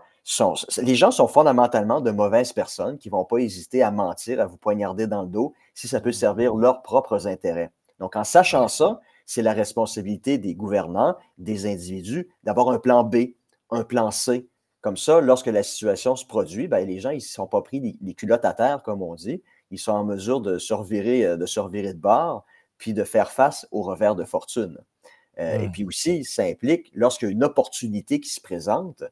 les 0.83 0.95
gens 0.97 1.11
sont 1.11 1.29
fondamentalement 1.29 2.01
de 2.01 2.11
mauvaises 2.11 2.53
personnes 2.53 2.99
qui 2.99 3.09
ne 3.09 3.12
vont 3.12 3.24
pas 3.24 3.39
hésiter 3.39 3.83
à 3.83 3.91
mentir, 3.91 4.41
à 4.41 4.47
vous 4.47 4.57
poignarder 4.57 5.07
dans 5.07 5.22
le 5.22 5.29
dos 5.29 5.55
si 5.74 5.87
ça 5.89 6.01
peut 6.01 6.12
servir 6.12 6.55
leurs 6.57 6.83
propres 6.83 7.27
intérêts. 7.29 7.70
Donc, 8.01 8.16
en 8.16 8.24
sachant 8.24 8.68
ça, 8.68 9.01
c'est 9.24 9.43
la 9.43 9.53
responsabilité 9.53 10.39
des 10.39 10.55
gouvernants, 10.55 11.16
des 11.39 11.66
individus, 11.66 12.29
d'avoir 12.43 12.70
un 12.70 12.79
plan 12.79 13.05
B, 13.05 13.16
un 13.70 13.85
plan 13.85 14.11
C. 14.11 14.49
Comme 14.81 14.97
ça, 14.97 15.20
lorsque 15.20 15.47
la 15.47 15.62
situation 15.62 16.16
se 16.16 16.27
produit, 16.27 16.68
ben, 16.68 16.87
les 16.87 17.01
gens, 17.01 17.11
ils 17.11 17.16
ne 17.16 17.20
sont 17.20 17.47
pas 17.47 17.62
pris 17.62 17.97
les, 18.01 18.14
culottes 18.14 18.45
à 18.45 18.53
terre, 18.53 18.83
comme 18.83 19.03
on 19.03 19.14
dit. 19.14 19.43
Ils 19.70 19.79
sont 19.79 19.93
en 19.93 20.05
mesure 20.05 20.41
de 20.41 20.59
se 20.59 20.74
revirer, 20.74 21.24
euh, 21.24 21.37
de, 21.37 21.45
de 21.45 21.93
bord, 21.99 22.45
puis 22.79 22.95
de 22.95 23.03
faire 23.03 23.31
face 23.31 23.66
au 23.72 23.83
revers 23.83 24.14
de 24.14 24.24
fortune. 24.24 24.79
Euh, 25.39 25.61
et 25.61 25.68
mmh. 25.68 25.72
puis 25.72 25.85
aussi, 25.85 26.24
ça 26.24 26.45
implique, 26.45 26.91
lorsqu'il 26.95 27.29
y 27.29 27.31
a 27.31 27.33
une 27.33 27.45
opportunité 27.45 28.20
qui 28.20 28.29
se 28.29 28.41
présente, 28.41 29.03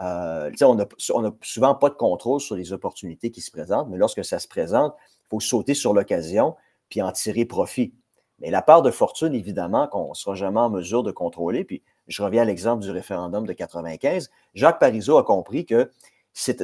euh, 0.00 0.50
on 0.60 0.74
n'a 0.74 1.32
souvent 1.42 1.74
pas 1.74 1.90
de 1.90 1.94
contrôle 1.94 2.40
sur 2.40 2.56
les 2.56 2.72
opportunités 2.72 3.30
qui 3.30 3.40
se 3.40 3.50
présentent, 3.50 3.88
mais 3.90 3.98
lorsque 3.98 4.24
ça 4.24 4.38
se 4.38 4.48
présente, 4.48 4.94
il 5.26 5.28
faut 5.28 5.40
sauter 5.40 5.74
sur 5.74 5.92
l'occasion 5.92 6.56
puis 6.88 7.02
en 7.02 7.12
tirer 7.12 7.44
profit. 7.44 7.94
Mais 8.40 8.50
la 8.50 8.62
part 8.62 8.82
de 8.82 8.90
fortune, 8.90 9.34
évidemment, 9.34 9.86
qu'on 9.86 10.10
ne 10.10 10.14
sera 10.14 10.34
jamais 10.34 10.60
en 10.60 10.70
mesure 10.70 11.02
de 11.02 11.12
contrôler. 11.12 11.64
Puis 11.64 11.82
je 12.08 12.22
reviens 12.22 12.42
à 12.42 12.44
l'exemple 12.46 12.82
du 12.82 12.90
référendum 12.90 13.46
de 13.46 13.52
95. 13.52 14.30
Jacques 14.54 14.78
Parizeau 14.78 15.18
a 15.18 15.24
compris 15.24 15.66
que 15.66 15.90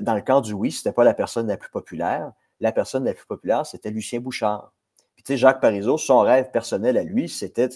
dans 0.01 0.14
le 0.14 0.22
cas 0.22 0.41
du 0.41 0.53
oui, 0.53 0.72
ce 0.72 0.80
n'était 0.80 0.95
pas 0.95 1.05
la 1.05 1.14
personne 1.14 1.47
la 1.47 1.57
plus 1.57 1.70
populaire. 1.70 2.32
La 2.61 2.72
personne 2.72 3.05
la 3.05 3.12
plus 3.12 3.26
populaire, 3.26 3.66
c'était 3.66 3.91
Lucien 3.91 4.20
Bouchard. 4.20 4.72
Sais, 5.27 5.37
Jacques 5.37 5.61
Parizeau, 5.61 5.99
son 5.99 6.20
rêve 6.20 6.53
personnel 6.53 6.97
à 6.97 7.03
lui, 7.03 7.29
c'était 7.29 7.68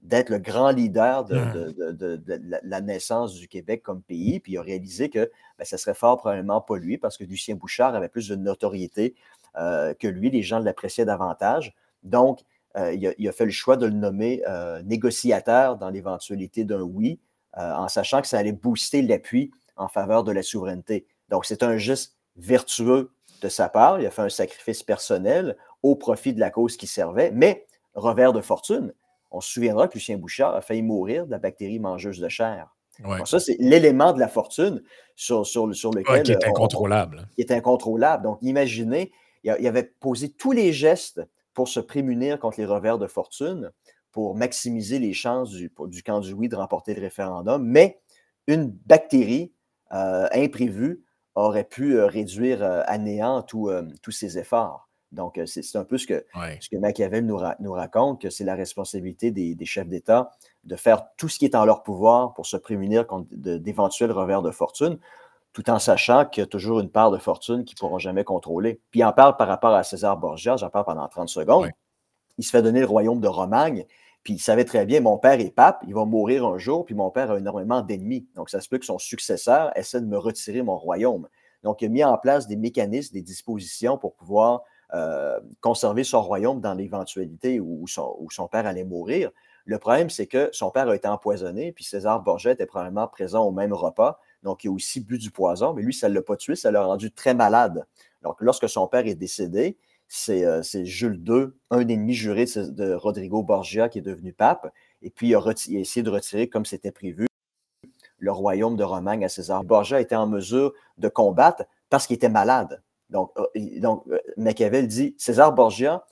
d'être 0.00 0.30
le 0.30 0.38
grand 0.38 0.70
leader 0.70 1.26
de, 1.26 1.36
mmh. 1.36 2.58
la 2.62 2.80
naissance 2.80 3.34
du 3.34 3.48
Québec 3.48 3.82
comme 3.82 4.00
pays. 4.00 4.40
Puis, 4.40 4.52
il 4.52 4.56
a 4.56 4.62
réalisé 4.62 5.10
que 5.10 5.30
ben, 5.58 5.64
ça 5.66 5.76
serait 5.76 5.92
fort 5.92 6.16
probablement 6.16 6.62
pas 6.62 6.78
lui, 6.78 6.96
parce 6.96 7.18
que 7.18 7.24
Lucien 7.24 7.54
Bouchard 7.54 7.94
avait 7.94 8.08
plus 8.08 8.30
de 8.30 8.34
notoriété 8.34 9.14
euh, 9.58 9.92
que 9.92 10.08
lui. 10.08 10.30
Les 10.30 10.40
gens 10.40 10.58
l'appréciaient 10.58 11.04
davantage. 11.04 11.74
Donc, 12.02 12.40
euh, 12.78 12.94
il, 12.94 13.28
a, 13.28 13.32
fait 13.32 13.44
le 13.44 13.50
choix 13.50 13.76
de 13.76 13.84
le 13.84 13.92
nommer 13.92 14.42
euh, 14.48 14.80
négociateur 14.80 15.76
dans 15.76 15.90
l'éventualité 15.90 16.64
d'un 16.64 16.80
oui, 16.80 17.20
en 17.52 17.88
sachant 17.88 18.22
que 18.22 18.26
ça 18.26 18.38
allait 18.38 18.52
booster 18.52 19.02
l'appui 19.02 19.50
en 19.76 19.88
faveur 19.88 20.24
de 20.24 20.32
la 20.32 20.42
souveraineté. 20.42 21.04
Donc, 21.28 21.44
c'est 21.44 21.62
un 21.62 21.76
geste 21.76 22.16
vertueux 22.36 23.10
de 23.42 23.50
sa 23.50 23.68
part. 23.68 24.00
Il 24.00 24.06
a 24.06 24.10
fait 24.10 24.22
un 24.22 24.30
sacrifice 24.30 24.82
personnel 24.82 25.58
au 25.90 25.94
profit 25.96 26.32
de 26.32 26.40
la 26.40 26.50
cause 26.50 26.76
qui 26.76 26.86
servait, 26.86 27.30
mais 27.30 27.66
revers 27.94 28.32
de 28.32 28.40
fortune. 28.40 28.92
On 29.30 29.40
se 29.40 29.52
souviendra 29.52 29.88
que 29.88 29.94
Lucien 29.94 30.18
Bouchard 30.18 30.54
a 30.54 30.60
failli 30.60 30.82
mourir 30.82 31.26
de 31.26 31.30
la 31.30 31.38
bactérie 31.38 31.78
mangeuse 31.78 32.18
de 32.18 32.28
chair. 32.28 32.74
ça, 33.24 33.40
c'est 33.40 33.56
l'élément 33.58 34.12
de 34.12 34.20
la 34.20 34.28
fortune 34.28 34.82
sur, 35.14 35.46
sur, 35.46 35.74
sur 35.74 35.90
lequel. 35.92 36.22
qui 36.22 36.32
est 36.32 36.44
incontrôlable. 36.44 37.28
qui 37.34 37.40
est 37.42 37.52
incontrôlable. 37.52 38.24
Donc, 38.24 38.38
imaginez, 38.42 39.12
il, 39.44 39.66
avait 39.66 39.84
posé 39.84 40.30
tous 40.30 40.52
les 40.52 40.72
gestes 40.72 41.22
pour 41.54 41.68
se 41.68 41.80
prémunir 41.80 42.38
contre 42.38 42.60
les 42.60 42.66
revers 42.66 42.98
de 42.98 43.06
fortune, 43.06 43.70
pour 44.12 44.34
maximiser 44.34 44.98
les 44.98 45.12
chances 45.12 45.50
du, 45.50 45.70
du 45.86 46.02
camp 46.02 46.20
du 46.20 46.32
oui 46.32 46.48
de 46.48 46.56
remporter 46.56 46.94
le 46.94 47.02
référendum, 47.02 47.62
mais 47.64 48.00
une 48.46 48.70
bactérie 48.86 49.52
euh, 49.92 50.26
imprévue 50.32 51.04
aurait 51.34 51.64
pu 51.64 51.96
euh, 51.96 52.06
réduire 52.06 52.62
euh, 52.62 52.82
à 52.86 52.98
néant 52.98 53.42
tous 53.42 54.10
ses 54.10 54.38
efforts. 54.38 54.85
Donc, 55.12 55.40
c'est 55.46 55.76
un 55.76 55.84
peu 55.84 55.98
ce 55.98 56.06
que, 56.06 56.26
ce 56.60 56.68
que 56.68 56.76
Machiavel 56.76 57.24
nous, 57.24 57.40
nous 57.60 57.72
raconte, 57.72 58.20
que 58.20 58.30
c'est 58.30 58.44
la 58.44 58.54
responsabilité 58.54 59.30
des, 59.30 59.64
chefs 59.64 59.88
d'État 59.88 60.32
de 60.64 60.76
faire 60.76 61.06
tout 61.16 61.28
ce 61.28 61.38
qui 61.38 61.44
est 61.44 61.54
en 61.54 61.64
leur 61.64 61.82
pouvoir 61.82 62.34
pour 62.34 62.46
se 62.46 62.56
prémunir 62.56 63.06
contre 63.06 63.28
d'éventuels 63.32 64.10
revers 64.10 64.42
de 64.42 64.50
fortune, 64.50 64.98
tout 65.52 65.70
en 65.70 65.78
sachant 65.78 66.26
qu'il 66.26 66.42
y 66.42 66.44
a 66.44 66.46
toujours 66.46 66.80
une 66.80 66.90
part 66.90 67.10
de 67.10 67.18
fortune 67.18 67.64
qu'ils 67.64 67.76
ne 67.76 67.80
pourront 67.80 67.98
jamais 67.98 68.24
contrôler. 68.24 68.80
Puis 68.90 69.00
il 69.00 69.04
en 69.04 69.12
parle 69.12 69.36
par 69.36 69.48
rapport 69.48 69.74
à 69.74 69.84
César 69.84 70.16
Borgia, 70.16 70.56
j'en 70.56 70.70
parle 70.70 70.84
pendant 70.84 71.08
30 71.08 71.28
secondes. 71.28 71.70
Il 72.36 72.44
se 72.44 72.50
fait 72.50 72.62
donner 72.62 72.80
le 72.80 72.86
royaume 72.86 73.20
de 73.20 73.28
Romagne, 73.28 73.86
puis 74.22 74.34
il 74.34 74.38
savait 74.38 74.64
très 74.64 74.84
bien, 74.84 75.00
mon 75.00 75.18
père 75.18 75.40
est 75.40 75.54
pape, 75.54 75.82
il 75.86 75.94
va 75.94 76.04
mourir 76.04 76.44
un 76.44 76.58
jour, 76.58 76.84
puis 76.84 76.96
mon 76.96 77.10
père 77.10 77.30
a 77.30 77.38
énormément 77.38 77.80
d'ennemis. 77.80 78.26
Donc, 78.34 78.50
ça 78.50 78.60
se 78.60 78.68
peut 78.68 78.76
que 78.76 78.84
son 78.84 78.98
successeur 78.98 79.70
essaie 79.78 80.00
de 80.00 80.06
me 80.06 80.18
retirer 80.18 80.62
mon 80.62 80.76
royaume. 80.76 81.28
Donc, 81.62 81.80
il 81.80 81.86
a 81.86 81.88
mis 81.88 82.04
en 82.04 82.18
place 82.18 82.46
des 82.48 82.56
mécanismes, 82.56 83.14
des 83.14 83.22
dispositions 83.22 83.98
pour 83.98 84.14
pouvoir 84.14 84.62
euh, 84.94 85.40
conserver 85.60 86.04
son 86.04 86.22
royaume 86.22 86.60
dans 86.60 86.74
l'éventualité 86.74 87.60
où, 87.60 87.86
son, 87.88 88.48
père 88.50 88.66
allait 88.66 88.84
mourir. 88.84 89.30
Le 89.64 89.78
problème, 89.78 90.10
c'est 90.10 90.26
que 90.26 90.48
son 90.52 90.70
père 90.70 90.88
a 90.88 90.94
été 90.94 91.08
empoisonné, 91.08 91.72
puis 91.72 91.84
César 91.84 92.22
Borgia 92.22 92.52
était 92.52 92.66
probablement 92.66 93.08
présent 93.08 93.44
au 93.44 93.50
même 93.50 93.72
repas. 93.72 94.20
Donc, 94.44 94.62
il 94.62 94.68
a 94.68 94.70
aussi 94.70 95.00
bu 95.00 95.18
du 95.18 95.32
poison, 95.32 95.74
mais 95.74 95.82
lui, 95.82 95.92
ça 95.92 96.08
ne 96.08 96.14
l'a 96.14 96.22
pas 96.22 96.36
tué, 96.36 96.54
ça 96.54 96.70
l'a 96.70 96.84
rendu 96.84 97.10
très 97.10 97.34
malade. 97.34 97.84
Donc, 98.22 98.36
lorsque 98.40 98.68
son 98.68 98.86
père 98.86 99.06
est 99.06 99.16
décédé, 99.16 99.76
euh, 100.28 100.62
c'est 100.62 100.84
Jules 100.84 101.20
II, 101.26 101.46
un 101.70 101.88
ennemi 101.88 102.14
juré 102.14 102.44
de 102.44 102.92
Rodrigo 102.94 103.42
Borgia, 103.42 103.88
qui 103.88 103.98
est 103.98 104.02
devenu 104.02 104.32
pape. 104.32 104.72
Et 105.02 105.10
puis, 105.10 105.28
il 105.28 105.34
a, 105.34 105.52
essayé 105.70 106.02
de 106.02 106.10
retirer, 106.10 106.48
comme 106.48 106.64
c'était 106.64 106.92
prévu, 106.92 107.26
le 108.18 108.32
royaume 108.32 108.76
de 108.76 108.84
Romagne 108.84 109.24
à 109.24 109.28
César. 109.28 109.64
Borgia 109.64 110.00
était 110.00 110.16
en 110.16 110.26
mesure 110.26 110.72
de 110.98 111.08
combattre 111.08 111.64
parce 111.90 112.06
qu'il 112.06 112.14
était 112.14 112.28
malade. 112.28 112.82
Donc, 113.10 113.32
euh, 113.38 113.46
donc, 113.78 114.04
euh, 114.08 114.18
Machiavel 114.36 114.88
dit 114.88 115.14
César 115.18 115.52
Borgia, 115.52 116.04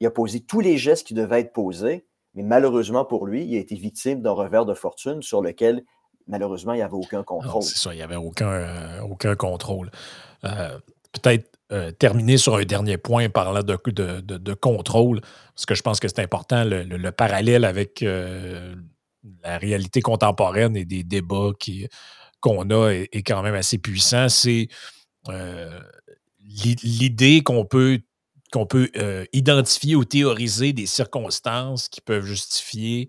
il 0.00 0.06
a 0.06 0.10
posé 0.10 0.40
tous 0.40 0.60
les 0.60 0.78
gestes 0.78 1.06
qui 1.06 1.14
devaient 1.14 1.40
être 1.40 1.52
posés, 1.52 2.06
mais 2.34 2.42
malheureusement 2.42 3.04
pour 3.04 3.26
lui, 3.26 3.44
il 3.44 3.56
a 3.56 3.60
été 3.60 3.74
victime 3.74 4.22
d'un 4.22 4.32
revers 4.32 4.64
de 4.64 4.74
fortune 4.74 5.22
sur 5.22 5.42
lequel, 5.42 5.84
malheureusement, 6.26 6.72
il 6.72 6.78
n'y 6.78 6.82
avait 6.82 6.94
aucun 6.94 7.22
contrôle. 7.22 7.62
C'est 7.62 7.78
ça, 7.78 7.92
il 7.92 7.96
n'y 7.96 8.02
avait 8.02 8.16
aucun, 8.16 9.02
aucun 9.02 9.36
contrôle. 9.36 9.90
Peut-être 10.40 11.52
euh, 11.72 11.90
terminer 11.90 12.36
sur 12.36 12.56
un 12.56 12.64
dernier 12.64 12.98
point 12.98 13.30
parlant 13.30 13.62
de, 13.62 13.78
de, 14.20 14.54
contrôle, 14.54 15.22
parce 15.54 15.64
que 15.64 15.74
je 15.74 15.80
pense 15.80 16.00
que 16.00 16.08
c'est 16.08 16.18
important, 16.18 16.64
le, 16.66 17.10
parallèle 17.12 17.64
avec 17.64 18.02
euh, 18.02 18.74
la 19.42 19.56
réalité 19.56 20.02
contemporaine 20.02 20.76
et 20.76 20.84
des 20.84 21.02
débats 21.02 21.52
qu'on 22.40 22.68
a 22.68 22.90
est, 22.90 23.22
quand 23.22 23.42
même 23.42 23.54
assez 23.54 23.78
puissant. 23.78 24.28
C'est 24.28 24.68
euh, 25.30 25.80
l'idée 26.44 27.42
qu'on 27.42 27.64
peut, 27.64 28.00
qu'on 28.52 28.66
peut 28.66 28.90
identifier 29.32 29.94
ou 29.96 30.04
théoriser 30.04 30.72
des 30.72 30.86
circonstances 30.86 31.88
qui 31.88 32.00
peuvent 32.00 32.24
justifier 32.24 33.08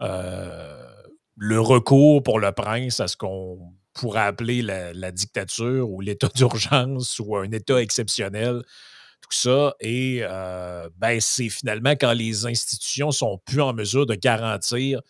le 0.00 1.60
recours 1.60 2.22
pour 2.22 2.40
le 2.40 2.52
prince 2.52 3.00
à 3.00 3.08
ce 3.08 3.16
qu'on 3.16 3.72
pourrait 3.94 4.20
appeler 4.20 4.62
la, 4.62 5.12
dictature 5.12 5.90
ou 5.90 6.00
l'état 6.00 6.28
d'urgence 6.34 7.18
ou 7.18 7.36
un 7.36 7.50
état 7.50 7.80
exceptionnel, 7.80 8.62
tout 9.20 9.36
ça. 9.36 9.74
Et 9.80 10.20
euh, 10.22 10.88
ben, 10.96 11.20
c'est 11.20 11.48
finalement 11.48 11.90
quand 11.90 12.12
les 12.12 12.46
institutions 12.46 13.10
sont 13.10 13.38
plus 13.44 13.60
en 13.60 13.72
mesure 13.72 14.06
de 14.06 14.14
garantir 14.14 15.00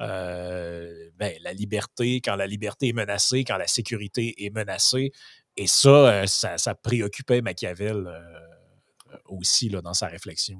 euh, 0.00 1.10
ben, 1.16 1.32
la 1.42 1.52
liberté, 1.52 2.20
quand 2.20 2.36
la 2.36 2.46
liberté 2.46 2.88
est 2.88 2.92
menacée, 2.92 3.44
quand 3.44 3.56
la 3.56 3.68
sécurité 3.68 4.44
est 4.44 4.50
menacée. 4.50 5.12
Et 5.56 5.66
ça, 5.66 6.22
euh, 6.22 6.26
ça, 6.26 6.74
préoccupait 6.74 7.42
Machiavel 7.42 8.08
aussi 9.26 9.68
là, 9.68 9.82
dans 9.82 9.94
sa 9.94 10.06
réflexion. 10.06 10.58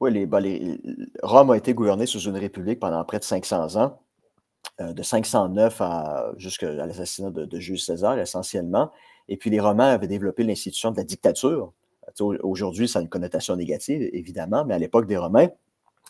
Oui, 0.00 0.26
ben, 0.26 0.78
Rome 1.22 1.50
a 1.50 1.56
été 1.56 1.74
gouvernée 1.74 2.06
sous 2.06 2.20
une 2.20 2.36
république 2.36 2.80
pendant 2.80 3.04
près 3.04 3.18
de 3.18 3.24
500 3.24 3.76
ans. 3.76 4.02
Euh, 4.80 4.92
de 4.94 5.02
509 5.02 5.82
jusqu'à 6.36 6.72
l'assassinat 6.72 7.30
de, 7.30 7.60
Jules 7.60 7.78
César, 7.78 8.18
essentiellement. 8.18 8.90
Et 9.28 9.36
puis 9.36 9.50
les 9.50 9.60
Romains 9.60 9.90
avaient 9.90 10.06
développé 10.06 10.44
l'institution 10.44 10.90
de 10.92 10.96
la 10.96 11.04
dictature. 11.04 11.72
Aujourd'hui, 12.20 12.88
ça 12.88 12.98
a 12.98 13.02
une 13.02 13.08
connotation 13.08 13.54
négative, 13.54 14.08
évidemment, 14.12 14.64
mais 14.64 14.74
à 14.74 14.78
l'époque 14.78 15.06
des 15.06 15.16
Romains, 15.16 15.48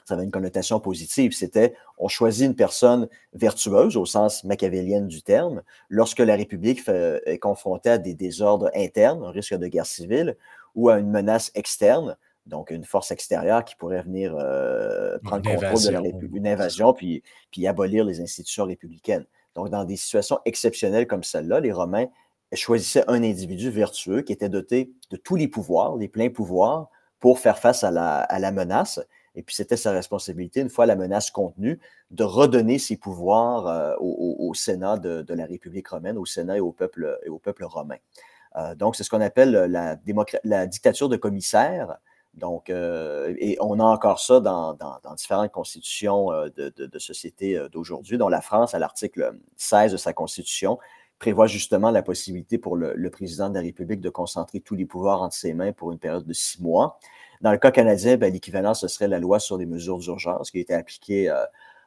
ça 0.04 0.14
avait 0.14 0.24
une 0.24 0.30
connotation 0.30 0.80
positive. 0.80 1.32
C'était 1.32 1.74
on 1.98 2.08
choisit 2.08 2.46
une 2.46 2.56
personne 2.56 3.08
vertueuse 3.32 3.96
au 3.96 4.06
sens 4.06 4.44
machiavélien 4.44 5.02
du 5.02 5.22
terme 5.22 5.62
lorsque 5.88 6.20
la 6.20 6.36
République 6.36 6.82
est 6.88 7.38
confrontée 7.38 7.90
à 7.90 7.98
des 7.98 8.14
désordres 8.14 8.70
internes, 8.74 9.24
un 9.24 9.30
risque 9.30 9.54
de 9.54 9.66
guerre 9.66 9.86
civile, 9.86 10.36
ou 10.74 10.88
à 10.88 10.98
une 10.98 11.10
menace 11.10 11.50
externe, 11.54 12.16
donc 12.46 12.70
une 12.70 12.84
force 12.84 13.10
extérieure 13.10 13.64
qui 13.64 13.76
pourrait 13.76 14.02
venir 14.02 14.34
euh, 14.36 15.18
prendre 15.22 15.48
le 15.48 15.56
contrôle 15.56 15.84
de 15.84 15.90
la 15.90 16.00
République, 16.00 16.36
une 16.36 16.46
invasion, 16.46 16.92
puis, 16.92 17.22
puis 17.50 17.66
abolir 17.66 18.04
les 18.04 18.20
institutions 18.20 18.64
républicaines. 18.64 19.26
Donc, 19.54 19.68
dans 19.70 19.84
des 19.84 19.96
situations 19.96 20.38
exceptionnelles 20.44 21.06
comme 21.06 21.22
celle-là, 21.22 21.60
les 21.60 21.72
Romains 21.72 22.06
choisissaient 22.54 23.04
un 23.08 23.22
individu 23.22 23.70
vertueux 23.70 24.22
qui 24.22 24.32
était 24.32 24.48
doté 24.48 24.92
de 25.10 25.16
tous 25.16 25.36
les 25.36 25.48
pouvoirs, 25.48 25.96
les 25.96 26.08
pleins 26.08 26.30
pouvoirs, 26.30 26.88
pour 27.20 27.38
faire 27.38 27.58
face 27.58 27.84
à 27.84 27.90
la, 27.90 28.52
menace. 28.52 29.00
Et 29.34 29.42
puis, 29.42 29.54
c'était 29.54 29.76
sa 29.76 29.92
responsabilité, 29.92 30.60
une 30.60 30.68
fois 30.68 30.86
la 30.86 30.96
menace 30.96 31.30
contenue, 31.30 31.80
de 32.10 32.24
redonner 32.24 32.78
ses 32.78 32.96
pouvoirs 32.96 33.66
euh, 33.66 33.94
au, 33.98 34.52
Sénat 34.54 34.98
de, 34.98 35.34
la 35.34 35.46
République 35.46 35.88
romaine, 35.88 36.18
au 36.18 36.26
Sénat 36.26 36.58
et 36.58 36.60
au 36.60 36.72
peuple, 36.72 37.18
et 37.24 37.28
au 37.28 37.38
peuple 37.38 37.64
romain. 37.64 37.96
Euh, 38.56 38.74
donc, 38.74 38.96
c'est 38.96 39.04
ce 39.04 39.10
qu'on 39.10 39.20
appelle 39.20 39.50
la, 39.52 40.66
dictature 40.66 41.08
de 41.08 41.16
commissaire. 41.16 41.96
Donc, 42.34 42.70
euh, 42.70 43.34
et 43.38 43.58
on 43.60 43.78
a 43.78 43.84
encore 43.84 44.18
ça 44.18 44.40
dans, 44.40 44.76
différentes 45.16 45.52
constitutions 45.52 46.32
euh, 46.32 46.48
de, 46.56 46.98
sociétés 46.98 47.60
d'aujourd'hui, 47.70 48.18
dont 48.18 48.28
la 48.28 48.40
France, 48.40 48.74
à 48.74 48.78
l'article 48.78 49.34
16 49.56 49.92
de 49.92 49.96
sa 49.96 50.12
constitution, 50.12 50.78
prévoit 51.18 51.46
justement 51.46 51.90
la 51.90 52.02
possibilité 52.02 52.58
pour 52.58 52.76
le, 52.76 53.10
président 53.10 53.48
de 53.48 53.54
la 53.54 53.60
République 53.60 54.00
de 54.00 54.08
concentrer 54.08 54.60
tous 54.60 54.74
les 54.74 54.86
pouvoirs 54.86 55.22
entre 55.22 55.36
ses 55.36 55.54
mains 55.54 55.72
pour 55.72 55.92
une 55.92 55.98
période 55.98 56.26
de 56.26 56.32
six 56.32 56.60
mois. 56.60 56.98
Dans 57.42 57.52
le 57.52 57.58
cas 57.58 57.70
canadien, 57.70 58.16
ben, 58.16 58.32
l'équivalent, 58.32 58.72
ce 58.74 58.88
serait 58.88 59.08
la 59.08 59.18
loi 59.18 59.38
sur 59.38 59.58
les 59.58 59.66
mesures 59.66 59.98
d'urgence 59.98 60.50
qui 60.50 60.58
a 60.58 60.60
été 60.60 60.74
appliquée 60.74 61.34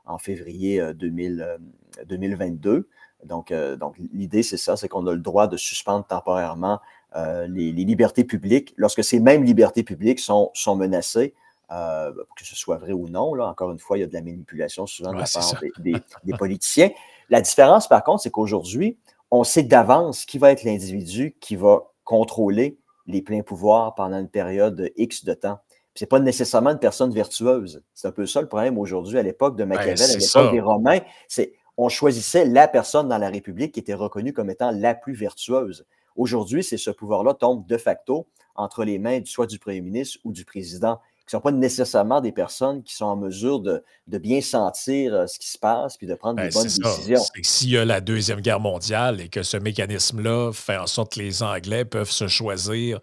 en 0.06 0.18
février 0.18 0.82
2022. 0.94 2.88
Donc, 3.24 3.52
donc 3.80 3.98
l'idée, 4.14 4.44
c'est 4.44 4.58
ça, 4.58 4.76
c'est 4.76 4.88
qu'on 4.88 5.08
a 5.08 5.14
le 5.14 5.20
droit 5.20 5.48
de 5.48 5.58
suspendre 5.58 6.06
temporairement 6.06 6.80
euh, 7.16 7.48
les, 7.48 7.72
libertés 7.72 8.26
publiques, 8.26 8.74
lorsque 8.76 9.02
ces 9.02 9.22
mêmes 9.22 9.44
libertés 9.44 9.84
publiques 9.84 10.20
sont, 10.20 10.52
sont 10.54 10.76
menacées, 10.76 11.34
que 11.70 12.44
ce 12.44 12.56
soit 12.56 12.76
vrai 12.76 12.92
ou 12.92 13.08
non. 13.08 13.34
Là. 13.34 13.48
Encore 13.48 13.72
une 13.72 13.80
fois, 13.80 13.98
il 13.98 14.02
y 14.02 14.04
a 14.04 14.08
de 14.08 14.14
la 14.14 14.22
manipulation 14.22 14.86
souvent 14.86 15.14
de 15.14 15.20
la 15.20 15.26
part 15.26 15.62
des, 15.80 16.34
politiciens. 16.38 16.90
La 17.30 17.40
différence, 17.40 17.88
par 17.88 18.04
contre, 18.04 18.22
c'est 18.22 18.32
qu'aujourd'hui, 18.32 18.98
on 19.32 19.46
sait 19.46 19.64
d'avance 19.64 20.26
qui 20.26 20.38
va 20.38 20.52
être 20.52 20.64
l'individu 20.64 21.38
qui 21.40 21.56
va 21.56 21.84
contrôler 22.04 22.78
les 23.08 23.22
pleins 23.22 23.42
pouvoirs 23.42 23.96
pendant 23.96 24.20
une 24.20 24.30
période 24.30 24.92
X 24.96 25.26
de 25.26 25.34
temps. 25.34 25.60
Ce 25.94 26.04
n'est 26.04 26.08
pas 26.08 26.20
nécessairement 26.20 26.72
une 26.72 26.80
personne 26.80 27.14
vertueuse. 27.14 27.82
C'est 27.94 28.08
un 28.08 28.12
peu 28.12 28.26
ça 28.26 28.42
le 28.42 28.48
problème 28.48 28.78
aujourd'hui. 28.78 29.18
À 29.18 29.24
l'époque 29.24 29.56
de 29.56 29.64
ben, 29.64 29.76
Machiavel, 29.76 30.12
à 30.12 30.18
l'époque 30.18 30.52
des 30.52 30.60
Romains, 30.60 31.00
c'est 31.28 31.54
on 31.78 31.90
choisissait 31.90 32.46
la 32.46 32.68
personne 32.68 33.08
dans 33.08 33.18
la 33.18 33.30
République 33.30 33.74
qui 33.74 33.80
était 33.80 33.94
reconnue 33.94 34.34
comme 34.34 34.50
étant 34.50 34.72
la 34.72 34.96
plus 34.96 35.14
vertueuse. 35.14 35.86
Aujourd'hui, 36.16 36.64
c'est 36.64 36.78
ce 36.78 36.92
pouvoir-là 36.92 37.34
tombe 37.34 37.66
de 37.66 37.78
facto 37.78 38.28
entre 38.56 38.86
les 38.86 39.00
mains 39.00 39.20
soit 39.26 39.48
du 39.48 39.60
premier 39.60 39.82
ministre 39.82 40.20
ou 40.24 40.32
du 40.32 40.46
président, 40.46 41.00
qui 41.26 41.36
ne 41.36 41.40
sont 41.40 41.42
pas 41.42 41.52
nécessairement 41.52 42.22
des 42.22 42.32
personnes 42.32 42.84
qui 42.84 42.94
sont 42.94 43.06
en 43.06 43.16
mesure 43.16 43.60
de, 43.60 43.84
bien 44.08 44.42
sentir 44.42 45.14
euh, 45.14 45.28
ce 45.28 45.40
qui 45.40 45.50
se 45.50 45.58
passe 45.58 45.98
puis 45.98 46.08
de 46.08 46.14
prendre 46.14 46.36
des 46.36 46.50
ben, 46.50 46.54
bonnes 46.54 46.64
décisions. 46.64 47.22
S'il 47.42 47.72
y 47.72 47.78
a 47.78 47.86
la 47.86 48.02
Deuxième 48.02 48.42
Guerre 48.42 48.60
mondiale 48.60 49.22
et 49.22 49.30
que 49.30 49.42
ce 49.42 49.58
mécanisme-là 49.58 50.52
fait 50.54 50.78
en 50.78 50.88
sorte 50.88 51.14
que 51.14 51.20
les 51.20 51.42
Anglais 51.42 51.84
peuvent 51.84 52.12
se 52.12 52.28
choisir 52.28 53.00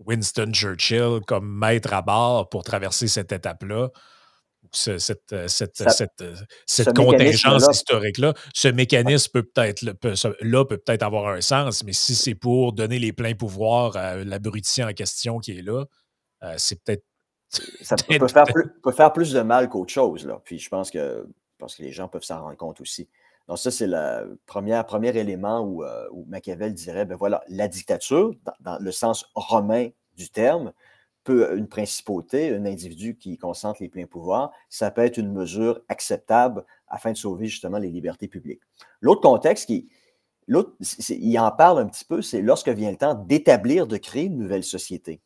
Winston 0.00 0.52
Churchill 0.52 1.20
comme 1.26 1.48
maître 1.48 1.92
à 1.92 2.02
bord 2.02 2.48
pour 2.48 2.64
traverser 2.64 3.08
cette 3.08 3.32
étape-là, 3.32 3.88
cette, 4.72 5.32
euh, 5.32 5.48
cette, 5.48 5.80
euh, 5.80 6.34
cette, 6.66 6.94
contingence 6.94 7.66
historique-là, 7.70 8.34
ce 8.54 8.68
mécanisme 8.68 9.30
peut 9.32 9.42
peut-être 9.42 9.82
là 9.82 10.64
peut 10.64 10.78
peut-être 10.78 11.02
avoir 11.02 11.28
un 11.28 11.40
sens, 11.40 11.84
mais 11.84 11.92
si 11.92 12.14
c'est 12.14 12.34
pour 12.34 12.72
donner 12.72 12.98
les 12.98 13.12
pleins 13.12 13.34
pouvoirs 13.34 13.96
à 13.96 14.16
l'abruti 14.16 14.82
en 14.82 14.92
question 14.92 15.38
qui 15.38 15.58
est 15.58 15.62
là, 15.62 15.84
euh, 16.42 16.54
c'est 16.58 16.82
peut-être. 16.82 17.04
Ça 17.48 17.96
peut, 17.96 18.28
faire 18.28 18.44
plus, 18.44 18.68
peut, 18.82 18.92
faire 18.92 19.12
plus, 19.12 19.32
de 19.32 19.40
mal 19.40 19.68
qu'autre 19.68 19.92
chose. 19.92 20.26
Là. 20.26 20.40
Puis 20.44 20.58
je 20.58 20.68
pense 20.68 20.90
que, 20.90 21.26
parce 21.58 21.76
que 21.76 21.82
les 21.82 21.92
gens 21.92 22.08
peuvent 22.08 22.24
s'en 22.24 22.40
rendre 22.40 22.56
compte 22.56 22.80
aussi. 22.80 23.08
Donc, 23.46 23.58
ça, 23.58 23.70
c'est 23.70 23.86
le 23.86 24.38
premier, 24.46 25.18
élément 25.18 25.60
où, 25.60 25.84
où, 26.12 26.24
Machiavel 26.26 26.72
dirait 26.72 27.04
ben 27.04 27.14
voilà, 27.14 27.42
la 27.48 27.68
dictature, 27.68 28.34
dans 28.60 28.78
le 28.78 28.90
sens 28.90 29.30
romain 29.34 29.90
du 30.16 30.30
terme, 30.30 30.72
peut, 31.24 31.56
une 31.56 31.66
principauté, 31.66 32.54
un 32.54 32.66
individu 32.66 33.16
qui 33.16 33.36
concentre 33.38 33.82
les 33.82 33.88
pleins 33.88 34.06
pouvoirs, 34.06 34.52
ça 34.68 34.90
peut 34.90 35.02
être 35.02 35.16
une 35.16 35.32
mesure 35.32 35.80
acceptable 35.88 36.64
afin 36.86 37.12
de 37.12 37.16
sauver 37.16 37.46
justement 37.46 37.78
les 37.78 37.90
libertés 37.90 38.28
publiques. 38.28 38.60
L'autre 39.00 39.22
contexte 39.22 39.66
qui, 39.66 39.88
l'autre, 40.46 40.72
il 41.08 41.38
en 41.38 41.50
parle 41.50 41.80
un 41.80 41.86
petit 41.86 42.04
peu, 42.04 42.22
c'est 42.22 42.42
lorsque 42.42 42.68
vient 42.68 42.90
le 42.90 42.98
temps 42.98 43.14
d'établir, 43.14 43.86
de 43.86 43.96
créer 43.96 44.24
une 44.24 44.38
nouvelle 44.38 44.64
société. 44.64 45.20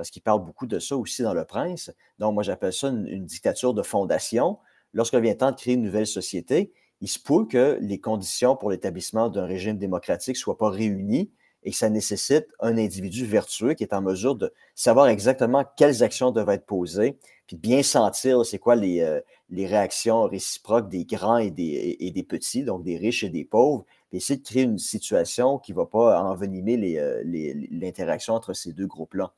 Parce 0.00 0.08
qu'il 0.08 0.22
parle 0.22 0.42
beaucoup 0.42 0.66
de 0.66 0.78
ça 0.78 0.96
aussi 0.96 1.20
dans 1.20 1.34
Le 1.34 1.44
Prince. 1.44 1.92
Donc, 2.18 2.32
moi, 2.32 2.42
j'appelle 2.42 2.72
ça 2.72 2.88
une, 2.88 3.26
dictature 3.26 3.74
de 3.74 3.82
fondation. 3.82 4.56
Lorsque 4.94 5.14
vient 5.14 5.32
le 5.32 5.36
temps 5.36 5.50
de 5.50 5.56
créer 5.56 5.74
une 5.74 5.82
nouvelle 5.82 6.06
société, 6.06 6.72
il 7.02 7.08
se 7.08 7.18
peut 7.18 7.44
que 7.44 7.76
les 7.82 8.00
conditions 8.00 8.56
pour 8.56 8.70
l'établissement 8.70 9.28
d'un 9.28 9.44
régime 9.44 9.76
démocratique 9.76 10.36
ne 10.36 10.40
soient 10.40 10.56
pas 10.56 10.70
réunies 10.70 11.30
et 11.64 11.70
que 11.70 11.76
ça 11.76 11.90
nécessite 11.90 12.46
un 12.60 12.78
individu 12.78 13.26
vertueux 13.26 13.74
qui 13.74 13.82
est 13.82 13.92
en 13.92 14.00
mesure 14.00 14.36
de 14.36 14.50
savoir 14.74 15.08
exactement 15.08 15.66
quelles 15.76 16.02
actions 16.02 16.30
doivent 16.30 16.48
être 16.48 16.64
posées, 16.64 17.18
puis 17.46 17.56
de 17.56 17.60
bien 17.60 17.82
sentir 17.82 18.46
c'est 18.46 18.58
quoi 18.58 18.76
les, 18.76 19.02
euh, 19.02 19.20
les, 19.50 19.66
réactions 19.66 20.22
réciproques 20.22 20.88
des 20.88 21.04
grands 21.04 21.36
et 21.36 21.50
des, 21.50 21.98
et 22.00 22.10
des, 22.10 22.22
petits, 22.22 22.64
donc 22.64 22.84
des 22.84 22.96
riches 22.96 23.22
et 23.22 23.28
des 23.28 23.44
pauvres, 23.44 23.84
puis 24.08 24.16
essayer 24.16 24.38
de 24.38 24.44
créer 24.46 24.62
une 24.62 24.78
situation 24.78 25.58
qui 25.58 25.72
ne 25.72 25.76
va 25.76 25.84
pas 25.84 26.22
envenimer 26.22 26.98
euh, 26.98 27.22
l'interaction 27.70 28.32
entre 28.32 28.54
ces 28.54 28.72
deux 28.72 28.86
groupes-là. 28.86 29.34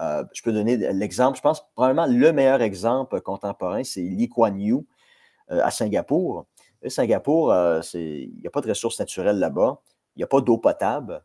Euh, 0.00 0.24
je 0.32 0.42
peux 0.42 0.52
donner 0.52 0.76
l'exemple, 0.76 1.36
je 1.36 1.42
pense 1.42 1.64
probablement 1.74 2.06
le 2.06 2.32
meilleur 2.32 2.62
exemple 2.62 3.20
contemporain, 3.20 3.84
c'est 3.84 4.02
Lee 4.02 4.28
Kuan 4.28 4.58
Yew 4.60 4.84
à 5.48 5.70
Singapour. 5.70 6.46
Singapour, 6.86 7.54
il 7.94 8.32
n'y 8.40 8.46
a 8.46 8.50
pas 8.50 8.60
de 8.60 8.68
ressources 8.68 8.98
naturelles 8.98 9.38
là-bas, 9.38 9.80
il 10.16 10.20
n'y 10.20 10.24
a 10.24 10.26
pas 10.26 10.40
d'eau 10.40 10.58
potable, 10.58 11.22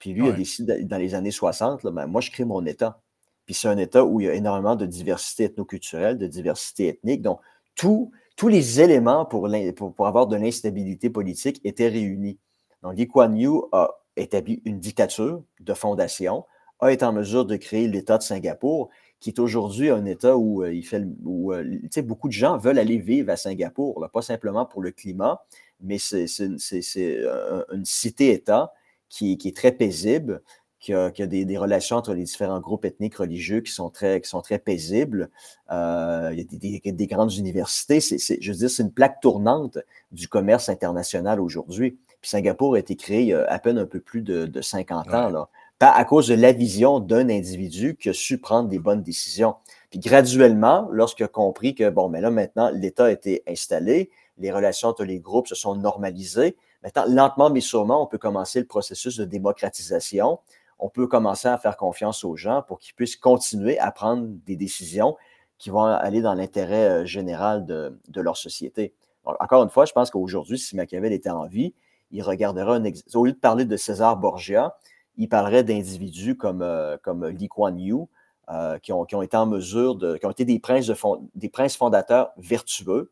puis 0.00 0.14
lui, 0.14 0.26
il 0.26 0.30
a 0.30 0.32
décidé 0.32 0.84
dans 0.84 0.96
les 0.96 1.14
années 1.14 1.30
60, 1.30 1.84
là, 1.84 1.90
ben, 1.90 2.06
moi, 2.06 2.22
je 2.22 2.30
crée 2.30 2.46
mon 2.46 2.64
État. 2.64 3.00
Puis 3.44 3.54
c'est 3.54 3.68
un 3.68 3.76
État 3.76 4.02
où 4.02 4.20
il 4.20 4.26
y 4.26 4.30
a 4.30 4.34
énormément 4.34 4.74
de 4.74 4.86
diversité 4.86 5.44
ethnoculturelle, 5.44 6.16
de 6.16 6.26
diversité 6.26 6.88
ethnique. 6.88 7.20
Donc, 7.20 7.40
tous 7.74 8.10
les 8.48 8.80
éléments 8.80 9.26
pour, 9.26 9.48
pour, 9.76 10.06
avoir 10.06 10.26
de 10.26 10.36
l'instabilité 10.36 11.10
politique 11.10 11.60
étaient 11.64 11.88
réunis. 11.88 12.38
Donc, 12.82 12.96
Lee 12.96 13.08
Kuan 13.08 13.36
Yew 13.36 13.68
a 13.72 13.90
établi 14.16 14.62
une 14.64 14.78
dictature 14.78 15.42
de 15.60 15.74
fondation, 15.74 16.46
a 16.80 16.92
été 16.92 17.04
en 17.04 17.12
mesure 17.12 17.44
de 17.44 17.56
créer 17.56 17.88
l'État 17.88 18.18
de 18.18 18.22
Singapour, 18.22 18.90
qui 19.20 19.30
est 19.30 19.38
aujourd'hui 19.38 19.90
un 19.90 20.04
État 20.06 20.36
où, 20.36 20.62
euh, 20.62 20.72
il 20.72 20.84
fait, 20.84 21.02
où 21.24 21.52
euh, 21.52 21.78
beaucoup 22.02 22.28
de 22.28 22.32
gens 22.32 22.56
veulent 22.56 22.78
aller 22.78 22.98
vivre 22.98 23.30
à 23.30 23.36
Singapour, 23.36 24.08
pas 24.12 24.22
simplement 24.22 24.64
pour 24.64 24.82
le 24.82 24.90
climat, 24.90 25.44
mais 25.82 25.98
c'est 25.98 26.26
une 26.38 27.84
cité-État 27.84 28.72
qui, 29.08 29.38
est 29.44 29.56
très 29.56 29.72
paisible, 29.72 30.42
qui 30.80 30.94
a, 30.94 31.10
des, 31.10 31.58
relations 31.58 31.96
entre 31.96 32.14
les 32.14 32.24
différents 32.24 32.60
groupes 32.60 32.86
ethniques 32.86 33.16
religieux 33.16 33.60
qui 33.60 33.70
sont 33.70 33.90
très, 33.90 34.20
qui 34.20 34.28
sont 34.28 34.40
très 34.40 34.58
paisibles. 34.58 35.28
Euh, 35.70 36.30
il 36.32 36.38
y 36.38 36.88
a 36.88 36.92
des, 36.92 37.06
grandes 37.06 37.34
universités. 37.34 38.00
je 38.00 38.52
veux 38.52 38.58
dire, 38.58 38.70
c'est 38.70 38.82
une 38.82 38.92
plaque 38.92 39.20
tournante 39.20 39.78
du 40.10 40.26
commerce 40.26 40.70
international 40.70 41.40
aujourd'hui. 41.40 41.98
Puis 42.22 42.30
Singapour 42.30 42.76
a 42.76 42.78
été 42.78 42.96
créé 42.96 43.20
il 43.20 43.28
y 43.28 43.34
a 43.34 43.44
à 43.44 43.58
peine 43.58 43.78
un 43.78 43.86
peu 43.86 44.00
plus 44.00 44.22
de, 44.22 44.60
50 44.60 45.08
ans, 45.12 45.28
là, 45.28 45.48
pas 45.80 45.90
à 45.90 46.04
cause 46.04 46.28
de 46.28 46.34
la 46.34 46.52
vision 46.52 47.00
d'un 47.00 47.28
individu 47.28 47.96
qui 47.96 48.10
a 48.10 48.12
su 48.12 48.38
prendre 48.38 48.68
des 48.68 48.78
bonnes 48.78 49.02
décisions. 49.02 49.56
Puis 49.90 49.98
graduellement, 49.98 50.86
lorsqu'il 50.92 51.24
a 51.24 51.28
compris 51.28 51.74
que, 51.74 51.90
bon, 51.90 52.08
mais 52.08 52.20
là, 52.20 52.30
maintenant, 52.30 52.70
l'État 52.72 53.06
a 53.06 53.10
été 53.10 53.42
installé, 53.48 54.10
les 54.38 54.52
relations 54.52 54.88
entre 54.88 55.04
les 55.04 55.18
groupes 55.18 55.48
se 55.48 55.56
sont 55.56 55.74
normalisées, 55.74 56.56
Maintenant, 56.82 57.04
lentement 57.06 57.50
mais 57.50 57.60
sûrement, 57.60 58.02
on 58.02 58.06
peut 58.06 58.18
commencer 58.18 58.58
le 58.58 58.66
processus 58.66 59.16
de 59.16 59.24
démocratisation. 59.24 60.38
On 60.78 60.88
peut 60.88 61.06
commencer 61.06 61.48
à 61.48 61.58
faire 61.58 61.76
confiance 61.76 62.24
aux 62.24 62.36
gens 62.36 62.62
pour 62.62 62.78
qu'ils 62.78 62.94
puissent 62.94 63.16
continuer 63.16 63.78
à 63.78 63.92
prendre 63.92 64.26
des 64.46 64.56
décisions 64.56 65.16
qui 65.58 65.68
vont 65.68 65.84
aller 65.84 66.22
dans 66.22 66.32
l'intérêt 66.32 66.88
euh, 66.88 67.04
général 67.04 67.66
de, 67.66 67.92
leur 68.16 68.38
société. 68.38 68.94
encore 69.24 69.62
une 69.62 69.68
fois, 69.68 69.84
je 69.84 69.92
pense 69.92 70.10
qu'aujourd'hui, 70.10 70.58
si 70.58 70.74
Machiavel 70.74 71.12
était 71.12 71.28
en 71.28 71.46
vie, 71.46 71.74
il 72.12 72.22
regarderait 72.22 72.78
un 72.78 72.84
Au 73.14 73.26
lieu 73.26 73.32
de 73.32 73.38
parler 73.38 73.66
de 73.66 73.76
César 73.76 74.16
Borgia, 74.16 74.74
il 75.16 75.28
parlerait 75.28 75.64
d'individus 75.64 76.36
comme, 76.36 76.62
euh, 76.62 76.96
comme 77.02 77.26
Lee 77.26 77.48
Kuan 77.48 77.78
Yew, 77.78 78.08
euh, 78.48 78.78
qui, 78.78 78.92
ont, 78.92 79.04
été 79.22 79.36
en 79.36 79.46
mesure 79.46 79.94
de. 79.94 80.16
qui 80.16 80.26
ont 80.26 80.30
été 80.30 80.44
des 80.44 80.58
princes, 80.58 80.86
de 80.86 80.96
des 81.34 81.48
princes 81.48 81.76
fondateurs 81.76 82.32
vertueux, 82.36 83.10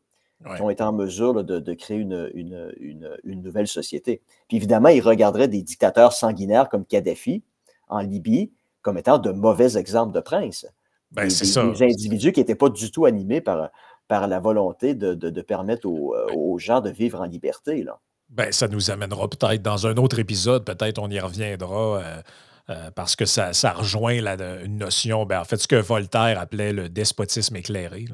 qui 0.54 0.62
ont 0.62 0.70
été 0.70 0.82
en 0.84 0.92
mesure 0.92 1.42
de, 1.44 1.74
créer 1.74 1.98
une, 1.98 2.30
une, 2.34 3.42
nouvelle 3.42 3.66
société. 3.66 4.22
Puis 4.46 4.56
évidemment, 4.56 4.88
ils 4.88 5.00
regarderaient 5.00 5.48
des 5.48 5.62
dictateurs 5.62 6.12
sanguinaires 6.12 6.68
comme 6.68 6.84
Kadhafi 6.84 7.42
en 7.88 8.00
Libye 8.00 8.52
comme 8.82 8.98
étant 8.98 9.18
de 9.18 9.32
mauvais 9.32 9.76
exemples 9.76 10.12
de 10.12 10.20
princes. 10.20 10.66
Ben, 11.10 11.24
des, 11.24 11.30
ça. 11.30 11.66
des, 11.70 11.82
individus 11.82 12.32
qui 12.32 12.40
n'étaient 12.40 12.54
pas 12.54 12.68
du 12.68 12.90
tout 12.90 13.04
animés 13.04 13.40
par, 13.40 13.70
par 14.08 14.26
la 14.26 14.40
volonté 14.40 14.94
de, 14.94 15.42
permettre 15.42 15.86
euh, 15.86 16.26
aux, 16.34 16.58
gens 16.58 16.80
de 16.80 16.90
vivre 16.90 17.20
en 17.20 17.24
liberté. 17.24 17.82
Là. 17.82 18.00
Ben, 18.28 18.52
ça 18.52 18.68
nous 18.68 18.90
amènera 18.90 19.28
peut-être 19.28 19.62
dans 19.62 19.86
un 19.86 19.96
autre 19.96 20.18
épisode, 20.18 20.64
peut-être 20.64 20.98
on 20.98 21.08
y 21.10 21.18
reviendra. 21.18 22.02
Euh, 22.02 22.22
euh, 22.70 22.90
parce 22.90 23.16
que 23.16 23.24
ça, 23.24 23.54
ça 23.54 23.72
rejoint 23.72 24.20
la, 24.20 24.34
une 24.62 24.76
notion, 24.76 25.24
ben, 25.24 25.40
en 25.40 25.44
fait, 25.44 25.56
ce 25.56 25.66
que 25.66 25.76
Voltaire 25.76 26.38
appelait 26.38 26.74
le 26.74 26.90
despotisme 26.90 27.56
éclairé. 27.56 28.04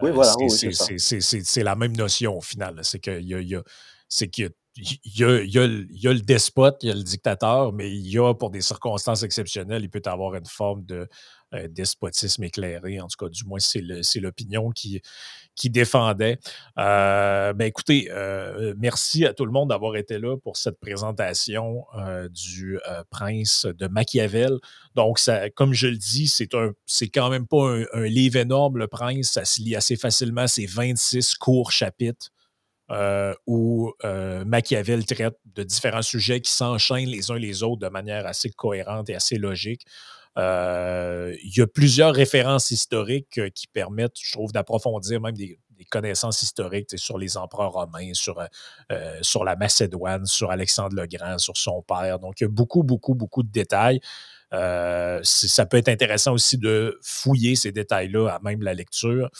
Oui, 0.00 0.12
voilà. 0.12 0.32
c'est 0.38 1.62
la 1.64 1.74
même 1.74 1.96
notion 1.96 2.38
au 2.38 2.40
final. 2.40 2.78
C'est 2.82 3.00
qu'il 3.00 3.24
y 3.24 3.34
a, 3.34 3.40
y 3.40 3.56
a, 3.56 3.60
y, 4.14 5.24
a, 5.24 5.42
y, 5.42 5.58
a, 5.58 6.12
le 6.12 6.20
despote, 6.20 6.78
il 6.82 6.90
y 6.90 6.92
a 6.92 6.94
le 6.94 7.02
dictateur, 7.02 7.72
mais 7.72 7.90
il 7.90 8.06
y 8.08 8.18
a, 8.18 8.32
pour 8.34 8.50
des 8.50 8.60
circonstances 8.60 9.24
exceptionnelles, 9.24 9.82
il 9.82 9.90
peut 9.90 10.02
avoir 10.04 10.36
une 10.36 10.46
forme 10.46 10.84
de 10.84 11.08
euh, 11.54 11.66
despotisme 11.66 12.44
éclairé. 12.44 13.00
En 13.00 13.08
tout 13.08 13.24
cas, 13.24 13.28
du 13.28 13.44
moins, 13.46 13.58
c'est 13.58 14.20
l'opinion 14.20 14.70
qui, 14.70 15.00
qui 15.58 15.68
défendait. 15.70 16.38
Euh, 16.78 17.52
ben 17.52 17.66
écoutez, 17.66 18.08
euh, 18.10 18.74
merci 18.78 19.26
à 19.26 19.34
tout 19.34 19.44
le 19.44 19.50
monde 19.50 19.70
d'avoir 19.70 19.96
été 19.96 20.18
là 20.18 20.36
pour 20.38 20.56
cette 20.56 20.78
présentation 20.78 21.84
euh, 21.98 22.28
du 22.28 22.78
prince 23.10 23.66
de 23.66 23.88
Machiavel. 23.88 24.58
Donc, 24.94 25.18
ça, 25.18 25.50
comme 25.50 25.74
je 25.74 25.88
le 25.88 25.96
dis, 25.96 26.28
c'est 26.28 26.54
un, 26.54 26.70
c'est 26.86 27.08
quand 27.08 27.28
même 27.28 27.46
pas 27.46 27.76
un, 27.92 28.06
livre 28.06 28.36
énorme, 28.36 28.78
le 28.78 28.86
prince. 28.86 29.32
Ça 29.32 29.44
se 29.44 29.60
lit 29.60 29.74
assez 29.74 29.96
facilement. 29.96 30.46
C'est 30.46 30.66
26 30.66 31.34
courts 31.34 31.72
chapitres. 31.72 32.30
où 33.46 33.92
Machiavel 34.46 35.04
traite 35.04 35.36
de 35.44 35.62
différents 35.64 36.02
sujets 36.02 36.40
qui 36.40 36.52
s'enchaînent 36.52 37.08
les 37.08 37.30
uns 37.30 37.38
les 37.38 37.62
autres 37.62 37.80
de 37.80 37.88
manière 37.88 38.26
assez 38.26 38.48
cohérente 38.50 39.10
et 39.10 39.14
assez 39.16 39.36
logique. 39.36 39.84
Euh, 40.38 41.34
il 41.42 41.56
y 41.56 41.60
a 41.60 41.66
plusieurs 41.66 42.14
références 42.14 42.70
historiques 42.70 43.38
euh, 43.38 43.50
qui 43.50 43.66
permettent, 43.66 44.18
je 44.20 44.32
trouve, 44.32 44.52
d'approfondir 44.52 45.20
même 45.20 45.34
des, 45.34 45.58
connaissances 45.90 46.42
historiques 46.42 46.98
sur 46.98 47.18
les 47.18 47.36
empereurs 47.36 47.72
romains, 47.72 48.12
sur, 48.12 48.40
euh, 48.40 49.18
sur 49.22 49.44
la 49.44 49.54
Macédoine, 49.54 50.26
sur 50.26 50.50
Alexandre 50.50 50.96
le 50.96 51.06
Grand, 51.06 51.38
sur 51.38 51.56
son 51.56 51.82
père. 51.82 52.18
Donc, 52.18 52.40
il 52.40 52.44
y 52.44 52.46
a 52.46 52.50
beaucoup, 52.50 52.82
beaucoup, 52.82 53.14
beaucoup 53.14 53.44
de 53.44 53.50
détails. 53.50 54.00
Ça 54.50 55.66
peut 55.66 55.76
être 55.76 55.88
intéressant 55.88 56.32
aussi 56.32 56.58
de 56.58 56.98
fouiller 57.00 57.54
ces 57.54 57.70
détails-là 57.70 58.28
à 58.28 58.40
même 58.40 58.60
la 58.62 58.74
lecture. 58.74 59.30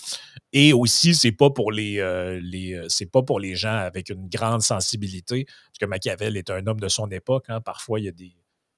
Et 0.52 0.72
aussi, 0.72 1.12
c'est 1.12 1.32
pas 1.32 1.50
pour 1.50 1.72
les, 1.72 1.96
les 2.40 2.80
c'est 2.88 3.10
pas 3.10 3.22
pour 3.22 3.40
les 3.40 3.56
gens 3.56 3.76
avec 3.76 4.08
une 4.08 4.28
grande 4.28 4.62
sensibilité, 4.62 5.44
parce 5.44 5.78
que 5.80 5.86
Machiavel 5.86 6.36
est 6.36 6.50
un 6.50 6.64
homme 6.68 6.80
de 6.80 6.88
son 6.88 7.08
époque. 7.08 7.46
Hein. 7.48 7.60
Parfois, 7.60 7.98
il 7.98 8.04
y, 8.04 8.08
a 8.08 8.12
des, 8.12 8.32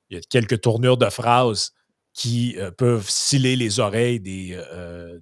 il 0.08 0.16
y 0.16 0.18
a 0.18 0.22
quelques 0.22 0.62
tournures 0.62 0.96
de 0.96 1.10
phrases 1.10 1.74
qui 2.12 2.56
peuvent 2.76 3.08
sciller 3.08 3.56
les 3.56 3.78
oreilles 3.78 4.20
des, 4.20 4.60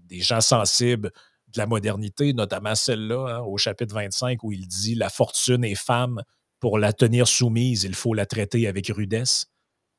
des 0.07 0.21
gens 0.21 0.41
sensibles 0.41 1.13
de 1.53 1.59
la 1.59 1.67
modernité, 1.67 2.33
notamment 2.33 2.75
celle-là, 2.75 3.37
hein, 3.37 3.41
au 3.41 3.57
chapitre 3.57 3.95
25, 3.95 4.43
où 4.43 4.53
il 4.53 4.67
dit 4.67 4.95
La 4.95 5.09
fortune 5.09 5.65
est 5.65 5.75
femme, 5.75 6.23
pour 6.61 6.79
la 6.79 6.93
tenir 6.93 7.29
soumise, 7.29 7.85
il 7.85 7.95
faut 7.95 8.15
la 8.15 8.27
traiter 8.27 8.67
avec 8.67 8.89
rudesse. 8.89 9.47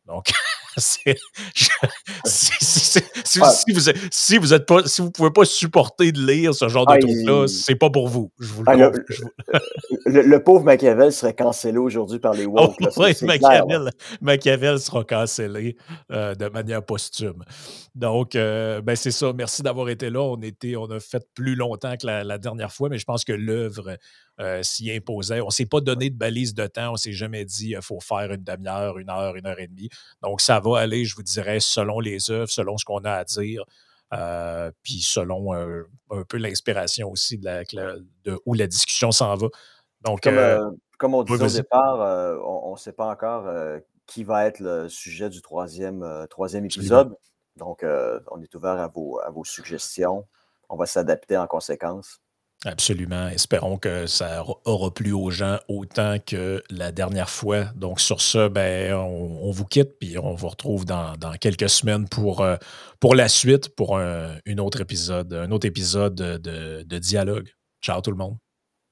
Donc, 0.06 0.32
si, 0.78 1.00
vous 3.74 3.82
si 4.12 4.38
vous 4.38 4.54
êtes 4.54 4.66
pas, 4.66 4.86
si 4.86 5.02
vous 5.02 5.12
pouvez 5.12 5.32
pas 5.32 5.46
supporter 5.46 6.12
de 6.12 6.26
lire 6.26 6.54
ce 6.54 6.68
genre 6.68 6.86
de 6.86 7.00
truc-là, 7.00 7.48
c'est 7.48 7.76
pas 7.76 7.90
pour 7.90 8.08
vous. 8.08 8.32
Ah, 8.66 8.76
le, 10.06 10.38
pauvre 10.44 10.64
Machiavel 10.64 11.12
serait 11.12 11.34
cancellé 11.34 11.78
aujourd'hui 11.78 12.20
par 12.20 12.34
les 12.34 12.46
woke. 12.48 12.76
oui, 12.98 13.16
Machiavel, 13.22 13.92
Machiavel, 14.22 14.80
sera 14.80 15.04
cancellé 15.04 15.76
euh, 16.12 16.36
de 16.36 16.50
manière 16.50 16.84
posthume. 16.84 17.44
Donc, 18.00 18.36
euh, 18.36 18.80
ben 18.82 18.96
c'est 18.96 19.12
ça. 19.12 19.34
Merci 19.34 19.62
d'avoir 19.62 19.90
été 19.90 20.10
là. 20.10 20.22
On, 20.22 20.40
était, 20.42 20.78
on 20.78 20.86
a 20.86 21.02
fait 21.02 21.28
plus 21.34 21.56
longtemps 21.56 21.98
que 21.98 22.08
la, 22.08 22.38
dernière 22.38 22.72
fois, 22.72 22.88
mais 22.88 22.98
je 22.98 23.04
pense 23.04 23.26
que 23.26 23.34
l'œuvre 23.34 23.98
euh, 24.40 24.64
s'y 24.64 24.90
imposait. 24.90 25.42
On 25.42 25.48
ne 25.48 25.52
s'est 25.52 25.66
pas 25.66 25.82
donné 25.82 26.10
de 26.10 26.18
balise 26.18 26.54
de 26.54 26.66
temps. 26.66 26.92
On 26.92 26.94
ne 26.94 26.98
s'est 26.98 27.12
jamais 27.12 27.44
dit 27.44 27.72
qu'il 27.72 27.82
faut 27.82 28.00
faire 28.00 28.32
une 28.32 28.42
demi-heure, 28.42 29.00
une 29.00 29.10
heure, 29.10 29.36
une 29.36 29.46
heure 29.46 29.60
et 29.60 29.68
demie. 29.68 29.90
Donc, 30.22 30.40
ça 30.40 30.62
va 30.62 30.80
aller, 30.80 31.04
je 31.04 31.14
vous 31.14 31.24
dirais, 31.24 31.60
selon 31.60 32.00
les 32.00 32.32
œuvres, 32.32 32.50
selon 32.50 32.78
ce 32.78 32.86
qu'on 32.86 33.00
a 33.00 33.12
à 33.12 33.26
dire. 33.26 33.66
Euh, 34.14 34.72
puis 34.82 35.02
selon 35.02 35.52
un 35.54 36.24
peu 36.24 36.38
l'inspiration 36.38 37.12
aussi 37.12 37.38
de, 37.38 38.40
où 38.46 38.54
la 38.54 38.68
discussion 38.68 39.12
s'en 39.12 39.36
va. 39.36 39.48
Donc, 40.06 40.22
comme, 40.98 41.16
on 41.16 41.24
disait 41.24 41.44
au 41.44 41.50
départ, 41.50 42.40
on 42.46 42.72
ne 42.72 42.78
sait 42.78 42.94
pas 42.94 43.08
encore 43.08 43.46
qui 44.06 44.24
va 44.24 44.46
être 44.46 44.62
le 44.62 44.88
sujet 44.88 45.30
du 45.30 45.42
troisième, 45.42 46.26
troisième 46.30 46.64
épisode. 46.64 47.14
Donc, 47.60 47.84
euh, 47.84 48.20
on 48.32 48.42
est 48.42 48.54
ouvert 48.56 48.80
à 48.80 48.88
vos, 48.88 49.20
à 49.20 49.30
vos 49.30 49.44
suggestions. 49.44 50.28
On 50.70 50.76
va 50.76 50.86
s'adapter 50.86 51.38
en 51.38 51.48
conséquence. 51.48 52.20
Absolument. 52.66 53.30
Espérons 53.30 53.78
que 53.78 54.06
ça 54.06 54.44
aura 54.66 54.94
plu 54.94 55.14
aux 55.14 55.30
gens 55.30 55.60
autant 55.70 56.18
que 56.20 56.62
la 56.70 56.92
dernière 56.92 57.30
fois. 57.30 57.66
Donc, 57.76 58.02
sur 58.02 58.20
ce, 58.20 58.50
ben, 58.50 58.94
on, 58.94 59.52
vous 59.52 59.66
quitte, 59.66 59.98
puis 59.98 60.18
on 60.18 60.36
vous 60.36 60.50
retrouve 60.50 60.84
dans, 60.84 61.16
quelques 61.40 61.70
semaines 61.70 62.10
pour, 62.10 62.42
euh, 62.42 62.58
pour 63.00 63.16
la 63.16 63.30
suite, 63.30 63.74
pour 63.76 63.98
un, 63.98 64.38
autre 64.58 64.82
épisode, 64.82 65.34
un 65.34 65.52
autre 65.52 65.68
épisode 65.68 66.16
de, 66.16 66.84
de 66.84 66.98
dialogue. 66.98 67.50
Ciao 67.82 68.02
tout 68.02 68.12
le 68.12 68.18
monde. 68.18 68.38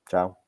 Ciao. 0.09 0.46